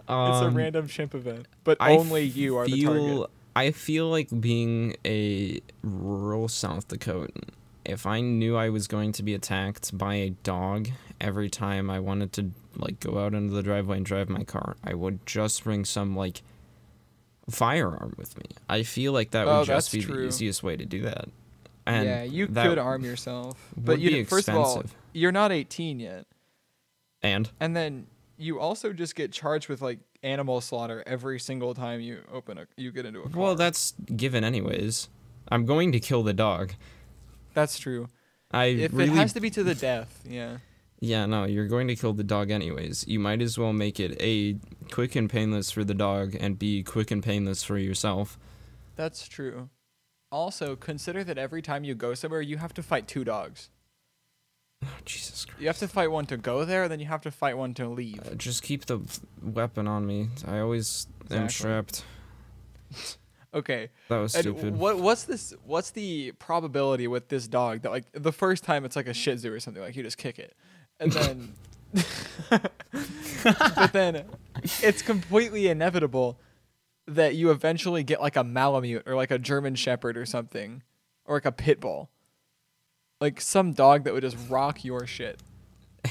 It's 0.00 0.08
a 0.10 0.12
Um, 0.12 0.54
random 0.56 0.86
chimp 0.88 1.14
event, 1.14 1.46
but 1.64 1.76
I 1.80 1.96
only 1.96 2.24
you 2.24 2.56
are 2.56 2.66
the 2.66 2.82
target. 2.82 3.30
I 3.56 3.70
feel 3.70 4.08
like 4.10 4.28
being 4.40 4.94
a 5.04 5.60
rural 5.82 6.48
South 6.48 6.88
Dakotan. 6.88 7.48
If 7.84 8.04
I 8.06 8.20
knew 8.20 8.56
I 8.56 8.68
was 8.68 8.86
going 8.88 9.12
to 9.12 9.22
be 9.22 9.32
attacked 9.32 9.96
by 9.96 10.14
a 10.16 10.30
dog 10.30 10.88
every 11.20 11.48
time 11.48 11.88
I 11.88 11.98
wanted 12.00 12.32
to 12.34 12.50
like 12.76 13.00
go 13.00 13.18
out 13.18 13.32
into 13.32 13.54
the 13.54 13.62
driveway 13.62 13.96
and 13.98 14.04
drive 14.06 14.28
my 14.28 14.44
car, 14.44 14.76
I 14.84 14.94
would 14.94 15.24
just 15.24 15.64
bring 15.64 15.84
some 15.84 16.14
like 16.14 16.42
firearm 17.48 18.14
with 18.18 18.36
me. 18.38 18.46
I 18.68 18.82
feel 18.82 19.12
like 19.12 19.30
that 19.30 19.46
Oh, 19.46 19.58
would 19.60 19.66
just 19.66 19.92
be 19.92 20.02
true. 20.02 20.16
the 20.22 20.26
easiest 20.28 20.62
way 20.62 20.76
to 20.76 20.84
do 20.84 21.02
that. 21.02 21.28
And 21.86 22.04
yeah, 22.06 22.22
you 22.24 22.48
could 22.48 22.78
arm 22.78 23.04
yourself, 23.04 23.72
but 23.76 24.00
you 24.00 24.24
first 24.24 24.48
of 24.48 24.56
all, 24.56 24.82
you're 25.12 25.30
not 25.32 25.52
18 25.52 26.00
yet, 26.00 26.26
And 27.22 27.48
and 27.60 27.76
then 27.76 28.08
you 28.38 28.58
also 28.60 28.92
just 28.92 29.14
get 29.14 29.32
charged 29.32 29.68
with 29.68 29.82
like 29.82 29.98
animal 30.22 30.60
slaughter 30.60 31.02
every 31.06 31.38
single 31.38 31.74
time 31.74 32.00
you 32.00 32.20
open 32.32 32.58
a 32.58 32.66
you 32.76 32.92
get 32.92 33.06
into 33.06 33.20
a 33.20 33.28
car. 33.28 33.42
well, 33.42 33.54
that's 33.54 33.94
given 34.14 34.44
anyways. 34.44 35.08
I'm 35.48 35.64
going 35.64 35.92
to 35.92 36.00
kill 36.00 36.22
the 36.22 36.32
dog. 36.34 36.72
that's 37.54 37.78
true. 37.78 38.08
I 38.50 38.66
If 38.66 38.92
really 38.92 39.10
it 39.10 39.16
has 39.16 39.32
to 39.34 39.40
be 39.40 39.50
to 39.50 39.64
the 39.64 39.74
death, 39.74 40.22
yeah. 40.28 40.58
Yeah, 41.00 41.26
no, 41.26 41.44
you're 41.44 41.68
going 41.68 41.88
to 41.88 41.96
kill 41.96 42.14
the 42.14 42.24
dog 42.24 42.50
anyways. 42.50 43.04
You 43.06 43.18
might 43.20 43.42
as 43.42 43.58
well 43.58 43.72
make 43.72 44.00
it 44.00 44.16
A, 44.20 44.56
quick 44.90 45.14
and 45.14 45.28
painless 45.28 45.70
for 45.70 45.84
the 45.84 45.94
dog, 45.94 46.34
and 46.38 46.58
B, 46.58 46.82
quick 46.82 47.10
and 47.10 47.22
painless 47.22 47.62
for 47.62 47.76
yourself. 47.76 48.38
That's 48.94 49.28
true. 49.28 49.68
Also, 50.32 50.74
consider 50.74 51.22
that 51.24 51.38
every 51.38 51.60
time 51.60 51.84
you 51.84 51.94
go 51.94 52.14
somewhere, 52.14 52.40
you 52.40 52.56
have 52.56 52.72
to 52.74 52.82
fight 52.82 53.06
two 53.06 53.24
dogs. 53.24 53.68
Oh, 54.84 54.88
Jesus 55.04 55.44
Christ. 55.44 55.60
You 55.60 55.66
have 55.68 55.78
to 55.78 55.88
fight 55.88 56.10
one 56.10 56.26
to 56.26 56.36
go 56.36 56.64
there, 56.64 56.88
then 56.88 57.00
you 57.00 57.06
have 57.06 57.22
to 57.22 57.30
fight 57.30 57.56
one 57.56 57.74
to 57.74 57.88
leave. 57.88 58.20
Uh, 58.26 58.34
just 58.34 58.62
keep 58.62 58.86
the 58.86 59.00
weapon 59.42 59.86
on 59.88 60.06
me. 60.06 60.28
I 60.46 60.58
always 60.60 61.06
am 61.30 61.44
Exactly. 61.44 61.48
strapped. 61.52 62.04
Okay. 63.54 63.88
That 64.08 64.18
was 64.18 64.34
And 64.34 64.42
stupid. 64.42 64.76
what 64.76 64.98
what's 64.98 65.24
this? 65.24 65.54
What's 65.64 65.90
the 65.92 66.32
probability 66.32 67.08
with 67.08 67.28
this 67.28 67.48
dog 67.48 67.82
that 67.82 67.90
like 67.90 68.04
the 68.12 68.32
first 68.32 68.64
time 68.64 68.84
it's 68.84 68.96
like 68.96 69.06
a 69.06 69.14
Shih 69.14 69.36
Tzu 69.36 69.50
or 69.50 69.60
something 69.60 69.82
like 69.82 69.96
you 69.96 70.02
just 70.02 70.18
kick 70.18 70.38
it, 70.38 70.54
and 71.00 71.10
then, 71.10 71.54
but 72.50 73.92
then 73.94 74.24
it's 74.82 75.00
completely 75.00 75.68
inevitable 75.68 76.38
that 77.06 77.34
you 77.36 77.50
eventually 77.50 78.02
get 78.02 78.20
like 78.20 78.36
a 78.36 78.44
Malamute 78.44 79.04
or 79.06 79.14
like 79.14 79.30
a 79.30 79.38
German 79.38 79.74
Shepherd 79.74 80.18
or 80.18 80.26
something, 80.26 80.82
or 81.24 81.36
like 81.36 81.46
a 81.46 81.52
pit 81.52 81.80
bull, 81.80 82.10
like 83.20 83.40
some 83.40 83.72
dog 83.72 84.04
that 84.04 84.12
would 84.14 84.22
just 84.22 84.36
rock 84.48 84.84
your 84.84 85.06
shit. 85.06 85.40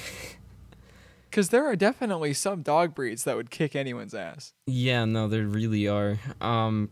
Because 1.29 1.49
there 1.49 1.65
are 1.65 1.75
definitely 1.75 2.33
some 2.33 2.61
dog 2.61 2.95
breeds 2.95 3.25
that 3.25 3.35
would 3.35 3.49
kick 3.49 3.75
anyone's 3.75 4.13
ass. 4.13 4.53
Yeah, 4.67 5.03
no, 5.03 5.27
there 5.27 5.45
really 5.45 5.85
are. 5.85 6.17
Um, 6.39 6.89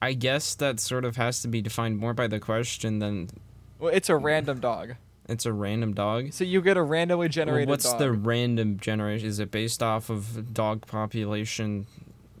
I 0.00 0.12
guess 0.12 0.54
that 0.54 0.78
sort 0.78 1.04
of 1.04 1.16
has 1.16 1.42
to 1.42 1.48
be 1.48 1.60
defined 1.60 1.98
more 1.98 2.14
by 2.14 2.28
the 2.28 2.38
question 2.38 3.00
than 3.00 3.28
Well, 3.80 3.92
it's 3.92 4.08
a 4.08 4.16
random 4.16 4.60
dog. 4.60 4.94
it's 5.28 5.44
a 5.46 5.52
random 5.52 5.94
dog. 5.94 6.32
So 6.32 6.44
you 6.44 6.62
get 6.62 6.76
a 6.76 6.82
randomly 6.82 7.24
Well, 7.24 7.32
generated 7.32 7.68
what's 7.68 7.90
dog. 7.90 7.98
the 7.98 8.12
random 8.12 8.78
generation? 8.78 9.26
Is 9.26 9.40
it 9.40 9.50
based 9.50 9.82
off 9.82 10.08
of 10.08 10.54
dog 10.54 10.86
population 10.86 11.88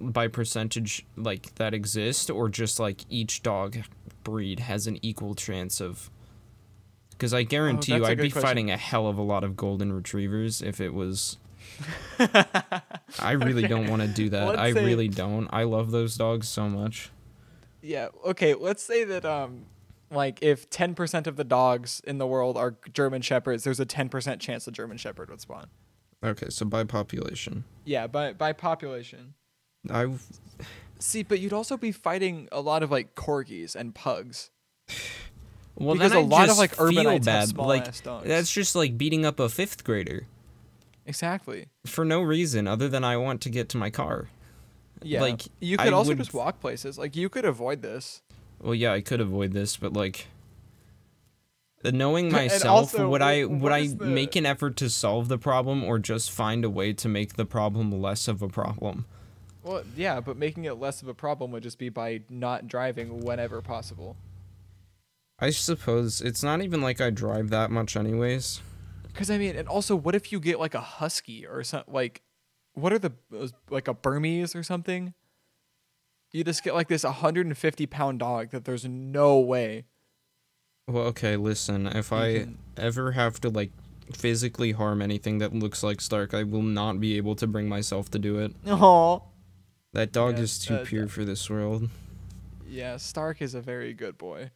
by 0.00 0.28
percentage 0.28 1.04
like 1.16 1.56
that 1.56 1.74
exist, 1.74 2.30
or 2.30 2.48
just 2.48 2.78
like 2.78 3.00
each 3.10 3.42
dog 3.42 3.78
breed 4.22 4.60
has 4.60 4.86
an 4.86 5.00
equal 5.02 5.34
chance 5.34 5.80
of? 5.80 6.08
Because 7.22 7.34
I 7.34 7.44
guarantee 7.44 7.92
you, 7.94 8.02
Oh, 8.02 8.06
a 8.06 8.08
I'd 8.08 8.18
be 8.18 8.30
question. 8.30 8.48
fighting 8.48 8.70
a 8.72 8.76
hell 8.76 9.06
of 9.06 9.16
a 9.16 9.22
lot 9.22 9.44
of 9.44 9.54
golden 9.56 9.92
retrievers 9.92 10.60
if 10.60 10.80
it 10.80 10.92
was. 10.92 11.36
I 12.18 13.30
really 13.38 13.68
don't 13.68 13.88
want 13.88 14.02
to 14.02 14.08
do 14.08 14.28
that. 14.30 14.44
Let's 14.44 14.58
I 14.58 14.72
say- 14.72 14.84
really 14.84 15.06
don't. 15.06 15.46
I 15.52 15.62
love 15.62 15.92
those 15.92 16.16
dogs 16.16 16.48
so 16.48 16.68
much. 16.68 17.10
Yeah. 17.80 18.08
Okay. 18.26 18.54
Let's 18.54 18.82
say 18.82 19.04
that 19.04 19.24
um, 19.24 19.66
like 20.10 20.40
if 20.42 20.68
ten 20.68 20.96
percent 20.96 21.28
of 21.28 21.36
the 21.36 21.44
dogs 21.44 22.02
in 22.04 22.18
the 22.18 22.26
world 22.26 22.56
are 22.56 22.74
German 22.92 23.22
shepherds, 23.22 23.62
there's 23.62 23.78
a 23.78 23.86
ten 23.86 24.08
percent 24.08 24.40
chance 24.40 24.66
a 24.66 24.72
German 24.72 24.96
shepherd 24.96 25.30
would 25.30 25.40
spawn. 25.40 25.68
Okay, 26.24 26.48
so 26.48 26.66
by 26.66 26.82
population, 26.82 27.62
Yeah, 27.84 28.08
by 28.08 28.32
by 28.32 28.52
population. 28.52 29.34
I 29.88 30.08
See, 30.98 31.22
but 31.22 31.38
you'd 31.38 31.52
also 31.52 31.76
be 31.76 31.92
fighting 31.92 32.48
a 32.50 32.60
lot 32.60 32.82
of 32.82 32.90
like 32.90 33.14
corgis 33.14 33.76
and 33.76 33.94
pugs. 33.94 34.50
well 35.76 35.94
because 35.94 36.12
a 36.12 36.18
I 36.18 36.22
lot 36.22 36.48
of 36.48 36.58
like 36.58 36.74
feel 36.74 36.86
urbanites 36.86 37.12
have 37.12 37.24
bad. 37.24 37.48
small 37.48 37.66
like 37.68 37.88
ass 37.88 38.00
dogs. 38.00 38.26
that's 38.26 38.50
just 38.52 38.74
like 38.74 38.96
beating 38.98 39.24
up 39.24 39.40
a 39.40 39.48
fifth 39.48 39.84
grader. 39.84 40.26
exactly. 41.06 41.66
for 41.86 42.04
no 42.04 42.20
reason 42.22 42.66
other 42.68 42.88
than 42.88 43.04
I 43.04 43.16
want 43.16 43.40
to 43.42 43.50
get 43.50 43.68
to 43.70 43.76
my 43.78 43.90
car. 43.90 44.28
Yeah. 45.04 45.20
Like, 45.20 45.42
you 45.60 45.76
I 45.80 45.84
could 45.84 45.92
also 45.94 46.08
would- 46.10 46.18
just 46.18 46.32
walk 46.32 46.60
places. 46.60 46.96
Like 46.96 47.16
you 47.16 47.28
could 47.28 47.44
avoid 47.44 47.82
this. 47.82 48.22
Well, 48.60 48.74
yeah, 48.74 48.92
I 48.92 49.00
could 49.00 49.20
avoid 49.20 49.52
this, 49.52 49.76
but 49.76 49.92
like 49.92 50.28
knowing 51.84 52.26
And 52.26 52.32
myself, 52.34 52.64
also, 52.94 53.08
would 53.08 53.22
I 53.22 53.42
wh- 53.42 53.50
would 53.50 53.60
what 53.62 53.72
I 53.72 53.78
is 53.78 53.96
the- 53.96 54.04
make 54.06 54.36
an 54.36 54.46
effort 54.46 54.76
to 54.76 54.88
solve 54.90 55.26
the 55.28 55.38
problem 55.38 55.82
or 55.82 55.98
just 55.98 56.30
find 56.30 56.64
a 56.64 56.70
way 56.70 56.92
to 56.92 57.08
make 57.08 57.34
the 57.34 57.44
problem 57.44 57.90
less 57.90 58.28
of 58.28 58.42
a 58.42 58.48
problem? 58.48 59.06
Well, 59.64 59.82
yeah, 59.96 60.20
but 60.20 60.36
making 60.36 60.64
it 60.64 60.74
less 60.74 61.02
of 61.02 61.08
a 61.08 61.14
problem 61.14 61.50
would 61.52 61.62
just 61.64 61.78
be 61.78 61.88
by 61.88 62.20
not 62.28 62.68
driving 62.68 63.20
whenever 63.24 63.60
possible. 63.62 64.16
I 65.42 65.50
suppose 65.50 66.20
it's 66.20 66.44
not 66.44 66.62
even 66.62 66.80
like 66.80 67.00
I 67.00 67.10
drive 67.10 67.50
that 67.50 67.72
much 67.72 67.96
anyways. 67.96 68.60
Because 69.02 69.28
I 69.28 69.38
mean, 69.38 69.56
and 69.56 69.66
also, 69.66 69.96
what 69.96 70.14
if 70.14 70.30
you 70.30 70.38
get 70.38 70.60
like 70.60 70.74
a 70.74 70.80
husky 70.80 71.44
or 71.44 71.64
something? 71.64 71.92
Like, 71.92 72.22
what 72.74 72.92
are 72.92 72.98
the 73.00 73.12
like 73.68 73.88
a 73.88 73.92
Bernese 73.92 74.56
or 74.56 74.62
something? 74.62 75.14
You 76.30 76.44
just 76.44 76.62
get 76.62 76.74
like 76.74 76.86
this 76.86 77.02
150 77.02 77.86
pound 77.86 78.20
dog 78.20 78.50
that 78.50 78.64
there's 78.64 78.84
no 78.86 79.40
way. 79.40 79.86
Well, 80.86 81.06
okay, 81.06 81.36
listen, 81.36 81.88
if 81.88 82.12
you 82.12 82.16
I 82.16 82.46
ever 82.76 83.10
have 83.10 83.40
to 83.40 83.48
like 83.48 83.72
physically 84.14 84.70
harm 84.70 85.02
anything 85.02 85.38
that 85.38 85.52
looks 85.52 85.82
like 85.82 86.00
Stark, 86.00 86.34
I 86.34 86.44
will 86.44 86.62
not 86.62 87.00
be 87.00 87.16
able 87.16 87.34
to 87.34 87.48
bring 87.48 87.68
myself 87.68 88.12
to 88.12 88.18
do 88.20 88.38
it. 88.38 88.54
Aw. 88.68 89.18
That 89.92 90.12
dog 90.12 90.36
Yeah, 90.36 90.44
is 90.44 90.58
too 90.60 90.74
uh, 90.74 90.84
pure 90.84 91.08
for 91.08 91.24
this 91.24 91.50
world. 91.50 91.90
Yeah, 92.64 92.96
Stark 92.96 93.42
is 93.42 93.54
a 93.54 93.60
very 93.60 93.92
good 93.92 94.16
boy. 94.16 94.52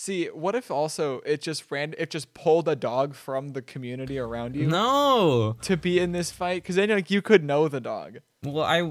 See, 0.00 0.26
what 0.26 0.54
if 0.54 0.70
also 0.70 1.18
it 1.26 1.42
just 1.42 1.68
ran? 1.72 1.92
It 1.98 2.10
just 2.10 2.32
pulled 2.32 2.68
a 2.68 2.76
dog 2.76 3.16
from 3.16 3.48
the 3.48 3.60
community 3.60 4.16
around 4.16 4.54
you 4.54 4.68
No. 4.68 5.56
to 5.62 5.76
be 5.76 5.98
in 5.98 6.12
this 6.12 6.30
fight? 6.30 6.62
Because 6.62 6.76
then 6.76 6.88
like 6.90 7.10
you 7.10 7.20
could 7.20 7.42
know 7.42 7.66
the 7.66 7.80
dog. 7.80 8.18
Well, 8.44 8.62
I 8.64 8.82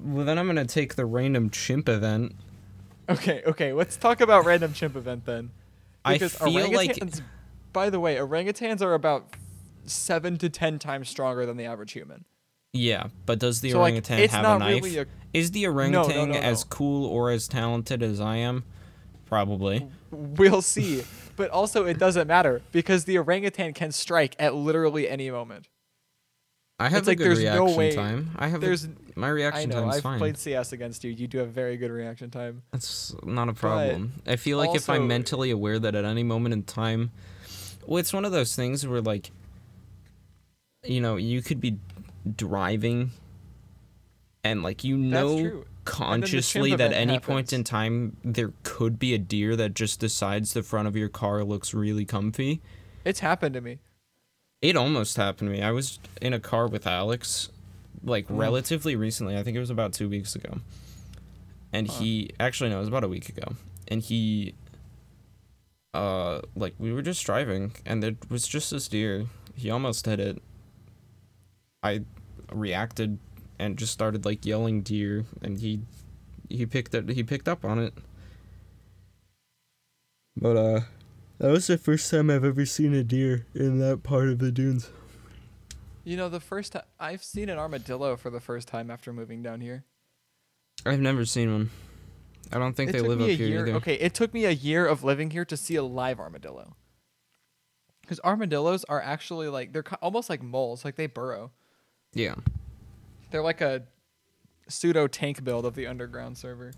well 0.00 0.24
then 0.24 0.38
I'm 0.38 0.46
gonna 0.46 0.64
take 0.64 0.94
the 0.94 1.04
random 1.04 1.50
chimp 1.50 1.86
event. 1.86 2.34
Okay, 3.10 3.42
okay. 3.46 3.74
Let's 3.74 3.98
talk 3.98 4.22
about 4.22 4.46
random 4.46 4.72
chimp 4.72 4.96
event 4.96 5.26
then. 5.26 5.50
I 6.02 6.14
Because 6.14 6.34
feel 6.34 6.72
like- 6.72 6.98
by 7.74 7.90
the 7.90 8.00
way, 8.00 8.16
orangutans 8.16 8.80
are 8.80 8.94
about 8.94 9.36
seven 9.84 10.38
to 10.38 10.48
ten 10.48 10.78
times 10.78 11.10
stronger 11.10 11.44
than 11.44 11.58
the 11.58 11.66
average 11.66 11.92
human. 11.92 12.24
Yeah, 12.72 13.08
but 13.26 13.38
does 13.38 13.60
the 13.60 13.72
so 13.72 13.80
orangutan 13.80 14.18
it's 14.20 14.32
have 14.32 14.46
a 14.46 14.58
knife? 14.58 14.82
really 14.82 14.96
a. 14.96 15.06
Is 15.34 15.50
the 15.50 15.64
no, 15.64 15.72
orangutan 15.72 16.30
no, 16.30 16.38
as 16.38 16.64
cool 16.64 17.04
or 17.04 17.30
as 17.30 17.48
talented 17.48 18.02
as 18.02 18.18
I 18.18 18.36
am? 18.36 18.64
Probably. 19.34 19.88
We'll 20.12 20.62
see, 20.74 21.02
but 21.34 21.50
also 21.50 21.86
it 21.86 21.98
doesn't 21.98 22.28
matter 22.28 22.62
because 22.70 23.04
the 23.04 23.18
orangutan 23.18 23.72
can 23.74 23.90
strike 23.90 24.36
at 24.38 24.54
literally 24.54 25.08
any 25.08 25.28
moment. 25.28 25.68
I 26.78 26.88
have 26.88 27.00
It's 27.00 27.08
a 27.08 27.10
like 27.12 27.18
good 27.18 27.26
there's 27.26 27.42
no 27.42 27.64
reaction 27.64 27.76
way- 27.78 27.94
time. 27.96 28.30
I 28.36 28.46
have 28.46 28.62
a, 28.62 28.66
There's, 28.66 28.86
my 29.16 29.26
I 29.26 29.30
reaction 29.30 29.70
know, 29.70 29.88
I've 29.88 30.02
fine. 30.02 30.18
played 30.18 30.38
CS 30.38 30.72
against 30.72 31.02
you. 31.02 31.10
You 31.10 31.26
do 31.26 31.38
have 31.38 31.48
very 31.48 31.76
good 31.76 31.90
reaction 31.90 32.30
time. 32.30 32.62
That's 32.72 33.12
not 33.24 33.48
a 33.48 33.52
problem. 33.54 34.12
I 34.24 34.36
feel 34.36 34.56
like 34.58 34.74
if 34.76 34.88
I'm 34.88 35.08
mentally 35.08 35.50
aware 35.50 35.78
that 35.80 35.94
at 35.96 36.04
any 36.04 36.22
moment 36.22 36.52
in 36.52 36.62
time, 36.62 37.10
well, 37.86 37.98
it's 37.98 38.12
one 38.12 38.24
of 38.24 38.30
those 38.30 38.54
things 38.54 38.86
where 38.86 39.00
like, 39.00 39.30
you 40.84 41.00
know, 41.00 41.16
you 41.16 41.42
could 41.42 41.60
be 41.60 41.78
driving, 42.36 43.10
and 44.44 44.62
like 44.62 44.84
you 44.84 44.96
That's 45.10 45.10
know 45.12 45.40
true. 45.40 45.64
Consciously 45.84 46.74
that 46.74 46.92
any 46.92 47.18
point 47.18 47.52
in 47.52 47.64
time 47.64 48.16
there 48.24 48.52
could 48.62 48.98
be 48.98 49.14
a 49.14 49.18
deer 49.18 49.54
that 49.56 49.74
just 49.74 50.00
decides 50.00 50.52
the 50.52 50.62
front 50.62 50.88
of 50.88 50.96
your 50.96 51.08
car 51.08 51.44
looks 51.44 51.74
really 51.74 52.04
comfy. 52.04 52.60
It's 53.04 53.20
happened 53.20 53.54
to 53.54 53.60
me. 53.60 53.78
It 54.62 54.76
almost 54.76 55.16
happened 55.16 55.50
to 55.50 55.56
me. 55.56 55.62
I 55.62 55.70
was 55.72 55.98
in 56.22 56.32
a 56.32 56.40
car 56.40 56.66
with 56.66 56.86
Alex, 56.86 57.50
like 58.02 58.28
Mm. 58.28 58.38
relatively 58.38 58.96
recently. 58.96 59.36
I 59.36 59.42
think 59.42 59.56
it 59.56 59.60
was 59.60 59.70
about 59.70 59.92
two 59.92 60.08
weeks 60.08 60.34
ago. 60.34 60.60
And 61.72 61.88
Huh. 61.88 61.98
he 61.98 62.30
actually 62.40 62.70
no, 62.70 62.76
it 62.76 62.80
was 62.80 62.88
about 62.88 63.04
a 63.04 63.08
week 63.08 63.28
ago. 63.28 63.56
And 63.88 64.00
he, 64.00 64.54
uh, 65.92 66.40
like 66.56 66.74
we 66.78 66.92
were 66.92 67.02
just 67.02 67.24
driving, 67.26 67.72
and 67.84 68.02
there 68.02 68.16
was 68.30 68.48
just 68.48 68.70
this 68.70 68.88
deer. 68.88 69.26
He 69.54 69.70
almost 69.70 70.06
hit 70.06 70.18
it. 70.18 70.42
I 71.82 72.00
reacted 72.50 73.18
and 73.58 73.76
just 73.76 73.92
started 73.92 74.24
like 74.24 74.44
yelling 74.44 74.82
deer 74.82 75.24
and 75.42 75.60
he 75.60 75.80
he 76.48 76.66
picked 76.66 76.94
it 76.94 77.08
he 77.10 77.22
picked 77.22 77.48
up 77.48 77.64
on 77.64 77.78
it. 77.78 77.94
But 80.36 80.56
uh 80.56 80.80
that 81.38 81.50
was 81.50 81.66
the 81.66 81.78
first 81.78 82.10
time 82.10 82.30
I've 82.30 82.44
ever 82.44 82.64
seen 82.64 82.94
a 82.94 83.02
deer 83.02 83.46
in 83.54 83.78
that 83.80 84.02
part 84.02 84.28
of 84.28 84.38
the 84.38 84.52
dunes. 84.52 84.90
You 86.04 86.16
know, 86.16 86.28
the 86.28 86.40
first 86.40 86.72
time 86.72 86.84
I've 87.00 87.24
seen 87.24 87.48
an 87.48 87.58
armadillo 87.58 88.16
for 88.16 88.30
the 88.30 88.40
first 88.40 88.68
time 88.68 88.90
after 88.90 89.12
moving 89.12 89.42
down 89.42 89.60
here. 89.60 89.84
I've 90.86 91.00
never 91.00 91.24
seen 91.24 91.52
one. 91.52 91.70
I 92.52 92.58
don't 92.58 92.74
think 92.74 92.90
it 92.90 92.92
they 92.92 93.00
live 93.00 93.20
up 93.20 93.28
here 93.28 93.48
year. 93.48 93.66
either. 93.66 93.76
Okay, 93.78 93.94
it 93.94 94.14
took 94.14 94.34
me 94.34 94.44
a 94.44 94.50
year 94.50 94.86
of 94.86 95.02
living 95.02 95.30
here 95.30 95.44
to 95.46 95.56
see 95.56 95.76
a 95.76 95.82
live 95.82 96.20
armadillo. 96.20 96.76
Because 98.02 98.20
armadillos 98.22 98.84
are 98.84 99.00
actually 99.00 99.48
like 99.48 99.72
they're 99.72 99.84
almost 100.02 100.28
like 100.28 100.42
moles, 100.42 100.84
like 100.84 100.96
they 100.96 101.06
burrow. 101.06 101.52
Yeah. 102.12 102.34
They're 103.34 103.42
like 103.42 103.60
a 103.62 103.82
pseudo 104.68 105.08
tank 105.08 105.42
build 105.42 105.66
of 105.66 105.74
the 105.74 105.88
underground 105.88 106.38
server, 106.38 106.72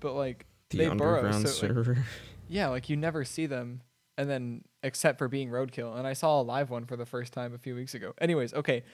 but 0.00 0.14
like 0.14 0.46
The 0.70 0.78
they 0.78 0.88
burrow. 0.88 1.18
underground 1.18 1.46
So 1.50 1.66
like, 1.66 1.74
server. 1.74 1.98
yeah, 2.48 2.68
like 2.68 2.88
you 2.88 2.96
never 2.96 3.26
see 3.26 3.44
them, 3.44 3.82
and 4.16 4.26
then 4.30 4.64
except 4.82 5.18
for 5.18 5.28
being 5.28 5.50
roadkill. 5.50 5.94
And 5.98 6.06
I 6.06 6.14
saw 6.14 6.40
a 6.40 6.42
live 6.42 6.70
one 6.70 6.86
for 6.86 6.96
the 6.96 7.04
first 7.04 7.34
time 7.34 7.52
a 7.52 7.58
few 7.58 7.74
weeks 7.74 7.92
ago. 7.92 8.14
Anyways, 8.22 8.54
okay, 8.54 8.84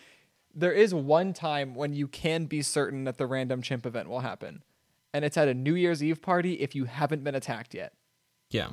there 0.53 0.73
is 0.73 0.93
one 0.93 1.33
time 1.33 1.77
when 1.77 1.93
you 1.95 2.09
can 2.09 2.47
be 2.47 2.63
certain 2.63 3.05
that 3.05 3.17
the 3.17 3.27
random 3.29 3.63
chimp 3.63 3.87
event 3.87 4.09
will 4.09 4.19
happen, 4.19 4.65
and 5.15 5.25
it's 5.25 5.37
at 5.37 5.47
a 5.47 5.55
New 5.55 5.77
Year's 5.77 6.03
Eve 6.03 6.21
party 6.21 6.55
if 6.55 6.75
you 6.75 6.87
haven't 6.87 7.23
been 7.23 7.37
attacked 7.37 7.75
yet. 7.75 7.93
yeah. 8.51 8.71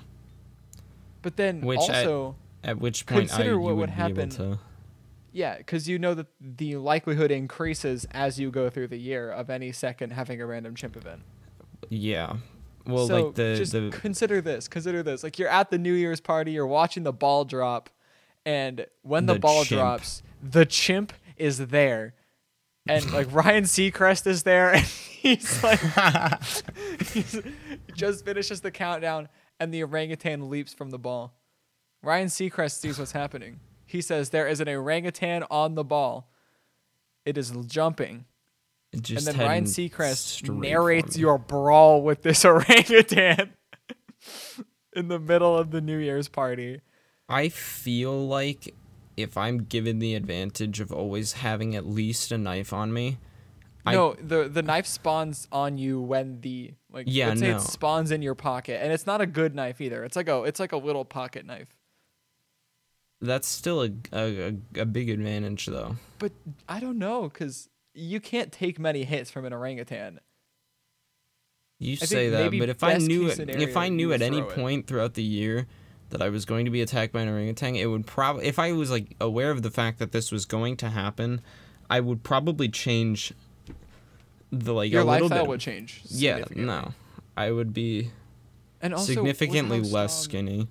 But 1.21 1.37
then 1.37 1.61
Which 1.61 1.77
I- 1.91 1.99
also, 1.99 2.37
At 2.63 2.79
which 2.79 3.05
point 3.05 3.25
I 3.25 3.35
Consider 3.35 3.51
you 3.51 3.59
what 3.59 3.75
would 3.75 3.81
would 3.81 3.89
be 3.89 3.93
happen- 3.93 4.17
able 4.19 4.55
to 4.55 4.59
yeah, 5.35 5.57
because 5.57 5.89
you 5.89 5.99
know 5.99 6.13
that 6.13 6.27
the 6.39 6.77
likelihood 6.77 7.29
increases 7.29 8.07
as 8.11 8.39
you 8.39 8.49
go 8.49 8.69
through 8.69 8.87
the 8.87 8.97
year 8.97 9.29
of 9.29 9.49
any 9.49 9.73
second 9.73 10.11
having 10.11 10.39
a 10.39 10.45
random 10.45 10.75
chimp 10.75 10.95
event. 10.95 11.23
Yeah. 11.89 12.37
Well, 12.87 13.05
so 13.05 13.25
like 13.25 13.35
the 13.35 13.55
just 13.57 13.73
the 13.73 13.89
consider 13.91 14.39
this. 14.39 14.69
Consider 14.69 15.03
this. 15.03 15.23
Like 15.23 15.37
you're 15.37 15.49
at 15.49 15.71
the 15.71 15.77
New 15.77 15.91
Year's 15.91 16.21
party, 16.21 16.53
you're 16.53 16.65
watching 16.65 17.03
the 17.03 17.11
ball 17.11 17.43
drop, 17.43 17.89
and 18.45 18.85
when 19.01 19.25
the, 19.25 19.33
The 19.33 19.39
ball 19.39 19.65
chimp. 19.65 19.79
drops, 19.79 20.23
the 20.41 20.65
chimp 20.65 21.11
is 21.35 21.67
there, 21.67 22.13
and 22.87 23.11
like 23.13 23.27
Ryan 23.33 23.65
Seacrest 23.65 24.27
is 24.27 24.43
there, 24.43 24.73
and 24.73 24.85
he's 24.85 25.61
like, 25.61 25.81
he's, 27.11 27.33
he 27.33 27.91
just 27.93 28.23
finishes 28.23 28.61
the 28.61 28.71
countdown, 28.71 29.27
and 29.59 29.73
the 29.73 29.83
orangutan 29.83 30.49
leaps 30.49 30.73
from 30.73 30.91
the 30.91 30.99
ball. 30.99 31.33
Ryan 32.01 32.27
Seacrest 32.29 32.79
sees 32.79 32.97
what's 32.99 33.11
happening. 33.11 33.59
He 33.95 34.01
says 34.01 34.31
there 34.31 34.47
is 34.47 34.59
an 34.59 34.67
orangutan 34.67 35.43
on 35.49 35.75
the 35.75 35.83
ball. 35.85 36.29
It 37.23 37.37
is 37.37 37.51
jumping 37.65 38.25
it 38.91 39.01
just 39.01 39.27
and 39.27 39.39
then 39.39 39.47
Ryan 39.47 39.63
Seacrest 39.63 40.49
narrates 40.53 41.17
your 41.17 41.37
brawl 41.37 42.01
with 42.01 42.21
this 42.23 42.43
orangutan 42.45 43.53
in 44.95 45.07
the 45.07 45.19
middle 45.19 45.57
of 45.57 45.71
the 45.71 45.79
New 45.81 45.97
Year's 45.97 46.27
party. 46.27 46.81
I 47.29 47.49
feel 47.49 48.27
like 48.27 48.73
if 49.17 49.37
I'm 49.37 49.63
given 49.63 49.99
the 49.99 50.13
advantage 50.15 50.79
of 50.81 50.91
always 50.91 51.33
having 51.33 51.75
at 51.75 51.85
least 51.85 52.31
a 52.31 52.37
knife 52.37 52.73
on 52.73 52.93
me, 52.93 53.17
I- 53.85 53.93
no, 53.93 54.15
the 54.15 54.49
the 54.49 54.61
knife 54.61 54.87
spawns 54.87 55.47
on 55.51 55.77
you 55.77 56.01
when 56.01 56.41
the 56.41 56.73
like 56.91 57.05
Yeah, 57.07 57.29
let's 57.29 57.39
say 57.39 57.51
no. 57.51 57.57
it 57.57 57.61
spawns 57.61 58.11
in 58.11 58.21
your 58.21 58.35
pocket, 58.35 58.81
and 58.83 58.91
it's 58.91 59.05
not 59.05 59.21
a 59.21 59.25
good 59.25 59.55
knife 59.55 59.79
either. 59.79 60.03
It's 60.03 60.15
like 60.15 60.27
a 60.27 60.43
it's 60.43 60.59
like 60.59 60.71
a 60.71 60.77
little 60.77 61.05
pocket 61.05 61.45
knife. 61.45 61.73
That's 63.21 63.47
still 63.47 63.83
a 63.83 63.91
a, 64.13 64.55
a, 64.75 64.85
big 64.85 65.09
advantage 65.09 65.65
though. 65.65 65.97
But 66.19 66.31
I 66.67 66.79
don't 66.79 66.97
know 66.97 67.23
because 67.23 67.69
you 67.93 68.19
can't 68.19 68.51
take 68.51 68.79
many 68.79 69.03
hits 69.03 69.31
from 69.31 69.45
an 69.45 69.53
orangutan. 69.53 70.19
You 71.79 71.97
think 71.97 72.09
say 72.09 72.29
that, 72.29 72.51
but 72.57 72.69
if 72.69 72.83
I 72.83 72.97
knew 72.97 73.27
it, 73.27 73.49
if 73.49 73.75
I 73.75 73.89
knew 73.89 74.13
at 74.13 74.21
any 74.21 74.39
it. 74.39 74.49
point 74.49 74.87
throughout 74.87 75.13
the 75.13 75.23
year 75.23 75.67
that 76.09 76.21
I 76.21 76.29
was 76.29 76.45
going 76.45 76.65
to 76.65 76.71
be 76.71 76.81
attacked 76.81 77.11
by 77.11 77.21
an 77.21 77.29
orangutan, 77.29 77.75
it 77.75 77.87
would 77.87 78.07
probably 78.07 78.45
if 78.45 78.59
I 78.59 78.71
was 78.71 78.91
like 78.91 79.15
aware 79.19 79.51
of 79.51 79.61
the 79.61 79.71
fact 79.71 79.99
that 79.99 80.11
this 80.11 80.31
was 80.31 80.45
going 80.45 80.77
to 80.77 80.89
happen, 80.89 81.41
I 81.89 81.99
would 81.99 82.23
probably 82.23 82.69
change 82.69 83.33
the 84.51 84.73
like 84.73 84.91
Your 84.91 85.01
a 85.01 85.05
little 85.05 85.27
lifestyle 85.27 85.43
bit. 85.43 85.49
would 85.49 85.59
change. 85.59 86.01
yeah, 86.05 86.45
no, 86.55 86.93
I 87.35 87.51
would 87.51 87.73
be 87.73 88.11
and 88.81 88.93
also 88.93 89.13
significantly 89.13 89.81
less 89.81 90.17
skinny. 90.17 90.67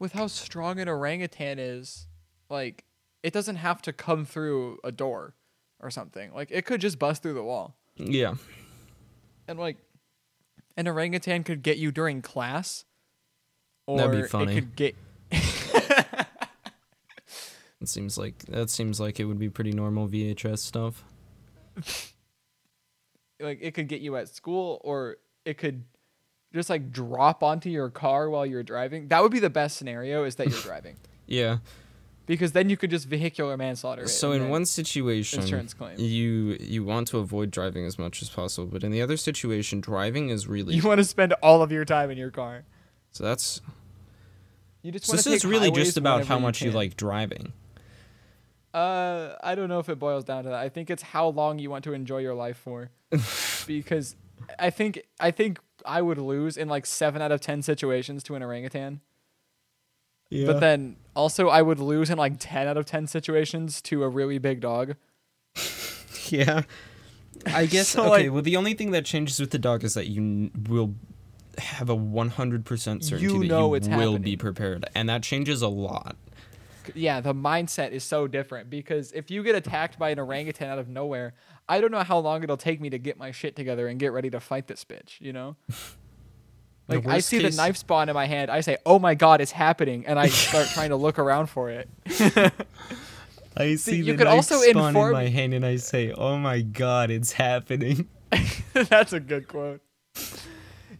With 0.00 0.12
how 0.14 0.26
strong 0.26 0.80
an 0.80 0.88
orangutan 0.88 1.60
is, 1.60 2.08
like 2.48 2.84
it 3.22 3.32
doesn't 3.32 3.56
have 3.56 3.80
to 3.82 3.92
come 3.92 4.24
through 4.24 4.78
a 4.82 4.90
door 4.90 5.34
or 5.78 5.90
something. 5.90 6.32
Like 6.34 6.48
it 6.50 6.66
could 6.66 6.80
just 6.80 6.98
bust 6.98 7.22
through 7.22 7.34
the 7.34 7.44
wall. 7.44 7.76
Yeah, 7.96 8.34
And 9.46 9.58
like 9.58 9.76
an 10.76 10.88
orangutan 10.88 11.44
could 11.44 11.62
get 11.62 11.76
you 11.78 11.92
during 11.92 12.22
class. 12.22 12.84
Or 13.86 13.98
That'd 13.98 14.12
be 14.12 14.18
it 14.20 14.30
funny. 14.30 14.54
could 14.54 14.74
get 14.74 14.96
it 15.30 16.26
seems 17.88 18.16
like 18.18 18.38
that 18.46 18.70
seems 18.70 18.98
like 19.00 19.20
it 19.20 19.24
would 19.26 19.38
be 19.38 19.48
pretty 19.50 19.72
normal 19.72 20.08
VHS 20.08 20.58
stuff. 20.58 21.04
like 23.40 23.58
it 23.60 23.74
could 23.74 23.88
get 23.88 24.00
you 24.00 24.16
at 24.16 24.28
school 24.28 24.80
or 24.84 25.16
it 25.44 25.58
could 25.58 25.84
just 26.52 26.68
like 26.70 26.90
drop 26.92 27.42
onto 27.42 27.68
your 27.70 27.90
car 27.90 28.28
while 28.30 28.44
you're 28.46 28.62
driving. 28.62 29.08
That 29.08 29.22
would 29.22 29.32
be 29.32 29.38
the 29.40 29.50
best 29.50 29.76
scenario 29.76 30.24
is 30.24 30.36
that 30.36 30.48
you're 30.48 30.60
driving. 30.62 30.96
Yeah. 31.26 31.58
Because 32.26 32.52
then 32.52 32.70
you 32.70 32.76
could 32.76 32.90
just 32.90 33.06
vehicular 33.08 33.56
manslaughter. 33.56 34.06
So 34.06 34.30
in 34.32 34.50
one 34.50 34.64
situation, 34.64 35.40
insurance 35.42 35.74
claim. 35.74 35.98
you 35.98 36.56
you 36.60 36.84
want 36.84 37.08
to 37.08 37.18
avoid 37.18 37.50
driving 37.50 37.84
as 37.86 37.98
much 37.98 38.22
as 38.22 38.30
possible, 38.30 38.68
but 38.68 38.84
in 38.84 38.92
the 38.92 39.02
other 39.02 39.16
situation, 39.16 39.80
driving 39.80 40.28
is 40.28 40.46
really 40.46 40.74
you 40.76 40.82
want 40.82 40.98
to 40.98 41.04
spend 41.04 41.32
all 41.42 41.60
of 41.60 41.72
your 41.72 41.84
time 41.84 42.08
in 42.10 42.16
your 42.16 42.30
car. 42.30 42.62
so 43.10 43.24
that's 43.24 43.60
You 44.82 44.92
just 44.92 45.06
so 45.06 45.16
this 45.16 45.26
is 45.26 45.44
really 45.44 45.72
just 45.72 45.96
about 45.96 46.26
how 46.26 46.38
much 46.38 46.62
you 46.62 46.70
can. 46.70 46.76
like 46.76 46.96
driving. 46.96 47.52
Uh, 48.72 49.34
I 49.42 49.56
don't 49.56 49.68
know 49.68 49.80
if 49.80 49.88
it 49.88 49.98
boils 49.98 50.22
down 50.24 50.44
to 50.44 50.50
that. 50.50 50.58
I 50.60 50.68
think 50.68 50.90
it's 50.90 51.02
how 51.02 51.28
long 51.28 51.58
you 51.58 51.68
want 51.70 51.82
to 51.84 51.92
enjoy 51.92 52.18
your 52.18 52.34
life 52.34 52.56
for, 52.58 52.90
because 53.66 54.14
I 54.58 54.70
think 54.70 55.02
I 55.18 55.32
think 55.32 55.58
I 55.86 56.02
would 56.02 56.18
lose 56.18 56.56
in 56.56 56.68
like 56.68 56.86
seven 56.86 57.20
out 57.22 57.32
of 57.32 57.40
ten 57.40 57.62
situations 57.62 58.22
to 58.24 58.34
an 58.34 58.42
orangutan. 58.42 59.00
Yeah. 60.30 60.46
But 60.46 60.60
then 60.60 60.96
also 61.16 61.48
I 61.48 61.60
would 61.62 61.78
lose 61.80 62.08
in 62.10 62.18
like 62.18 62.34
ten 62.38 62.68
out 62.68 62.76
of 62.76 62.86
ten 62.86 63.06
situations 63.06 63.80
to 63.82 64.02
a 64.04 64.08
really 64.08 64.38
big 64.38 64.60
dog. 64.60 64.96
yeah. 66.28 66.62
I 67.46 67.66
guess 67.70 67.88
So, 67.88 68.02
okay. 68.02 68.10
like- 68.24 68.32
well, 68.32 68.42
the 68.42 68.56
only 68.56 68.74
thing 68.74 68.90
that 68.92 69.04
changes 69.04 69.40
with 69.40 69.50
the 69.50 69.58
dog 69.58 69.84
is 69.84 69.94
that 69.94 70.06
you 70.08 70.20
n- 70.20 70.50
will 70.68 70.94
have 71.58 71.90
a 71.90 71.96
100% 71.96 72.64
certainty 73.02 73.22
You 73.24 73.40
that 73.40 73.46
know 73.46 73.68
you 73.70 73.74
it's 73.74 73.88
will 73.88 74.18
be 74.18 74.36
prepared, 74.36 74.86
and 74.94 75.08
that 75.08 75.22
changes 75.22 75.62
a 75.62 75.68
lot. 75.68 76.16
Yeah, 76.94 77.20
the 77.20 77.34
mindset 77.34 77.90
is 77.90 78.02
so 78.04 78.26
different 78.26 78.70
because 78.70 79.12
if 79.12 79.30
you 79.30 79.42
get 79.42 79.54
attacked 79.54 79.98
by 79.98 80.10
an 80.10 80.18
orangutan 80.18 80.68
out 80.70 80.78
of 80.78 80.88
nowhere, 80.88 81.34
I 81.70 81.80
don't 81.80 81.92
know 81.92 82.02
how 82.02 82.18
long 82.18 82.42
it'll 82.42 82.56
take 82.56 82.80
me 82.80 82.90
to 82.90 82.98
get 82.98 83.16
my 83.16 83.30
shit 83.30 83.54
together 83.54 83.86
and 83.86 83.98
get 84.00 84.12
ready 84.12 84.28
to 84.30 84.40
fight 84.40 84.66
this 84.66 84.84
bitch, 84.84 85.20
you 85.20 85.32
know? 85.32 85.56
Like 86.88 87.06
I 87.06 87.20
see 87.20 87.38
case- 87.38 87.54
the 87.54 87.62
knife 87.62 87.76
spawn 87.76 88.08
in 88.08 88.14
my 88.14 88.26
hand, 88.26 88.50
I 88.50 88.62
say, 88.62 88.76
"Oh 88.84 88.98
my 88.98 89.14
god, 89.14 89.40
it's 89.40 89.52
happening," 89.52 90.04
and 90.06 90.18
I 90.18 90.26
start 90.48 90.66
trying 90.74 90.88
to 90.88 90.96
look 90.96 91.20
around 91.20 91.46
for 91.46 91.70
it. 91.70 91.88
I 93.56 93.76
see 93.76 93.98
you 93.98 94.04
the 94.04 94.16
could 94.16 94.24
knife 94.24 94.34
also 94.34 94.60
spawn 94.60 94.96
in 94.96 95.12
my 95.12 95.28
hand, 95.28 95.54
and 95.54 95.64
I 95.64 95.76
say, 95.76 96.10
"Oh 96.10 96.36
my 96.36 96.62
god, 96.62 97.12
it's 97.12 97.30
happening." 97.30 98.08
That's 98.72 99.12
a 99.12 99.20
good 99.20 99.46
quote. 99.46 99.82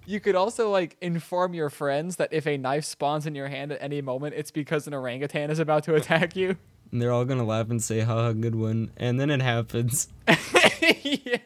You 0.07 0.21
could 0.21 0.37
also 0.37 0.71
like 0.71 0.97
inform 1.01 1.55
your 1.55 1.71
friends 1.71 2.17
that 2.17 2.33
if 2.33 2.47
a 2.47 2.57
knife 2.57 2.85
spawns 2.85 3.27
in 3.27 3.35
your 3.35 3.49
hand 3.49 3.73
at 3.73 3.83
any 3.83 4.01
moment, 4.01 4.35
it's 4.37 4.53
because 4.53 4.87
an 4.87 4.95
orangutan 4.95 5.51
is 5.51 5.59
about 5.59 5.83
to 5.85 5.97
attack 5.97 6.37
you. 6.37 6.57
And 6.93 7.01
they're 7.01 7.13
all 7.13 7.25
gonna 7.25 7.45
laugh 7.45 7.71
and 7.71 7.83
say, 7.83 8.01
"Haha, 8.01 8.33
good 8.33 8.55
one," 8.55 8.91
and 8.97 9.21
then 9.21 9.31
it 9.31 9.41
happens. 9.43 10.09
yeah. 10.29 11.37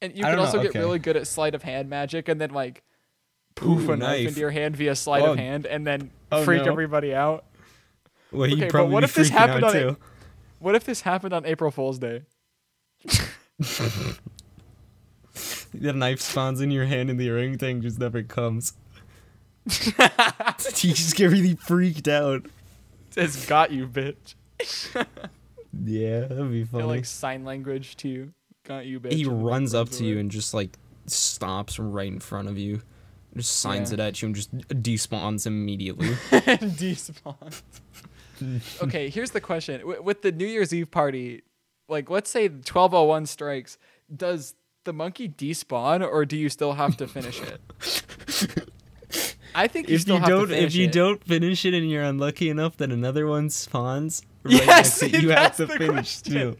And 0.00 0.16
you 0.16 0.24
I 0.24 0.30
could 0.30 0.36
don't 0.36 0.36
know, 0.36 0.42
also 0.42 0.58
get 0.62 0.70
okay. 0.70 0.78
really 0.80 0.98
good 0.98 1.16
at 1.16 1.26
sleight 1.26 1.54
of 1.54 1.62
hand 1.62 1.88
magic 1.90 2.28
and 2.28 2.40
then 2.40 2.50
like 2.50 2.82
poof 3.54 3.88
Ooh, 3.88 3.92
a 3.92 3.96
knife 3.96 4.08
knife. 4.18 4.28
into 4.28 4.40
your 4.40 4.50
hand 4.50 4.76
via 4.76 4.96
sleight 4.96 5.22
Oh. 5.22 5.32
of 5.32 5.38
hand 5.38 5.66
and 5.66 5.86
then 5.86 6.10
Oh, 6.32 6.42
freak 6.44 6.64
no. 6.64 6.72
everybody 6.72 7.14
out. 7.14 7.44
Well, 8.32 8.44
Okay, 8.50 8.62
you'd 8.64 8.72
but 8.72 8.88
what 8.88 9.04
if 9.04 9.14
this 9.14 9.28
happened 9.28 9.64
on 9.64 9.76
a- 9.76 9.96
What 10.58 10.74
if 10.74 10.84
this 10.84 11.02
happened 11.02 11.34
on 11.34 11.44
April 11.44 11.70
Fool's 11.70 11.98
Day? 11.98 12.22
The 15.74 15.92
knife 15.94 16.20
spawns 16.20 16.60
in 16.60 16.70
your 16.70 16.84
hand, 16.84 17.08
and 17.08 17.18
the 17.18 17.30
ring 17.30 17.56
thing 17.56 17.80
just 17.80 17.98
never 17.98 18.22
comes. 18.22 18.74
you 19.64 19.72
just 20.92 21.16
get 21.16 21.30
really 21.30 21.54
freaked 21.56 22.08
out. 22.08 22.44
It's 23.16 23.46
got 23.46 23.70
you, 23.70 23.86
bitch. 23.86 24.34
Yeah, 25.84 26.20
that'd 26.20 26.50
be 26.50 26.64
funny. 26.64 26.84
like 26.84 27.06
sign 27.06 27.44
language 27.46 27.96
to 27.96 28.08
you. 28.08 28.34
Got 28.64 28.84
you, 28.84 29.00
bitch. 29.00 29.12
he 29.12 29.24
runs 29.24 29.72
up 29.74 29.88
to 29.92 30.04
you 30.04 30.18
and 30.18 30.30
just 30.30 30.52
like 30.52 30.76
stops 31.06 31.78
right 31.78 32.06
in 32.12 32.20
front 32.20 32.48
of 32.48 32.58
you, 32.58 32.82
just 33.34 33.56
signs 33.56 33.90
Yeah. 33.90 33.94
it 33.94 34.00
at 34.00 34.20
you 34.20 34.26
and 34.26 34.34
just 34.36 34.54
despawns 34.68 35.46
immediately. 35.46 36.08
despawn. 36.30 37.62
okay, 38.82 39.08
here's 39.08 39.30
the 39.30 39.40
question: 39.40 39.78
Wi- 39.80 40.00
with 40.00 40.20
the 40.20 40.30
New 40.30 40.46
Year's 40.46 40.74
Eve 40.74 40.90
party, 40.90 41.40
like 41.88 42.10
let's 42.10 42.28
say 42.30 42.48
1201 42.48 43.24
strikes, 43.26 43.78
does 44.14 44.54
the 44.84 44.92
monkey 44.92 45.26
despawn 45.28 46.06
or 46.06 46.26
do 46.26 46.36
you 46.36 46.50
still 46.50 46.74
have 46.74 46.98
to 46.98 47.06
finish 47.06 47.40
it? 47.40 48.68
I 49.54 49.66
think 49.68 49.88
you 49.88 49.96
if 49.96 50.08
you 50.08 50.18
don't, 50.20 50.50
if 50.50 50.74
you 50.74 50.86
it. 50.86 50.92
don't 50.92 51.22
finish 51.24 51.64
it 51.64 51.74
and 51.74 51.90
you're 51.90 52.02
unlucky 52.02 52.48
enough 52.48 52.76
that 52.78 52.90
another 52.90 53.26
one 53.26 53.50
spawns, 53.50 54.22
right 54.44 54.54
Yes, 54.54 55.02
next 55.02 55.14
it, 55.14 55.22
you 55.22 55.30
have 55.30 55.56
to 55.56 55.66
finish 55.66 56.20
too. 56.22 56.56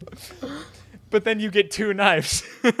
But 1.09 1.23
then 1.25 1.39
you 1.39 1.49
get 1.51 1.69
two 1.71 1.93
knives. 1.93 2.43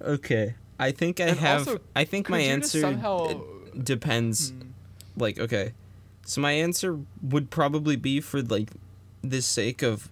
okay, 0.00 0.54
I 0.78 0.90
think 0.90 1.20
I 1.20 1.24
And 1.24 1.38
have. 1.38 1.68
also, 1.68 1.80
I 1.94 2.04
think 2.04 2.28
my 2.28 2.38
Could 2.38 2.44
you 2.46 2.56
just 2.60 2.74
answer 2.74 2.80
somehow 2.80 3.40
depends. 3.82 4.50
Hmm. 4.50 4.60
Like, 5.16 5.38
okay, 5.38 5.72
so 6.24 6.40
my 6.40 6.52
answer 6.52 6.98
would 7.22 7.50
probably 7.50 7.96
be 7.96 8.20
for 8.20 8.42
like 8.42 8.70
the 9.22 9.40
sake 9.42 9.82
of 9.82 10.10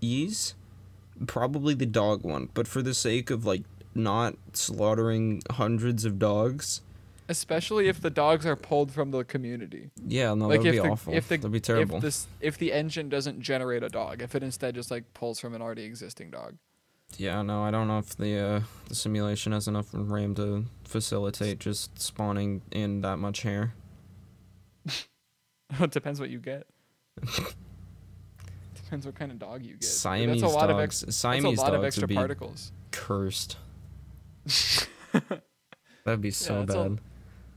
ease, 0.00 0.54
probably 1.26 1.74
the 1.74 1.86
dog 1.86 2.22
one. 2.24 2.48
But 2.54 2.66
for 2.66 2.82
the 2.82 2.94
sake 2.94 3.30
of 3.30 3.44
like 3.44 3.62
not 3.94 4.34
slaughtering 4.52 5.42
hundreds 5.50 6.04
of 6.04 6.18
dogs, 6.18 6.80
especially 7.28 7.88
if 7.88 8.00
the 8.00 8.10
dogs 8.10 8.44
are 8.46 8.56
pulled 8.56 8.90
from 8.92 9.10
the 9.10 9.24
community. 9.24 9.90
yeah, 10.06 10.34
no, 10.34 10.46
like 10.48 10.60
that 10.62 10.66
would 10.66 10.66
if 10.66 10.72
be 10.72 10.78
the, 10.78 10.92
awful. 10.92 11.14
if 11.14 11.28
the 11.28 11.36
That'd 11.36 11.52
be 11.52 11.60
terrible. 11.60 11.96
if 11.96 12.02
this 12.02 12.26
if 12.40 12.58
the 12.58 12.72
engine 12.72 13.08
doesn't 13.08 13.40
generate 13.40 13.82
a 13.82 13.88
dog, 13.88 14.22
if 14.22 14.34
it 14.34 14.42
instead 14.42 14.74
just 14.74 14.90
like 14.90 15.12
pulls 15.14 15.38
from 15.40 15.54
an 15.54 15.62
already 15.62 15.84
existing 15.84 16.30
dog. 16.30 16.56
Yeah, 17.18 17.42
no, 17.42 17.62
I 17.62 17.70
don't 17.70 17.88
know 17.88 17.98
if 17.98 18.16
the 18.16 18.38
uh, 18.38 18.60
the 18.88 18.94
simulation 18.94 19.52
has 19.52 19.68
enough 19.68 19.88
RAM 19.92 20.34
to 20.36 20.64
facilitate 20.84 21.58
just 21.58 22.00
spawning 22.00 22.62
in 22.70 23.02
that 23.02 23.18
much 23.18 23.42
hair. 23.42 23.74
it 24.86 25.90
depends 25.90 26.20
what 26.20 26.30
you 26.30 26.38
get. 26.38 26.66
depends 28.74 29.06
what 29.06 29.14
kind 29.14 29.30
of 29.30 29.38
dog 29.38 29.62
you 29.62 29.74
get. 29.74 29.84
Siamese 29.84 30.40
that's 30.40 30.52
a 30.52 30.56
lot 30.56 30.68
dogs. 30.68 30.72
of 30.72 30.80
ex- 30.80 31.00
that's 31.02 31.16
Siamese 31.16 31.58
a 31.58 31.60
lot 31.62 31.74
of 31.74 31.82
dogs 31.82 31.86
extra 31.86 32.02
would 32.02 32.08
be 32.08 32.14
particles. 32.14 32.72
cursed. 32.90 33.56
That'd 36.04 36.20
be 36.20 36.30
so 36.30 36.60
that's 36.64 36.74
a- 36.74 36.88
bad. 36.90 36.98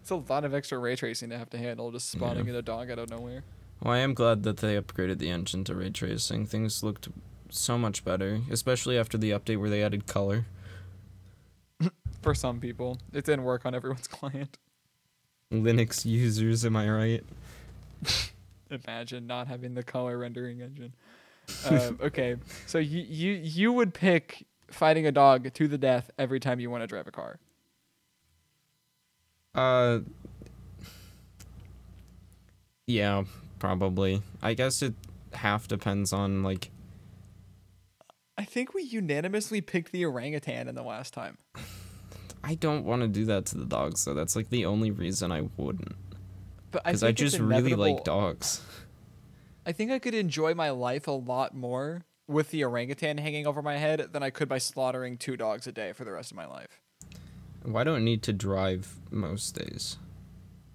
It's 0.01 0.11
a 0.11 0.15
lot 0.17 0.45
of 0.45 0.53
extra 0.53 0.77
ray 0.77 0.95
tracing 0.95 1.31
to 1.31 1.37
have 1.37 1.49
to 1.49 1.57
handle 1.57 1.91
just 1.91 2.11
spawning 2.11 2.45
Yeah. 2.45 2.51
in 2.51 2.55
a 2.57 2.61
dog 2.61 2.91
out 2.91 2.99
of 2.99 3.09
nowhere. 3.09 3.43
Well, 3.81 3.93
I 3.93 3.97
am 3.99 4.13
glad 4.13 4.43
that 4.43 4.57
they 4.57 4.79
upgraded 4.79 5.17
the 5.17 5.29
engine 5.31 5.63
to 5.63 5.73
ray 5.75 5.89
tracing. 5.89 6.45
Things 6.45 6.83
looked 6.83 7.07
so 7.49 7.77
much 7.79 8.05
better, 8.05 8.41
especially 8.51 8.99
after 8.99 9.17
the 9.17 9.31
update 9.31 9.59
where 9.59 9.69
they 9.69 9.83
added 9.83 10.05
color. 10.05 10.45
For 12.21 12.35
some 12.35 12.59
people, 12.59 12.99
it 13.13 13.25
didn't 13.25 13.43
work 13.45 13.65
on 13.65 13.73
everyone's 13.73 14.07
client. 14.07 14.57
Linux 15.51 16.05
users, 16.05 16.63
am 16.65 16.75
I 16.75 16.89
right? 16.89 17.23
Imagine 18.69 19.25
not 19.27 19.47
having 19.47 19.73
the 19.73 19.83
color 19.83 20.17
rendering 20.19 20.61
engine. 20.61 20.93
Um, 21.69 21.99
okay, 22.01 22.35
so 22.65 22.77
you 22.79 23.01
you 23.07 23.33
you 23.33 23.71
would 23.73 23.93
pick 23.93 24.45
fighting 24.69 25.05
a 25.05 25.11
dog 25.11 25.53
to 25.53 25.67
the 25.67 25.77
death 25.77 26.11
every 26.17 26.39
time 26.39 26.59
you 26.59 26.69
want 26.69 26.83
to 26.83 26.87
drive 26.87 27.07
a 27.07 27.11
car. 27.11 27.39
Uh, 29.53 29.99
yeah, 32.87 33.23
probably. 33.59 34.21
I 34.41 34.53
guess 34.53 34.81
it 34.81 34.93
half 35.33 35.67
depends 35.67 36.13
on 36.13 36.43
like 36.43 36.71
I 38.37 38.43
think 38.43 38.73
we 38.73 38.83
unanimously 38.83 39.61
picked 39.61 39.91
the 39.91 40.05
orangutan 40.05 40.67
in 40.67 40.75
the 40.75 40.83
last 40.83 41.13
time. 41.13 41.37
I 42.43 42.55
don't 42.55 42.85
want 42.85 43.01
to 43.01 43.07
do 43.07 43.25
that 43.25 43.45
to 43.47 43.57
the 43.57 43.65
dogs, 43.65 44.01
so 44.01 44.13
that's 44.13 44.35
like 44.35 44.49
the 44.49 44.65
only 44.65 44.91
reason 44.91 45.31
I 45.31 45.47
wouldn't. 45.57 45.95
But 46.71 46.81
I 46.85 46.89
Because 46.89 47.03
I, 47.03 47.07
it's 47.09 47.19
just 47.19 47.39
really 47.39 47.75
like 47.75 48.03
dogs. 48.03 48.61
I 49.65 49.71
think 49.71 49.91
I 49.91 49.99
could 49.99 50.13
enjoy 50.13 50.53
my 50.53 50.69
life 50.69 51.07
a 51.07 51.11
lot 51.11 51.55
more 51.55 52.05
with 52.27 52.51
the 52.51 52.63
orangutan 52.63 53.17
hanging 53.17 53.47
over 53.47 53.61
my 53.61 53.77
head 53.77 54.07
than 54.11 54.23
I 54.23 54.29
could 54.29 54.49
by 54.49 54.57
slaughtering 54.57 55.17
two 55.17 55.37
dogs 55.37 55.67
a 55.67 55.71
day 55.71 55.93
for 55.93 56.05
the 56.05 56.11
rest 56.11 56.31
of 56.31 56.37
my 56.37 56.45
life. 56.45 56.79
Why 57.63 57.83
don't 57.83 57.97
I 57.97 58.03
need 58.03 58.23
to 58.23 58.33
drive 58.33 58.95
most 59.11 59.55
days? 59.55 59.97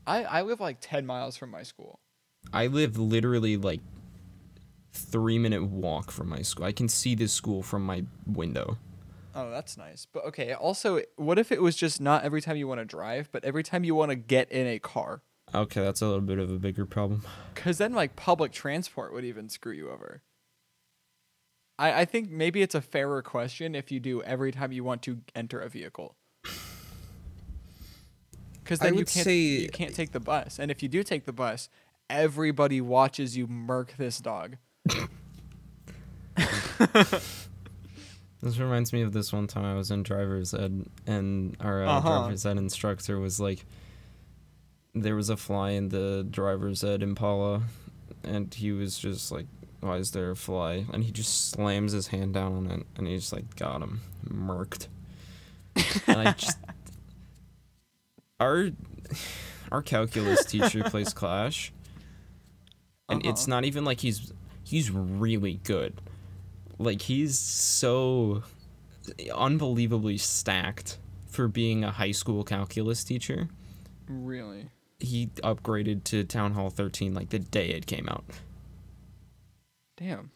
I, 0.06 0.24
I 0.24 0.42
live 0.42 0.60
like 0.60 0.78
10 0.80 1.06
miles 1.06 1.36
from 1.36 1.50
my 1.50 1.62
school. 1.62 2.00
I 2.52 2.66
live 2.66 2.98
literally 2.98 3.56
like 3.56 3.80
three 4.92 5.38
minute 5.38 5.64
walk 5.64 6.10
from 6.10 6.28
my 6.28 6.42
school. 6.42 6.64
I 6.64 6.72
can 6.72 6.88
see 6.88 7.14
this 7.14 7.32
school 7.32 7.62
from 7.62 7.84
my 7.84 8.04
window. 8.26 8.78
Oh, 9.34 9.50
that's 9.50 9.76
nice. 9.76 10.06
But 10.12 10.24
okay, 10.26 10.52
also, 10.54 11.00
what 11.16 11.38
if 11.38 11.52
it 11.52 11.62
was 11.62 11.76
just 11.76 12.00
not 12.00 12.24
every 12.24 12.40
time 12.40 12.56
you 12.56 12.66
want 12.66 12.80
to 12.80 12.84
drive, 12.84 13.28
but 13.30 13.44
every 13.44 13.62
time 13.62 13.84
you 13.84 13.94
want 13.94 14.10
to 14.10 14.16
get 14.16 14.50
in 14.50 14.66
a 14.66 14.78
car? 14.80 15.22
Okay, 15.54 15.80
that's 15.80 16.00
a 16.00 16.06
little 16.06 16.20
bit 16.20 16.38
of 16.38 16.50
a 16.50 16.58
bigger 16.58 16.86
problem. 16.86 17.24
Because 17.54 17.76
then, 17.76 17.92
like, 17.92 18.16
public 18.16 18.52
transport 18.52 19.12
would 19.12 19.24
even 19.24 19.50
screw 19.50 19.72
you 19.72 19.90
over. 19.90 20.22
I, 21.80 22.02
I 22.02 22.04
think 22.04 22.30
maybe 22.30 22.62
it's 22.62 22.74
a 22.74 22.80
fairer 22.80 23.22
question 23.22 23.74
if 23.74 23.90
you 23.90 23.98
do 24.00 24.22
every 24.22 24.52
time 24.52 24.70
you 24.70 24.84
want 24.84 25.02
to 25.02 25.18
enter 25.34 25.58
a 25.60 25.68
vehicle. 25.68 26.14
Because 28.62 28.80
I 28.80 28.84
then 28.84 28.94
you 28.98 29.04
can't 29.04 29.24
say- 29.24 29.36
you 29.38 29.68
can't 29.70 29.94
take 29.94 30.12
the 30.12 30.20
bus, 30.20 30.58
and 30.60 30.70
if 30.70 30.82
you 30.82 30.88
do 30.88 31.02
take 31.02 31.24
the 31.24 31.32
bus, 31.32 31.68
everybody 32.08 32.80
watches 32.80 33.36
you 33.36 33.46
murk 33.48 33.94
this 33.96 34.18
dog. 34.18 34.56
This 38.42 38.56
reminds 38.58 38.94
me 38.94 39.02
of 39.02 39.12
this 39.12 39.34
one 39.34 39.46
time 39.46 39.66
I 39.66 39.74
was 39.74 39.90
in 39.90 40.02
driver's 40.02 40.54
ed, 40.54 40.86
and 41.06 41.54
our 41.60 41.84
uh, 41.84 41.98
Uh-huh. 41.98 42.08
driver's 42.20 42.46
ed 42.46 42.56
instructor 42.56 43.20
was 43.20 43.38
like, 43.38 43.66
there 44.94 45.14
was 45.14 45.28
a 45.28 45.36
fly 45.36 45.70
in 45.72 45.90
the 45.90 46.26
driver's 46.30 46.82
ed 46.82 47.02
Impala, 47.02 47.64
and 48.24 48.52
he 48.54 48.72
was 48.72 48.98
just 48.98 49.30
like, 49.30 49.44
"Why 49.80 49.96
is 49.96 50.10
there 50.12 50.30
a 50.30 50.36
fly?" 50.36 50.86
And 50.92 51.04
he 51.04 51.10
just 51.10 51.50
slams 51.50 51.92
his 51.92 52.08
hand 52.08 52.34
down 52.34 52.52
on 52.54 52.70
it, 52.70 52.86
and 52.96 53.06
he 53.06 53.16
just 53.16 53.32
like 53.32 53.56
got 53.56 53.82
him 53.82 54.00
murked. 54.28 54.88
and 56.06 56.16
I 56.28 56.32
just 56.32 56.58
our 58.40 58.70
our 59.72 59.82
calculus 59.82 60.44
teacher 60.44 60.82
plays 60.84 61.12
Clash, 61.12 61.72
and 63.08 63.24
it's 63.24 63.42
Uh-huh. 63.42 63.50
not 63.56 63.64
even 63.64 63.84
like 63.84 64.00
he's 64.00 64.32
he's 64.64 64.90
really 64.90 65.60
good. 65.64 66.00
Like 66.78 67.02
he's 67.02 67.38
so 67.38 68.42
unbelievably 69.34 70.18
stacked 70.18 70.98
for 71.28 71.46
being 71.48 71.84
a 71.84 71.90
high 71.90 72.12
school 72.12 72.42
calculus 72.44 73.04
teacher. 73.04 73.48
Really? 74.08 74.68
He 74.98 75.28
upgraded 75.44 76.04
to 76.04 76.24
Town 76.24 76.52
Hall 76.54 76.70
13 76.70 77.14
like 77.14 77.30
the 77.30 77.38
day 77.38 77.68
it 77.70 77.86
came 77.86 78.08
out. 78.08 78.24
Damn. 80.00 80.30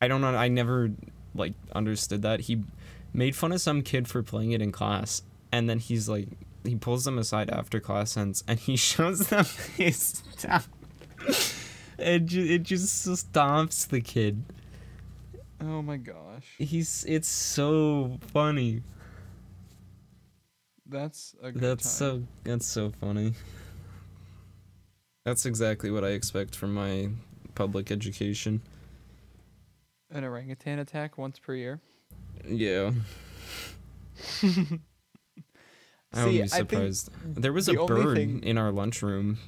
I 0.00 0.08
don't 0.08 0.20
know. 0.20 0.34
I 0.34 0.48
never 0.48 0.90
like 1.34 1.52
understood 1.74 2.22
that. 2.22 2.40
He 2.40 2.62
made 3.12 3.36
fun 3.36 3.52
of 3.52 3.60
some 3.60 3.82
kid 3.82 4.08
for 4.08 4.22
playing 4.22 4.52
it 4.52 4.62
in 4.62 4.72
class, 4.72 5.22
and 5.52 5.68
then 5.68 5.78
he's 5.78 6.08
like, 6.08 6.28
he 6.64 6.74
pulls 6.76 7.04
them 7.04 7.18
aside 7.18 7.50
after 7.50 7.78
class 7.80 8.16
ends, 8.16 8.42
and 8.48 8.58
he 8.58 8.76
shows 8.76 9.28
them 9.28 9.44
his 9.76 10.22
stuff. 10.36 10.68
It 11.98 12.26
ju- 12.26 12.44
it 12.44 12.62
just 12.62 13.06
stomps 13.06 13.86
the 13.88 14.00
kid. 14.00 14.42
Oh 15.60 15.80
my 15.82 15.96
gosh. 15.96 16.54
He's 16.58 17.04
it's 17.08 17.28
so 17.28 18.18
funny. 18.32 18.82
That's 20.88 21.34
a 21.42 21.50
good 21.50 21.60
That's 21.62 21.82
time. 21.84 21.90
so 21.90 22.22
that's 22.44 22.66
so 22.66 22.90
funny. 22.90 23.32
That's 25.24 25.44
exactly 25.46 25.90
what 25.90 26.04
I 26.04 26.08
expect 26.10 26.54
from 26.54 26.74
my 26.74 27.08
public 27.54 27.90
education. 27.90 28.60
An 30.10 30.24
orangutan 30.24 30.78
attack 30.78 31.18
once 31.18 31.38
per 31.38 31.54
year. 31.54 31.80
Yeah. 32.48 32.92
I 36.12 36.18
See, 36.20 36.24
wouldn't 36.24 36.42
be 36.42 36.48
surprised. 36.48 37.10
There 37.24 37.52
was 37.52 37.66
the 37.66 37.74
a 37.78 37.80
only 37.80 38.02
bird 38.04 38.16
thing- 38.16 38.42
in 38.42 38.56
our 38.58 38.70
lunchroom 38.72 39.38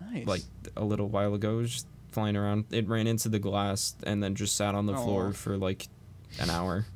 Nice. 0.00 0.26
like 0.26 0.42
a 0.76 0.84
little 0.84 1.08
while 1.08 1.34
ago. 1.34 1.62
Just 1.62 1.86
flying 2.10 2.36
around. 2.36 2.66
It 2.70 2.86
ran 2.88 3.06
into 3.06 3.28
the 3.28 3.38
glass 3.38 3.96
and 4.04 4.22
then 4.22 4.34
just 4.34 4.54
sat 4.56 4.74
on 4.74 4.86
the 4.86 4.92
Aw. 4.92 5.04
floor 5.04 5.32
for 5.32 5.56
like 5.56 5.88
an 6.38 6.50
hour. 6.50 6.86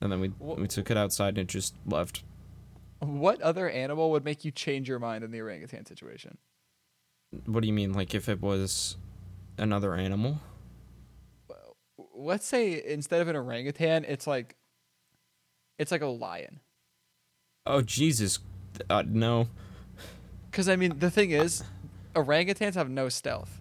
And 0.00 0.10
then 0.10 0.20
we 0.20 0.28
Wha- 0.38 0.54
we 0.54 0.68
took 0.68 0.90
it 0.90 0.96
outside 0.96 1.30
and 1.30 1.38
it 1.38 1.48
just 1.48 1.74
left. 1.84 2.22
what 3.00 3.40
other 3.42 3.68
animal 3.68 4.10
would 4.12 4.24
make 4.24 4.44
you 4.44 4.50
change 4.52 4.88
your 4.88 4.98
mind 5.00 5.24
in 5.24 5.30
the 5.32 5.40
orangutan 5.40 5.84
situation? 5.84 6.38
What 7.46 7.60
do 7.60 7.66
you 7.66 7.72
mean? 7.74 7.92
Like 7.92 8.14
if 8.14 8.28
it 8.28 8.40
was 8.40 8.96
another 9.58 9.94
animal? 9.94 10.38
Let's 12.20 12.46
say 12.46 12.82
instead 12.84 13.20
of 13.22 13.28
an 13.28 13.36
orangutan, 13.36 14.04
it's 14.04 14.26
like 14.26 14.56
it's 15.78 15.90
like 15.90 16.02
a 16.02 16.06
lion. 16.06 16.60
Oh 17.66 17.80
Jesus! 17.82 18.38
Uh, 18.88 19.02
no. 19.06 19.48
Because 20.50 20.68
I 20.68 20.76
mean, 20.76 20.98
the 20.98 21.10
thing 21.10 21.30
is, 21.30 21.62
orangutans 22.14 22.74
have 22.74 22.90
no 22.90 23.08
stealth. 23.08 23.60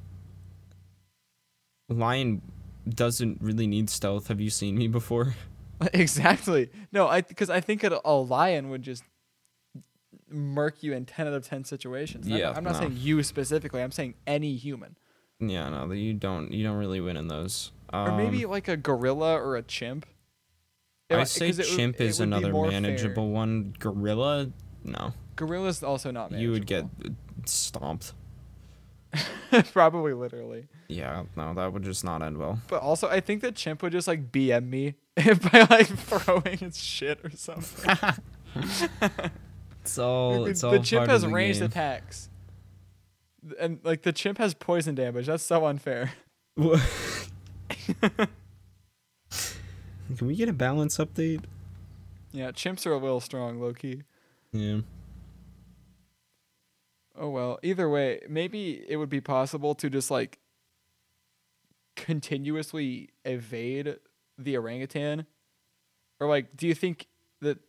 Lion 1.89 2.41
doesn't 2.87 3.41
really 3.41 3.67
need 3.67 3.89
stealth. 3.89 4.27
Have 4.27 4.39
you 4.41 4.49
seen 4.49 4.77
me 4.77 4.87
before? 4.87 5.35
exactly. 5.93 6.69
No, 6.91 7.07
I 7.07 7.21
because 7.21 7.49
I 7.49 7.61
think 7.61 7.83
a, 7.83 7.99
a 8.03 8.13
lion 8.15 8.69
would 8.69 8.81
just 8.81 9.03
murk 10.29 10.83
you 10.83 10.93
in 10.93 11.05
ten 11.05 11.27
out 11.27 11.33
of 11.33 11.47
ten 11.47 11.63
situations. 11.63 12.25
And 12.25 12.35
I'm 12.35 12.39
Yeah, 12.39 12.47
not- 12.47 12.57
I'm 12.57 12.63
not 12.63 12.73
no. 12.73 12.79
saying 12.79 12.97
you 12.97 13.23
specifically. 13.23 13.81
I'm 13.81 13.91
saying 13.91 14.15
any 14.27 14.55
human. 14.55 14.97
Yeah, 15.39 15.69
no, 15.69 15.91
you 15.91 16.13
don't 16.13 16.51
you 16.51 16.63
don't 16.63 16.77
really 16.77 16.99
win 16.99 17.15
in 17.17 17.27
those. 17.27 17.71
Or 17.93 18.17
maybe 18.17 18.45
Um, 18.45 18.51
like 18.51 18.67
a 18.67 18.77
gorilla 18.77 19.35
or 19.35 19.55
a 19.55 19.61
chimp. 19.61 20.05
I 21.11 21.23
say 21.23 21.51
chimp 21.51 21.99
is 21.99 22.19
another 22.19 22.51
more 22.51 22.69
fair. 22.69 22.81
manageable 22.81 23.31
one. 23.31 23.73
Gorilla, 23.79 24.51
no, 24.83 25.13
Gorilla's 25.35 25.81
also 25.83 26.11
not 26.11 26.29
manageable. 26.31 26.41
you 26.41 26.51
would 26.51 26.65
get 26.67 26.85
stomped. 27.45 28.13
probably 29.73 30.13
literally. 30.13 30.67
Yeah, 30.87 31.23
no, 31.35 31.55
that 31.55 31.73
would 31.73 31.81
just 31.81 32.03
not 32.03 32.21
end 32.21 32.37
well. 32.37 32.59
But 32.67 32.83
also, 32.83 33.07
I 33.07 33.21
think 33.21 33.41
the 33.41 33.51
chimp 33.51 33.81
would 33.81 33.91
just 33.91 34.07
like 34.07 34.31
BM 34.31 34.67
me 34.69 34.93
by 35.15 35.65
like 35.67 35.87
throwing 35.87 36.59
its 36.61 36.79
shit 36.83 37.19
or 37.23 37.31
something. 37.31 37.97
It's 39.81 39.97
all 39.97 40.45
it's 40.45 40.61
the, 40.61 40.67
all 40.67 40.73
the 40.73 40.79
chimp 40.79 41.07
has 41.07 41.23
the 41.23 41.29
ranged 41.29 41.59
game. 41.61 41.69
attacks, 41.69 42.29
and 43.59 43.79
like 43.83 44.03
the 44.03 44.13
chimp 44.13 44.37
has 44.37 44.53
poison 44.53 44.93
damage. 44.93 45.25
That's 45.25 45.41
so 45.43 45.65
unfair. 45.65 46.11
Can 50.17 50.27
we 50.27 50.35
get 50.35 50.49
a 50.49 50.53
balance 50.53 50.97
update? 50.97 51.43
Yeah, 52.31 52.51
chimps 52.51 52.85
are 52.85 52.93
a 52.93 52.97
little 52.97 53.19
strong, 53.19 53.59
low 53.59 53.73
key. 53.73 54.03
Yeah. 54.51 54.79
Oh 57.17 57.29
well. 57.29 57.59
Either 57.63 57.89
way, 57.89 58.21
maybe 58.27 58.83
it 58.87 58.97
would 58.97 59.09
be 59.09 59.21
possible 59.21 59.75
to 59.75 59.89
just 59.89 60.09
like 60.09 60.39
continuously 61.95 63.09
evade 63.25 63.97
the 64.37 64.57
orangutan, 64.57 65.25
or 66.19 66.27
like, 66.27 66.55
do 66.55 66.67
you 66.67 66.73
think 66.73 67.07
that 67.41 67.59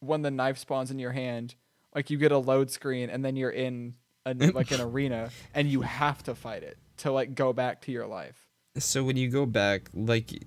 when 0.00 0.22
the 0.22 0.30
knife 0.30 0.58
spawns 0.58 0.90
in 0.90 0.98
your 0.98 1.12
hand, 1.12 1.54
like 1.94 2.10
you 2.10 2.18
get 2.18 2.32
a 2.32 2.38
load 2.38 2.70
screen 2.70 3.10
and 3.10 3.24
then 3.24 3.36
you're 3.36 3.50
in 3.50 3.94
a, 4.26 4.34
like 4.34 4.70
an 4.70 4.80
arena 4.92 5.30
and 5.54 5.68
you 5.68 5.82
have 5.82 6.22
to 6.24 6.34
fight 6.34 6.62
it 6.62 6.78
to 6.98 7.12
like 7.12 7.34
go 7.34 7.52
back 7.52 7.82
to 7.82 7.92
your 7.92 8.06
life? 8.06 8.47
So 8.78 9.04
when 9.04 9.16
you 9.16 9.28
go 9.28 9.46
back, 9.46 9.88
like, 9.94 10.44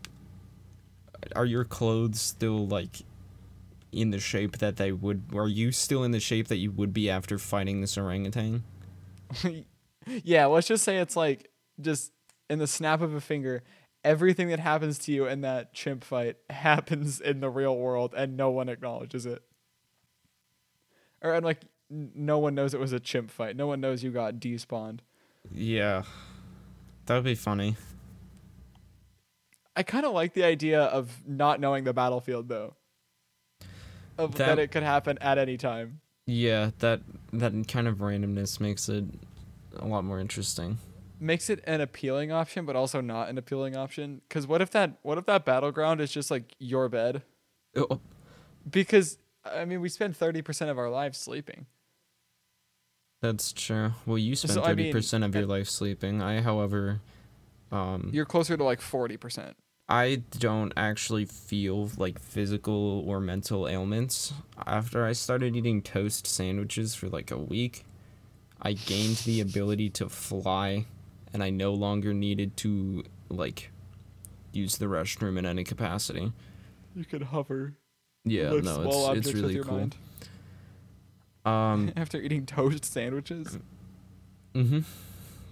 are 1.36 1.46
your 1.46 1.64
clothes 1.64 2.22
still 2.22 2.68
like 2.68 3.02
in 3.92 4.12
the 4.12 4.20
shape 4.20 4.58
that 4.58 4.78
they 4.78 4.92
would? 4.92 5.24
Are 5.34 5.48
you 5.48 5.72
still 5.72 6.04
in 6.04 6.12
the 6.12 6.20
shape 6.20 6.48
that 6.48 6.58
you 6.58 6.72
would 6.72 6.94
be 6.94 7.10
after 7.10 7.38
fighting 7.38 7.82
this 7.82 7.98
orangutan? 7.98 8.64
yeah, 10.06 10.46
let's 10.46 10.68
just 10.68 10.84
say 10.84 10.98
it's 10.98 11.16
like 11.16 11.50
just 11.80 12.12
in 12.50 12.60
the 12.60 12.68
snap 12.68 13.02
of 13.02 13.14
a 13.14 13.22
finger, 13.22 13.64
everything 14.04 14.50
that 14.50 14.60
happens 14.60 14.98
to 15.00 15.12
you 15.12 15.26
in 15.26 15.42
that 15.42 15.74
chimp 15.74 16.04
fight 16.04 16.38
happens 16.50 17.20
in 17.22 17.40
the 17.40 17.50
real 17.50 17.78
world 17.78 18.14
and 18.16 18.36
no 18.38 18.50
one 18.50 18.70
acknowledges 18.70 19.26
it. 19.26 19.42
Or 21.22 21.34
and 21.34 21.46
like 21.46 21.62
no 21.90 22.40
one 22.40 22.56
knows 22.56 22.74
it 22.74 22.80
was 22.80 22.94
a 22.94 23.00
chimp 23.00 23.30
fight. 23.30 23.56
No 23.56 23.68
one 23.68 23.82
knows 23.82 24.04
you 24.04 24.12
got 24.12 24.36
despawned. 24.36 25.00
Yeah, 25.52 26.04
that 27.06 27.16
would 27.16 27.24
be 27.24 27.36
funny. 27.36 27.76
I 29.76 29.84
kind 29.84 30.06
of 30.06 30.14
like 30.14 30.34
the 30.34 30.44
idea 30.44 30.82
of 30.84 31.22
not 31.26 31.60
knowing 31.60 31.84
the 31.86 31.94
battlefield 31.94 32.50
though. 32.50 32.76
Of 34.18 34.36
that, 34.36 34.48
That- 34.56 34.60
it 34.60 34.72
could 34.72 34.84
happen 34.84 35.18
at 35.20 35.38
any 35.38 35.58
time. 35.58 36.02
Yeah, 36.28 36.72
that 36.80 37.02
that 37.34 37.54
kind 37.68 37.88
of 37.88 37.98
randomness 37.98 38.60
makes 38.60 38.88
it 38.90 39.06
a 39.78 39.86
lot 39.88 40.04
more 40.04 40.20
interesting. 40.20 40.78
Makes 41.20 41.50
it 41.50 41.64
an 41.66 41.82
appealing 41.82 42.32
option 42.32 42.66
but 42.66 42.76
also 42.76 43.00
not 43.02 43.30
an 43.30 43.38
appealing 43.38 43.76
option 43.76 44.22
cuz 44.30 44.46
what 44.48 44.62
if 44.62 44.70
that 44.72 44.98
what 45.02 45.18
if 45.18 45.26
that 45.26 45.46
battleground 45.46 46.00
is 46.02 46.12
just 46.12 46.30
like 46.32 46.56
your 46.60 46.90
bed? 46.90 47.24
Oh, 47.76 48.00
Because 48.70 49.18
I 49.44 49.66
mean, 49.66 49.82
we 49.82 49.90
spend 49.90 50.16
thirty 50.16 50.42
percent 50.42 50.70
of 50.70 50.78
our 50.78 50.90
lives 50.90 51.18
sleeping. 51.18 51.66
that's 53.22 53.52
true. 53.54 53.94
Well, 54.06 54.18
you 54.18 54.36
spend 54.36 54.54
So, 54.54 54.62
I 54.64 54.68
thirty 54.68 54.84
mean, 54.84 54.92
percent 54.94 55.24
of 55.24 55.34
your 55.36 55.46
life 55.46 55.68
sleeping. 55.70 56.22
I, 56.22 56.42
however, 56.42 57.02
um, 57.72 58.10
You're 58.14 58.26
closer 58.26 58.58
to 58.58 58.64
like 58.64 58.82
forty 58.82 59.18
percent. 59.18 59.56
I 59.90 60.24
don't 60.40 60.72
actually 60.78 61.26
feel 61.26 61.90
like 61.98 62.18
physical 62.18 63.04
or 63.06 63.20
mental 63.20 63.68
ailments. 63.68 64.34
After 64.66 65.06
I 65.06 65.12
started 65.12 65.56
eating 65.56 65.82
toast 65.82 66.26
sandwiches 66.26 66.96
for 66.96 67.10
like 67.10 67.30
a 67.30 67.38
week, 67.38 67.84
I 68.62 68.72
gained 68.74 69.18
the 69.18 69.42
ability 69.42 69.90
to 69.92 70.08
fly 70.08 70.86
and 71.34 71.44
I 71.44 71.50
no 71.50 71.74
longer 71.74 72.14
needed 72.14 72.56
to 72.58 73.04
like 73.30 73.72
use 74.54 74.78
the 74.78 74.86
restroom 74.86 75.38
in 75.38 75.46
any 75.46 75.64
capacity. 75.66 76.32
You 76.96 77.04
could 77.06 77.24
hover. 77.24 77.74
Yeah, 78.24 78.52
lift 78.52 78.66
no, 78.66 78.84
small 78.84 79.12
it's 79.12 79.28
it's 79.28 79.36
really 79.36 79.60
cool. 79.60 79.78
mind. 79.78 79.96
Um 81.46 81.92
After 81.98 82.18
eating 82.22 82.46
toast 82.46 82.86
sandwiches. 82.86 83.58
mhm. 84.54 84.86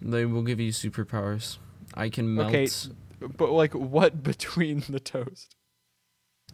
They 0.02 0.26
will 0.26 0.44
give 0.44 0.60
you 0.62 0.72
superpowers. 0.72 1.58
I 2.00 2.10
can 2.10 2.34
melt 2.36 2.50
Okay, 2.50 2.68
But 3.38 3.52
like, 3.52 3.74
what 3.76 4.24
between 4.32 4.84
the 4.90 5.00
toast? 5.00 5.56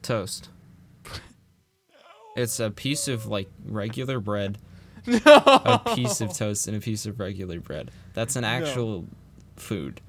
toast. 0.01 0.49
It's 2.35 2.59
a 2.59 2.69
piece 2.69 3.07
of 3.07 3.27
like 3.27 3.49
regular 3.63 4.19
bread 4.19 4.57
No. 5.07 5.19
a 5.25 5.81
piece 5.95 6.19
of 6.19 6.33
toast 6.33 6.67
and 6.67 6.75
a 6.75 6.79
piece 6.79 7.05
of 7.05 7.19
regular 7.19 7.59
bread. 7.59 7.91
That's 8.13 8.35
an 8.35 8.41
No. 8.41 8.47
actual 8.47 9.05
food. 9.55 10.01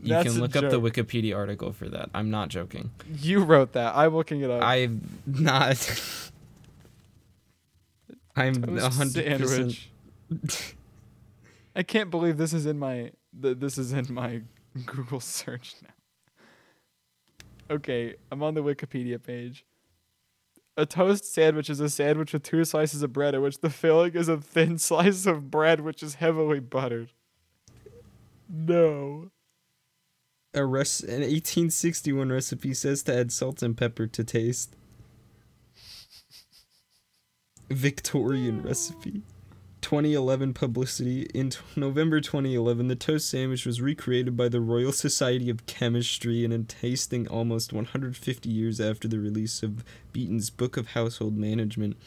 You 0.00 0.10
That's 0.10 0.30
can 0.32 0.40
look 0.40 0.54
up 0.54 0.70
the. 0.70 0.80
Wikipedia 0.80 1.34
article 1.34 1.72
for 1.72 1.88
that. 1.88 2.10
I'm 2.14 2.30
not 2.30 2.50
joking. 2.50 2.90
You 3.18 3.42
wrote 3.42 3.72
that. 3.72 3.96
I'm 3.96 4.14
looking 4.14 4.42
it 4.42 4.50
up. 4.50 4.62
I'm 4.62 5.18
not. 5.26 5.78
I'm 8.36 8.64
a 8.78 8.90
hundred 8.90 9.40
percent. 9.40 9.88
I 11.76 11.82
can't 11.82 12.10
believe 12.10 12.36
this 12.36 12.52
is 12.52 12.66
in 12.66 12.78
my 12.78 13.12
th- 13.40 13.58
this 13.58 13.78
is 13.78 13.92
in 13.92 14.12
my 14.12 14.42
Google 14.86 15.20
search 15.20 15.76
now. 15.82 15.90
Okay, 17.70 18.14
I'm 18.30 18.42
on 18.42 18.54
the 18.54 18.62
Wikipedia 18.62 19.22
page. 19.22 19.64
A 20.76 20.84
toast 20.84 21.32
sandwich 21.32 21.70
is 21.70 21.78
a 21.80 21.88
sandwich 21.88 22.32
with 22.32 22.42
two 22.42 22.64
slices 22.64 23.02
of 23.02 23.12
bread 23.12 23.34
in 23.34 23.42
which 23.42 23.60
the 23.60 23.70
filling 23.70 24.14
is 24.14 24.28
a 24.28 24.38
thin 24.38 24.78
slice 24.78 25.24
of 25.24 25.50
bread 25.50 25.80
which 25.80 26.02
is 26.02 26.16
heavily 26.16 26.60
buttered. 26.60 27.12
No. 28.48 29.30
A 30.52 30.64
res- 30.64 31.00
an 31.00 31.20
1861 31.20 32.30
recipe 32.30 32.74
says 32.74 33.02
to 33.04 33.16
add 33.16 33.32
salt 33.32 33.62
and 33.62 33.76
pepper 33.76 34.06
to 34.08 34.24
taste. 34.24 34.76
Victorian 37.70 38.62
recipe. 38.62 39.22
2011 39.84 40.54
publicity. 40.54 41.28
In 41.34 41.50
t- 41.50 41.58
November 41.76 42.18
2011, 42.18 42.88
the 42.88 42.96
toast 42.96 43.28
sandwich 43.28 43.66
was 43.66 43.82
recreated 43.82 44.34
by 44.34 44.48
the 44.48 44.62
Royal 44.62 44.92
Society 44.92 45.50
of 45.50 45.66
Chemistry 45.66 46.42
and 46.42 46.54
in 46.54 46.64
tasting 46.64 47.28
almost 47.28 47.70
150 47.70 48.48
years 48.48 48.80
after 48.80 49.06
the 49.06 49.18
release 49.18 49.62
of 49.62 49.84
Beeton's 50.10 50.48
Book 50.48 50.78
of 50.78 50.92
Household 50.92 51.36
Management. 51.36 51.98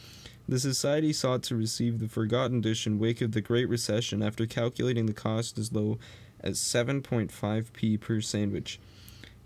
The 0.48 0.58
society 0.58 1.12
sought 1.12 1.44
to 1.44 1.54
receive 1.54 2.00
the 2.00 2.08
forgotten 2.08 2.60
dish 2.60 2.84
in 2.84 2.98
wake 2.98 3.20
of 3.20 3.30
the 3.30 3.40
Great 3.40 3.68
Recession 3.68 4.24
after 4.24 4.44
calculating 4.44 5.06
the 5.06 5.12
cost 5.12 5.56
as 5.56 5.72
low 5.72 6.00
as 6.40 6.58
7.5p 6.58 8.00
per 8.00 8.20
sandwich. 8.20 8.80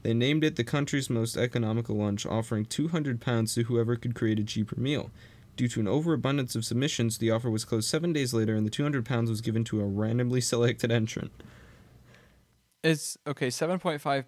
They 0.02 0.14
named 0.14 0.42
it 0.42 0.56
the 0.56 0.64
country's 0.64 1.10
most 1.10 1.36
economical 1.36 1.96
lunch, 1.96 2.24
offering 2.24 2.64
200 2.64 3.20
pounds 3.20 3.54
to 3.56 3.64
whoever 3.64 3.94
could 3.94 4.14
create 4.14 4.38
a 4.38 4.44
cheaper 4.44 4.80
meal. 4.80 5.10
Due 5.56 5.68
to 5.68 5.80
an 5.80 5.88
overabundance 5.88 6.54
of 6.54 6.64
submissions, 6.64 7.18
the 7.18 7.30
offer 7.30 7.50
was 7.50 7.64
closed 7.64 7.88
seven 7.88 8.12
days 8.12 8.32
later, 8.32 8.54
and 8.54 8.64
the 8.66 8.70
200 8.70 9.04
pounds 9.04 9.28
was 9.28 9.40
given 9.40 9.64
to 9.64 9.80
a 9.80 9.84
randomly 9.84 10.40
selected 10.40 10.90
entrant. 10.90 11.30
It's 12.82 13.18
okay, 13.26 13.48
7.5 13.48 14.24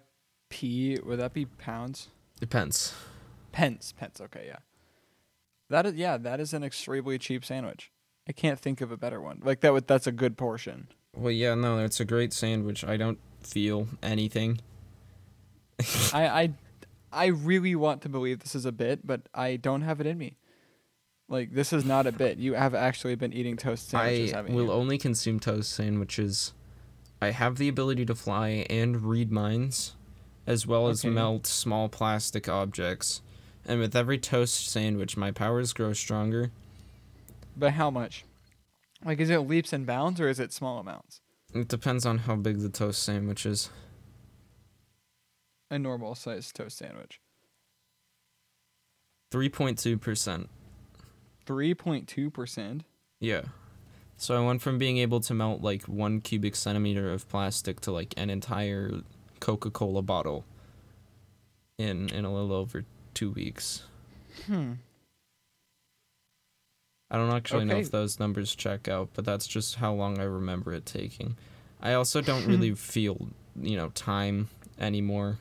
p, 0.49 0.99
would 1.03 1.19
that 1.19 1.33
be 1.33 1.45
pounds? 1.45 2.09
Depends. 2.39 2.93
Pence, 3.51 3.93
pence. 3.97 4.21
Okay, 4.21 4.45
yeah. 4.47 4.57
That 5.69 5.85
is 5.85 5.95
yeah, 5.95 6.17
that 6.17 6.39
is 6.39 6.53
an 6.53 6.63
extremely 6.63 7.17
cheap 7.17 7.43
sandwich. 7.43 7.91
I 8.27 8.31
can't 8.31 8.59
think 8.59 8.81
of 8.81 8.91
a 8.91 8.97
better 8.97 9.21
one. 9.21 9.41
Like 9.43 9.61
that 9.61 9.73
would 9.73 9.87
that's 9.87 10.07
a 10.07 10.11
good 10.11 10.37
portion. 10.37 10.89
Well, 11.15 11.31
yeah, 11.31 11.55
no, 11.55 11.79
it's 11.79 11.99
a 11.99 12.05
great 12.05 12.33
sandwich. 12.33 12.83
I 12.83 12.97
don't 12.97 13.19
feel 13.41 13.87
anything. 14.03 14.59
I 16.13 16.27
I 16.27 16.53
I 17.11 17.25
really 17.27 17.75
want 17.75 18.01
to 18.01 18.09
believe 18.09 18.39
this 18.39 18.55
is 18.55 18.65
a 18.65 18.71
bit, 18.71 19.07
but 19.07 19.21
I 19.33 19.55
don't 19.55 19.81
have 19.81 19.99
it 20.01 20.07
in 20.07 20.17
me. 20.17 20.37
Like 21.27 21.51
this 21.53 21.73
is 21.73 21.83
not 21.85 22.05
a 22.05 22.11
bit. 22.11 22.37
You 22.37 22.53
have 22.53 22.75
actually 22.75 23.15
been 23.15 23.33
eating 23.33 23.57
toast 23.57 23.89
sandwiches, 23.89 24.33
I 24.33 24.41
will 24.41 24.65
you? 24.65 24.71
only 24.71 24.97
consume 24.97 25.39
toast 25.39 25.71
sandwiches. 25.71 26.53
I 27.21 27.31
have 27.31 27.57
the 27.57 27.67
ability 27.67 28.05
to 28.05 28.15
fly 28.15 28.65
and 28.69 29.01
read 29.03 29.31
minds, 29.31 29.95
as 30.45 30.67
well 30.67 30.87
as 30.87 31.03
Okay. 31.03 31.13
melt 31.13 31.47
small 31.47 31.89
plastic 31.89 32.47
objects. 32.47 33.21
And 33.67 33.79
with 33.79 33.95
every 33.95 34.19
toast 34.19 34.67
sandwich, 34.69 35.17
my 35.17 35.31
powers 35.31 35.73
grow 35.73 35.93
stronger. 35.93 36.51
But 37.57 37.71
how 37.73 37.89
much? 37.89 38.23
Like 39.03 39.19
is 39.19 39.29
it 39.31 39.39
leaps 39.39 39.73
and 39.73 39.85
bounds 39.87 40.21
or 40.21 40.29
is 40.29 40.39
it 40.39 40.53
small 40.53 40.77
amounts? 40.77 41.21
It 41.53 41.67
depends 41.67 42.05
on 42.05 42.19
how 42.19 42.35
big 42.35 42.59
the 42.59 42.69
toast 42.69 43.01
sandwich 43.01 43.45
is. 43.45 43.69
A 45.71 45.79
normal 45.79 46.13
sized 46.13 46.55
toast 46.55 46.77
sandwich. 46.77 47.19
3.2%. 49.31 50.47
Three 51.45 51.73
point 51.73 52.07
two 52.07 52.29
percent. 52.29 52.83
Yeah. 53.19 53.41
So 54.17 54.41
I 54.41 54.45
went 54.45 54.61
from 54.61 54.77
being 54.77 54.97
able 54.97 55.19
to 55.21 55.33
melt 55.33 55.61
like 55.61 55.83
one 55.83 56.21
cubic 56.21 56.55
centimeter 56.55 57.11
of 57.11 57.27
plastic 57.27 57.81
to 57.81 57.91
like 57.91 58.13
an 58.15 58.29
entire 58.29 59.01
Coca-Cola 59.41 60.01
bottle 60.01 60.45
in 61.77 62.09
in 62.09 62.23
a 62.25 62.33
little 62.33 62.53
over 62.53 62.85
two 63.13 63.31
weeks. 63.31 63.83
Hmm. 64.47 64.73
I 67.11 67.17
don't 67.17 67.31
actually 67.31 67.65
know 67.65 67.77
if 67.77 67.91
those 67.91 68.19
numbers 68.19 68.55
check 68.55 68.87
out, 68.87 69.09
but 69.13 69.25
that's 69.25 69.45
just 69.45 69.75
how 69.75 69.93
long 69.93 70.19
I 70.19 70.23
remember 70.23 70.73
it 70.73 70.85
taking. 70.85 71.37
I 71.81 71.93
also 71.93 72.19
don't 72.21 72.45
really 72.47 72.73
feel, 72.73 73.27
you 73.61 73.77
know, 73.77 73.89
time 73.89 74.49
anymore. 74.79 75.37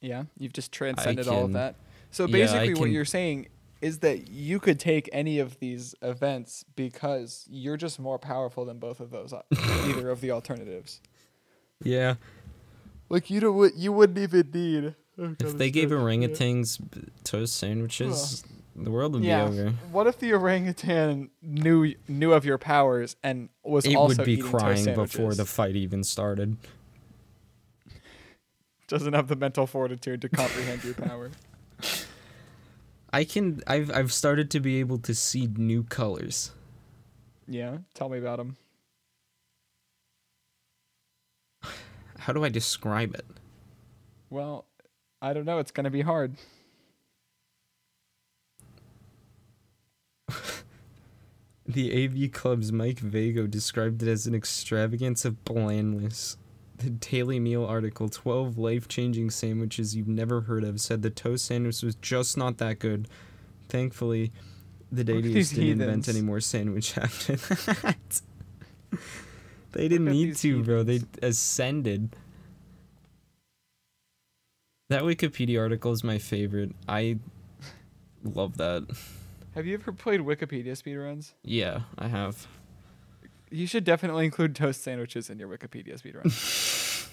Yeah, 0.00 0.24
you've 0.36 0.52
just 0.52 0.72
transcended 0.72 1.28
all 1.28 1.44
of 1.44 1.52
that. 1.52 1.76
So 2.10 2.26
yeah, 2.26 2.32
basically, 2.32 2.74
what 2.74 2.84
can- 2.86 2.92
you're 2.92 3.04
saying 3.04 3.46
is 3.82 3.98
that 3.98 4.30
you 4.30 4.58
could 4.60 4.78
take 4.80 5.10
any 5.12 5.38
of 5.40 5.58
these 5.58 5.94
events 6.00 6.64
because 6.76 7.44
you're 7.50 7.76
just 7.76 7.98
more 7.98 8.18
powerful 8.18 8.64
than 8.64 8.78
both 8.78 9.00
of 9.00 9.10
those, 9.10 9.32
uh, 9.34 9.42
either 9.86 10.08
of 10.08 10.20
the 10.22 10.30
alternatives. 10.30 11.00
Yeah. 11.82 12.14
Like 13.10 13.28
you 13.28 13.40
don't, 13.40 13.74
you 13.74 13.92
wouldn't 13.92 14.18
even 14.18 14.50
need. 14.54 14.94
oh, 15.18 15.34
If 15.40 15.58
they 15.58 15.70
gave 15.70 15.90
orangutans 15.90 16.78
b- 16.78 17.08
toast 17.24 17.56
sandwiches, 17.56 18.44
the 18.76 18.90
world 18.90 19.14
would 19.14 19.24
Yeah. 19.24 19.48
be 19.48 19.58
over. 19.60 19.70
What 19.90 20.06
if 20.06 20.18
the 20.18 20.32
orangutan 20.32 21.30
knew 21.42 21.94
knew 22.08 22.32
of 22.32 22.44
your 22.44 22.58
powers 22.58 23.16
and 23.22 23.48
was 23.64 23.84
It 23.84 23.96
also 23.96 24.18
would 24.18 24.24
be 24.24 24.36
crying 24.38 24.94
before 24.94 25.34
the 25.34 25.44
fight 25.44 25.74
even 25.76 26.04
started. 26.04 26.56
doesn't 28.88 29.12
have 29.14 29.26
the 29.28 29.36
mental 29.36 29.66
fortitude 29.66 30.20
to 30.22 30.28
comprehend 30.28 30.84
your 30.84 30.94
power. 30.94 31.30
I 33.12 33.24
can 33.24 33.60
I've 33.66 33.90
I've 33.90 34.12
started 34.12 34.50
to 34.52 34.60
be 34.60 34.80
able 34.80 34.98
to 34.98 35.14
see 35.14 35.46
new 35.56 35.82
colors. 35.82 36.52
Yeah, 37.46 37.78
tell 37.94 38.08
me 38.08 38.18
about 38.18 38.38
them. 38.38 38.56
How 42.18 42.32
do 42.32 42.44
I 42.44 42.48
describe 42.48 43.14
it? 43.14 43.26
Well, 44.30 44.66
I 45.20 45.32
don't 45.32 45.44
know. 45.44 45.58
It's 45.58 45.72
gonna 45.72 45.90
be 45.90 46.02
hard. 46.02 46.36
The 51.64 52.04
AV 52.04 52.32
Club's 52.32 52.72
Mike 52.72 52.98
Vago 52.98 53.46
described 53.46 54.02
it 54.02 54.08
as 54.08 54.26
an 54.26 54.34
extravagance 54.34 55.24
of 55.24 55.42
blandness. 55.44 56.36
The 56.82 56.90
Daily 56.90 57.38
Meal 57.38 57.64
article, 57.64 58.08
12 58.08 58.58
life 58.58 58.88
changing 58.88 59.30
sandwiches 59.30 59.94
you've 59.94 60.08
never 60.08 60.42
heard 60.42 60.64
of, 60.64 60.80
said 60.80 61.02
the 61.02 61.10
toast 61.10 61.44
sandwich 61.44 61.80
was 61.82 61.94
just 61.96 62.36
not 62.36 62.58
that 62.58 62.80
good. 62.80 63.06
Thankfully, 63.68 64.32
the 64.90 65.04
Dadies 65.04 65.50
didn't 65.50 65.80
invent 65.80 66.08
any 66.08 66.22
more 66.22 66.40
sandwich 66.40 66.98
after 66.98 67.36
that. 67.36 68.20
they 69.72 69.86
didn't 69.86 70.06
need 70.06 70.36
to, 70.36 70.64
bro. 70.64 70.82
They 70.82 71.02
ascended. 71.22 72.16
That 74.88 75.02
Wikipedia 75.02 75.60
article 75.60 75.92
is 75.92 76.02
my 76.02 76.18
favorite. 76.18 76.72
I 76.88 77.18
love 78.24 78.56
that. 78.56 78.86
Have 79.54 79.66
you 79.66 79.74
ever 79.74 79.92
played 79.92 80.20
Wikipedia 80.20 80.72
speedruns? 80.72 81.32
Yeah, 81.44 81.82
I 81.96 82.08
have. 82.08 82.46
You 83.52 83.66
should 83.66 83.84
definitely 83.84 84.24
include 84.24 84.56
toast 84.56 84.82
sandwiches 84.82 85.28
in 85.30 85.38
your 85.38 85.48
Wikipedia 85.48 86.00
speedrun. 86.00 86.30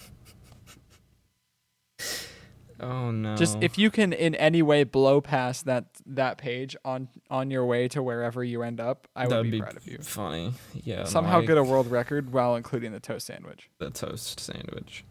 Oh 2.82 3.10
no. 3.10 3.36
Just 3.36 3.58
if 3.62 3.76
you 3.76 3.90
can 3.90 4.14
in 4.14 4.34
any 4.36 4.62
way 4.62 4.84
blow 4.84 5.20
past 5.20 5.66
that 5.66 5.84
that 6.06 6.38
page 6.38 6.74
on 6.82 7.08
on 7.30 7.50
your 7.50 7.66
way 7.66 7.88
to 7.88 8.02
wherever 8.02 8.42
you 8.42 8.62
end 8.62 8.80
up, 8.80 9.06
I 9.14 9.24
would 9.24 9.30
That'd 9.32 9.44
be, 9.44 9.50
be 9.50 9.60
proud 9.60 9.76
of 9.76 9.86
you. 9.86 9.98
funny. 9.98 10.54
Yeah. 10.72 11.04
Somehow 11.04 11.40
I- 11.40 11.44
get 11.44 11.58
a 11.58 11.62
world 11.62 11.90
record 11.90 12.32
while 12.32 12.56
including 12.56 12.92
the 12.92 13.00
toast 13.00 13.26
sandwich. 13.26 13.68
the 13.78 13.90
toast 13.90 14.40
sandwich. 14.40 15.04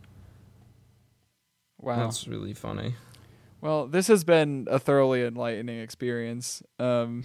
Wow. 1.80 1.98
That's 2.06 2.28
really 2.28 2.54
funny. 2.54 2.96
Well, 3.62 3.86
this 3.88 4.08
has 4.08 4.24
been 4.24 4.68
a 4.70 4.80
thoroughly 4.80 5.24
enlightening 5.24 5.80
experience. 5.80 6.64
Um, 6.80 7.24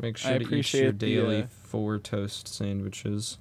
Make 0.00 0.16
I 0.24 0.30
sure 0.30 0.30
to 0.30 0.34
eat 0.36 0.40
your 0.40 0.48
appreciate 0.48 0.98
the, 0.98 1.06
daily 1.06 1.42
uh, 1.42 1.46
four 1.48 1.98
toast 1.98 2.48
sandwiches. 2.48 3.38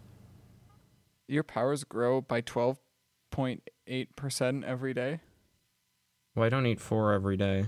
your 1.28 1.44
powers 1.44 1.84
grow 1.84 2.22
by 2.22 2.42
12.8% 2.42 4.64
every 4.64 4.94
day. 4.94 5.20
Well, 6.36 6.46
I 6.46 6.50
don't 6.50 6.66
eat 6.66 6.80
four 6.80 7.14
every 7.14 7.38
day. 7.38 7.66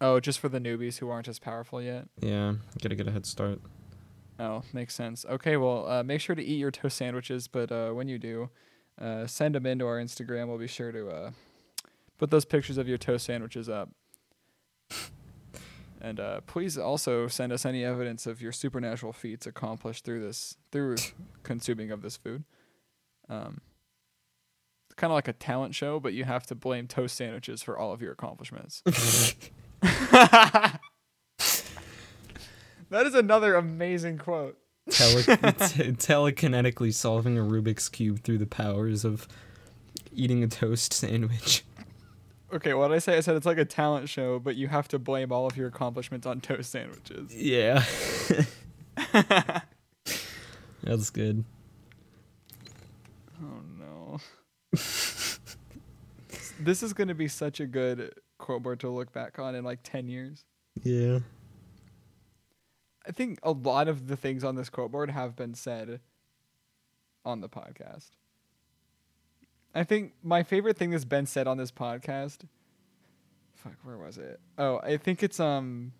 Oh, 0.00 0.20
just 0.20 0.38
for 0.40 0.48
the 0.48 0.60
newbies 0.60 0.98
who 0.98 1.08
aren't 1.10 1.28
as 1.28 1.38
powerful 1.38 1.80
yet. 1.80 2.08
Yeah, 2.20 2.54
gotta 2.82 2.94
get 2.94 3.08
a 3.08 3.12
head 3.12 3.26
start. 3.26 3.60
Oh, 4.38 4.62
makes 4.72 4.94
sense. 4.94 5.24
Okay, 5.28 5.56
well, 5.56 5.88
uh, 5.88 6.02
make 6.02 6.20
sure 6.20 6.34
to 6.34 6.42
eat 6.42 6.56
your 6.56 6.70
toast 6.72 6.96
sandwiches, 6.96 7.46
but 7.48 7.70
uh, 7.70 7.90
when 7.90 8.08
you 8.08 8.18
do, 8.18 8.50
uh, 9.00 9.26
send 9.26 9.54
them 9.54 9.66
into 9.66 9.86
our 9.86 10.00
Instagram. 10.00 10.48
We'll 10.48 10.58
be 10.58 10.66
sure 10.66 10.90
to 10.90 11.08
uh, 11.08 11.30
put 12.18 12.30
those 12.30 12.44
pictures 12.44 12.76
of 12.76 12.88
your 12.88 12.98
toast 12.98 13.24
sandwiches 13.26 13.68
up. 13.68 13.90
And 16.04 16.20
uh, 16.20 16.42
please 16.42 16.76
also 16.76 17.28
send 17.28 17.50
us 17.50 17.64
any 17.64 17.82
evidence 17.82 18.26
of 18.26 18.42
your 18.42 18.52
supernatural 18.52 19.14
feats 19.14 19.46
accomplished 19.46 20.04
through 20.04 20.20
this 20.20 20.58
through 20.70 20.96
consuming 21.42 21.90
of 21.90 22.02
this 22.02 22.18
food. 22.18 22.44
Um, 23.30 23.62
it's 24.86 24.94
kind 24.96 25.10
of 25.10 25.14
like 25.14 25.28
a 25.28 25.32
talent 25.32 25.74
show, 25.74 25.98
but 25.98 26.12
you 26.12 26.24
have 26.24 26.44
to 26.48 26.54
blame 26.54 26.88
toast 26.88 27.16
sandwiches 27.16 27.62
for 27.62 27.78
all 27.78 27.90
of 27.90 28.02
your 28.02 28.12
accomplishments. 28.12 28.82
that 29.80 30.78
is 32.92 33.14
another 33.14 33.54
amazing 33.54 34.18
quote. 34.18 34.58
Tele- 34.90 35.22
t- 35.22 35.32
telekinetically 35.32 36.92
solving 36.92 37.38
a 37.38 37.42
Rubik's 37.42 37.88
cube 37.88 38.22
through 38.22 38.36
the 38.36 38.46
powers 38.46 39.06
of 39.06 39.26
eating 40.12 40.44
a 40.44 40.48
toast 40.48 40.92
sandwich. 40.92 41.64
Okay, 42.54 42.72
what 42.72 42.88
did 42.88 42.94
I 42.94 42.98
say? 43.00 43.16
I 43.16 43.20
said 43.20 43.34
it's 43.34 43.46
like 43.46 43.58
a 43.58 43.64
talent 43.64 44.08
show, 44.08 44.38
but 44.38 44.54
you 44.54 44.68
have 44.68 44.86
to 44.88 44.98
blame 45.00 45.32
all 45.32 45.46
of 45.46 45.56
your 45.56 45.66
accomplishments 45.66 46.24
on 46.24 46.40
toast 46.40 46.70
sandwiches. 46.70 47.34
Yeah. 47.34 47.84
That's 50.84 51.10
good. 51.10 51.44
Oh 53.42 53.60
no. 53.76 54.18
this 56.60 56.82
is 56.84 56.92
going 56.92 57.08
to 57.08 57.14
be 57.14 57.26
such 57.26 57.58
a 57.58 57.66
good 57.66 58.14
quote 58.38 58.62
board 58.62 58.78
to 58.80 58.88
look 58.88 59.12
back 59.12 59.40
on 59.40 59.56
in 59.56 59.64
like 59.64 59.80
10 59.82 60.08
years. 60.08 60.44
Yeah. 60.80 61.18
I 63.04 63.10
think 63.10 63.40
a 63.42 63.50
lot 63.50 63.88
of 63.88 64.06
the 64.06 64.16
things 64.16 64.44
on 64.44 64.54
this 64.54 64.68
quote 64.70 64.92
board 64.92 65.10
have 65.10 65.34
been 65.34 65.54
said 65.54 65.98
on 67.24 67.40
the 67.40 67.48
podcast. 67.48 68.10
I 69.74 69.84
think 69.84 70.12
my 70.22 70.42
favorite 70.42 70.76
thing 70.76 70.90
that's 70.90 71.04
been 71.04 71.26
said 71.26 71.46
on 71.46 71.56
this 71.56 71.72
podcast. 71.72 72.46
Fuck, 73.54 73.74
where 73.82 73.96
was 73.96 74.18
it? 74.18 74.38
Oh, 74.56 74.78
I 74.78 74.96
think 74.98 75.22
it's 75.22 75.40
um. 75.40 75.92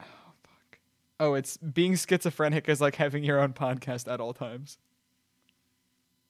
Oh 0.00 0.04
fuck. 0.42 0.78
Oh, 1.20 1.34
it's 1.34 1.56
being 1.58 1.94
schizophrenic 1.96 2.68
is 2.68 2.80
like 2.80 2.96
having 2.96 3.22
your 3.22 3.40
own 3.40 3.52
podcast 3.52 4.12
at 4.12 4.20
all 4.20 4.32
times. 4.32 4.78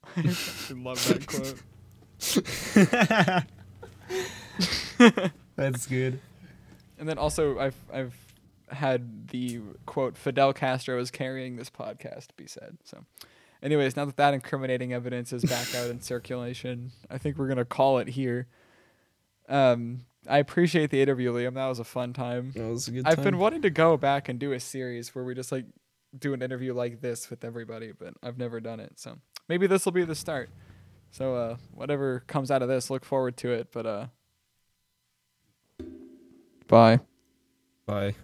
I 0.17 0.37
love 0.75 1.03
that 1.09 1.27
quote. 1.27 1.63
That's 5.57 5.87
good. 5.87 6.21
And 6.99 7.09
then 7.09 7.19
also 7.19 7.59
I've 7.59 7.77
I've 7.93 8.17
had 8.71 9.29
the 9.29 9.61
quote 9.87 10.17
Fidel 10.17 10.53
Castro 10.53 10.99
is 11.01 11.11
carrying 11.11 11.57
this 11.57 11.71
podcast 11.71 12.29
be 12.37 12.47
said. 12.47 12.79
So 12.85 13.05
anyways, 13.63 13.97
now 13.97 14.05
that 14.05 14.17
that 14.17 14.35
incriminating 14.35 14.93
evidence 14.93 15.33
is 15.33 15.45
back 15.45 15.75
out 15.75 15.91
in 15.91 16.01
circulation, 16.01 16.93
I 17.11 17.19
think 17.19 17.39
we're 17.39 17.49
going 17.49 17.59
to 17.59 17.65
call 17.65 17.99
it 17.99 18.09
here. 18.09 18.47
Um 19.49 20.01
I 20.29 20.39
appreciate 20.39 20.91
the 20.91 21.01
interview, 21.01 21.33
Liam. 21.33 21.55
That 21.55 21.69
was 21.69 21.79
a 21.79 21.85
fun 21.85 22.13
time. 22.13 22.53
That 22.55 22.69
was 22.69 22.89
a 22.89 22.91
good 22.91 23.07
I've 23.07 23.23
been 23.23 23.39
wanting 23.39 23.63
to 23.63 23.71
go 23.71 23.97
back 23.97 24.29
and 24.29 24.39
do 24.39 24.53
a 24.53 24.61
series 24.61 25.15
where 25.15 25.25
we 25.25 25.35
just 25.35 25.51
like 25.51 25.65
do 26.19 26.35
an 26.35 26.43
interview 26.43 26.75
like 26.75 27.01
this 27.01 27.31
with 27.31 27.45
everybody, 27.45 27.93
but 27.93 28.15
I've 28.23 28.37
never 28.37 28.61
done 28.61 28.81
it. 28.81 28.93
So 28.97 29.19
maybe 29.49 29.67
this 29.67 29.85
will 29.85 29.93
be 29.93 30.05
the 30.05 30.15
start. 30.15 30.51
So 31.11 31.35
uh 31.35 31.57
whatever 31.73 32.21
comes 32.27 32.51
out 32.51 32.63
of 32.63 32.69
this, 32.69 32.91
look 32.91 33.05
forward 33.05 33.37
to 33.39 33.53
it, 33.53 33.69
but 33.73 33.87
uh 33.87 34.07
Bye. 36.67 37.01
Bye. 37.87 38.15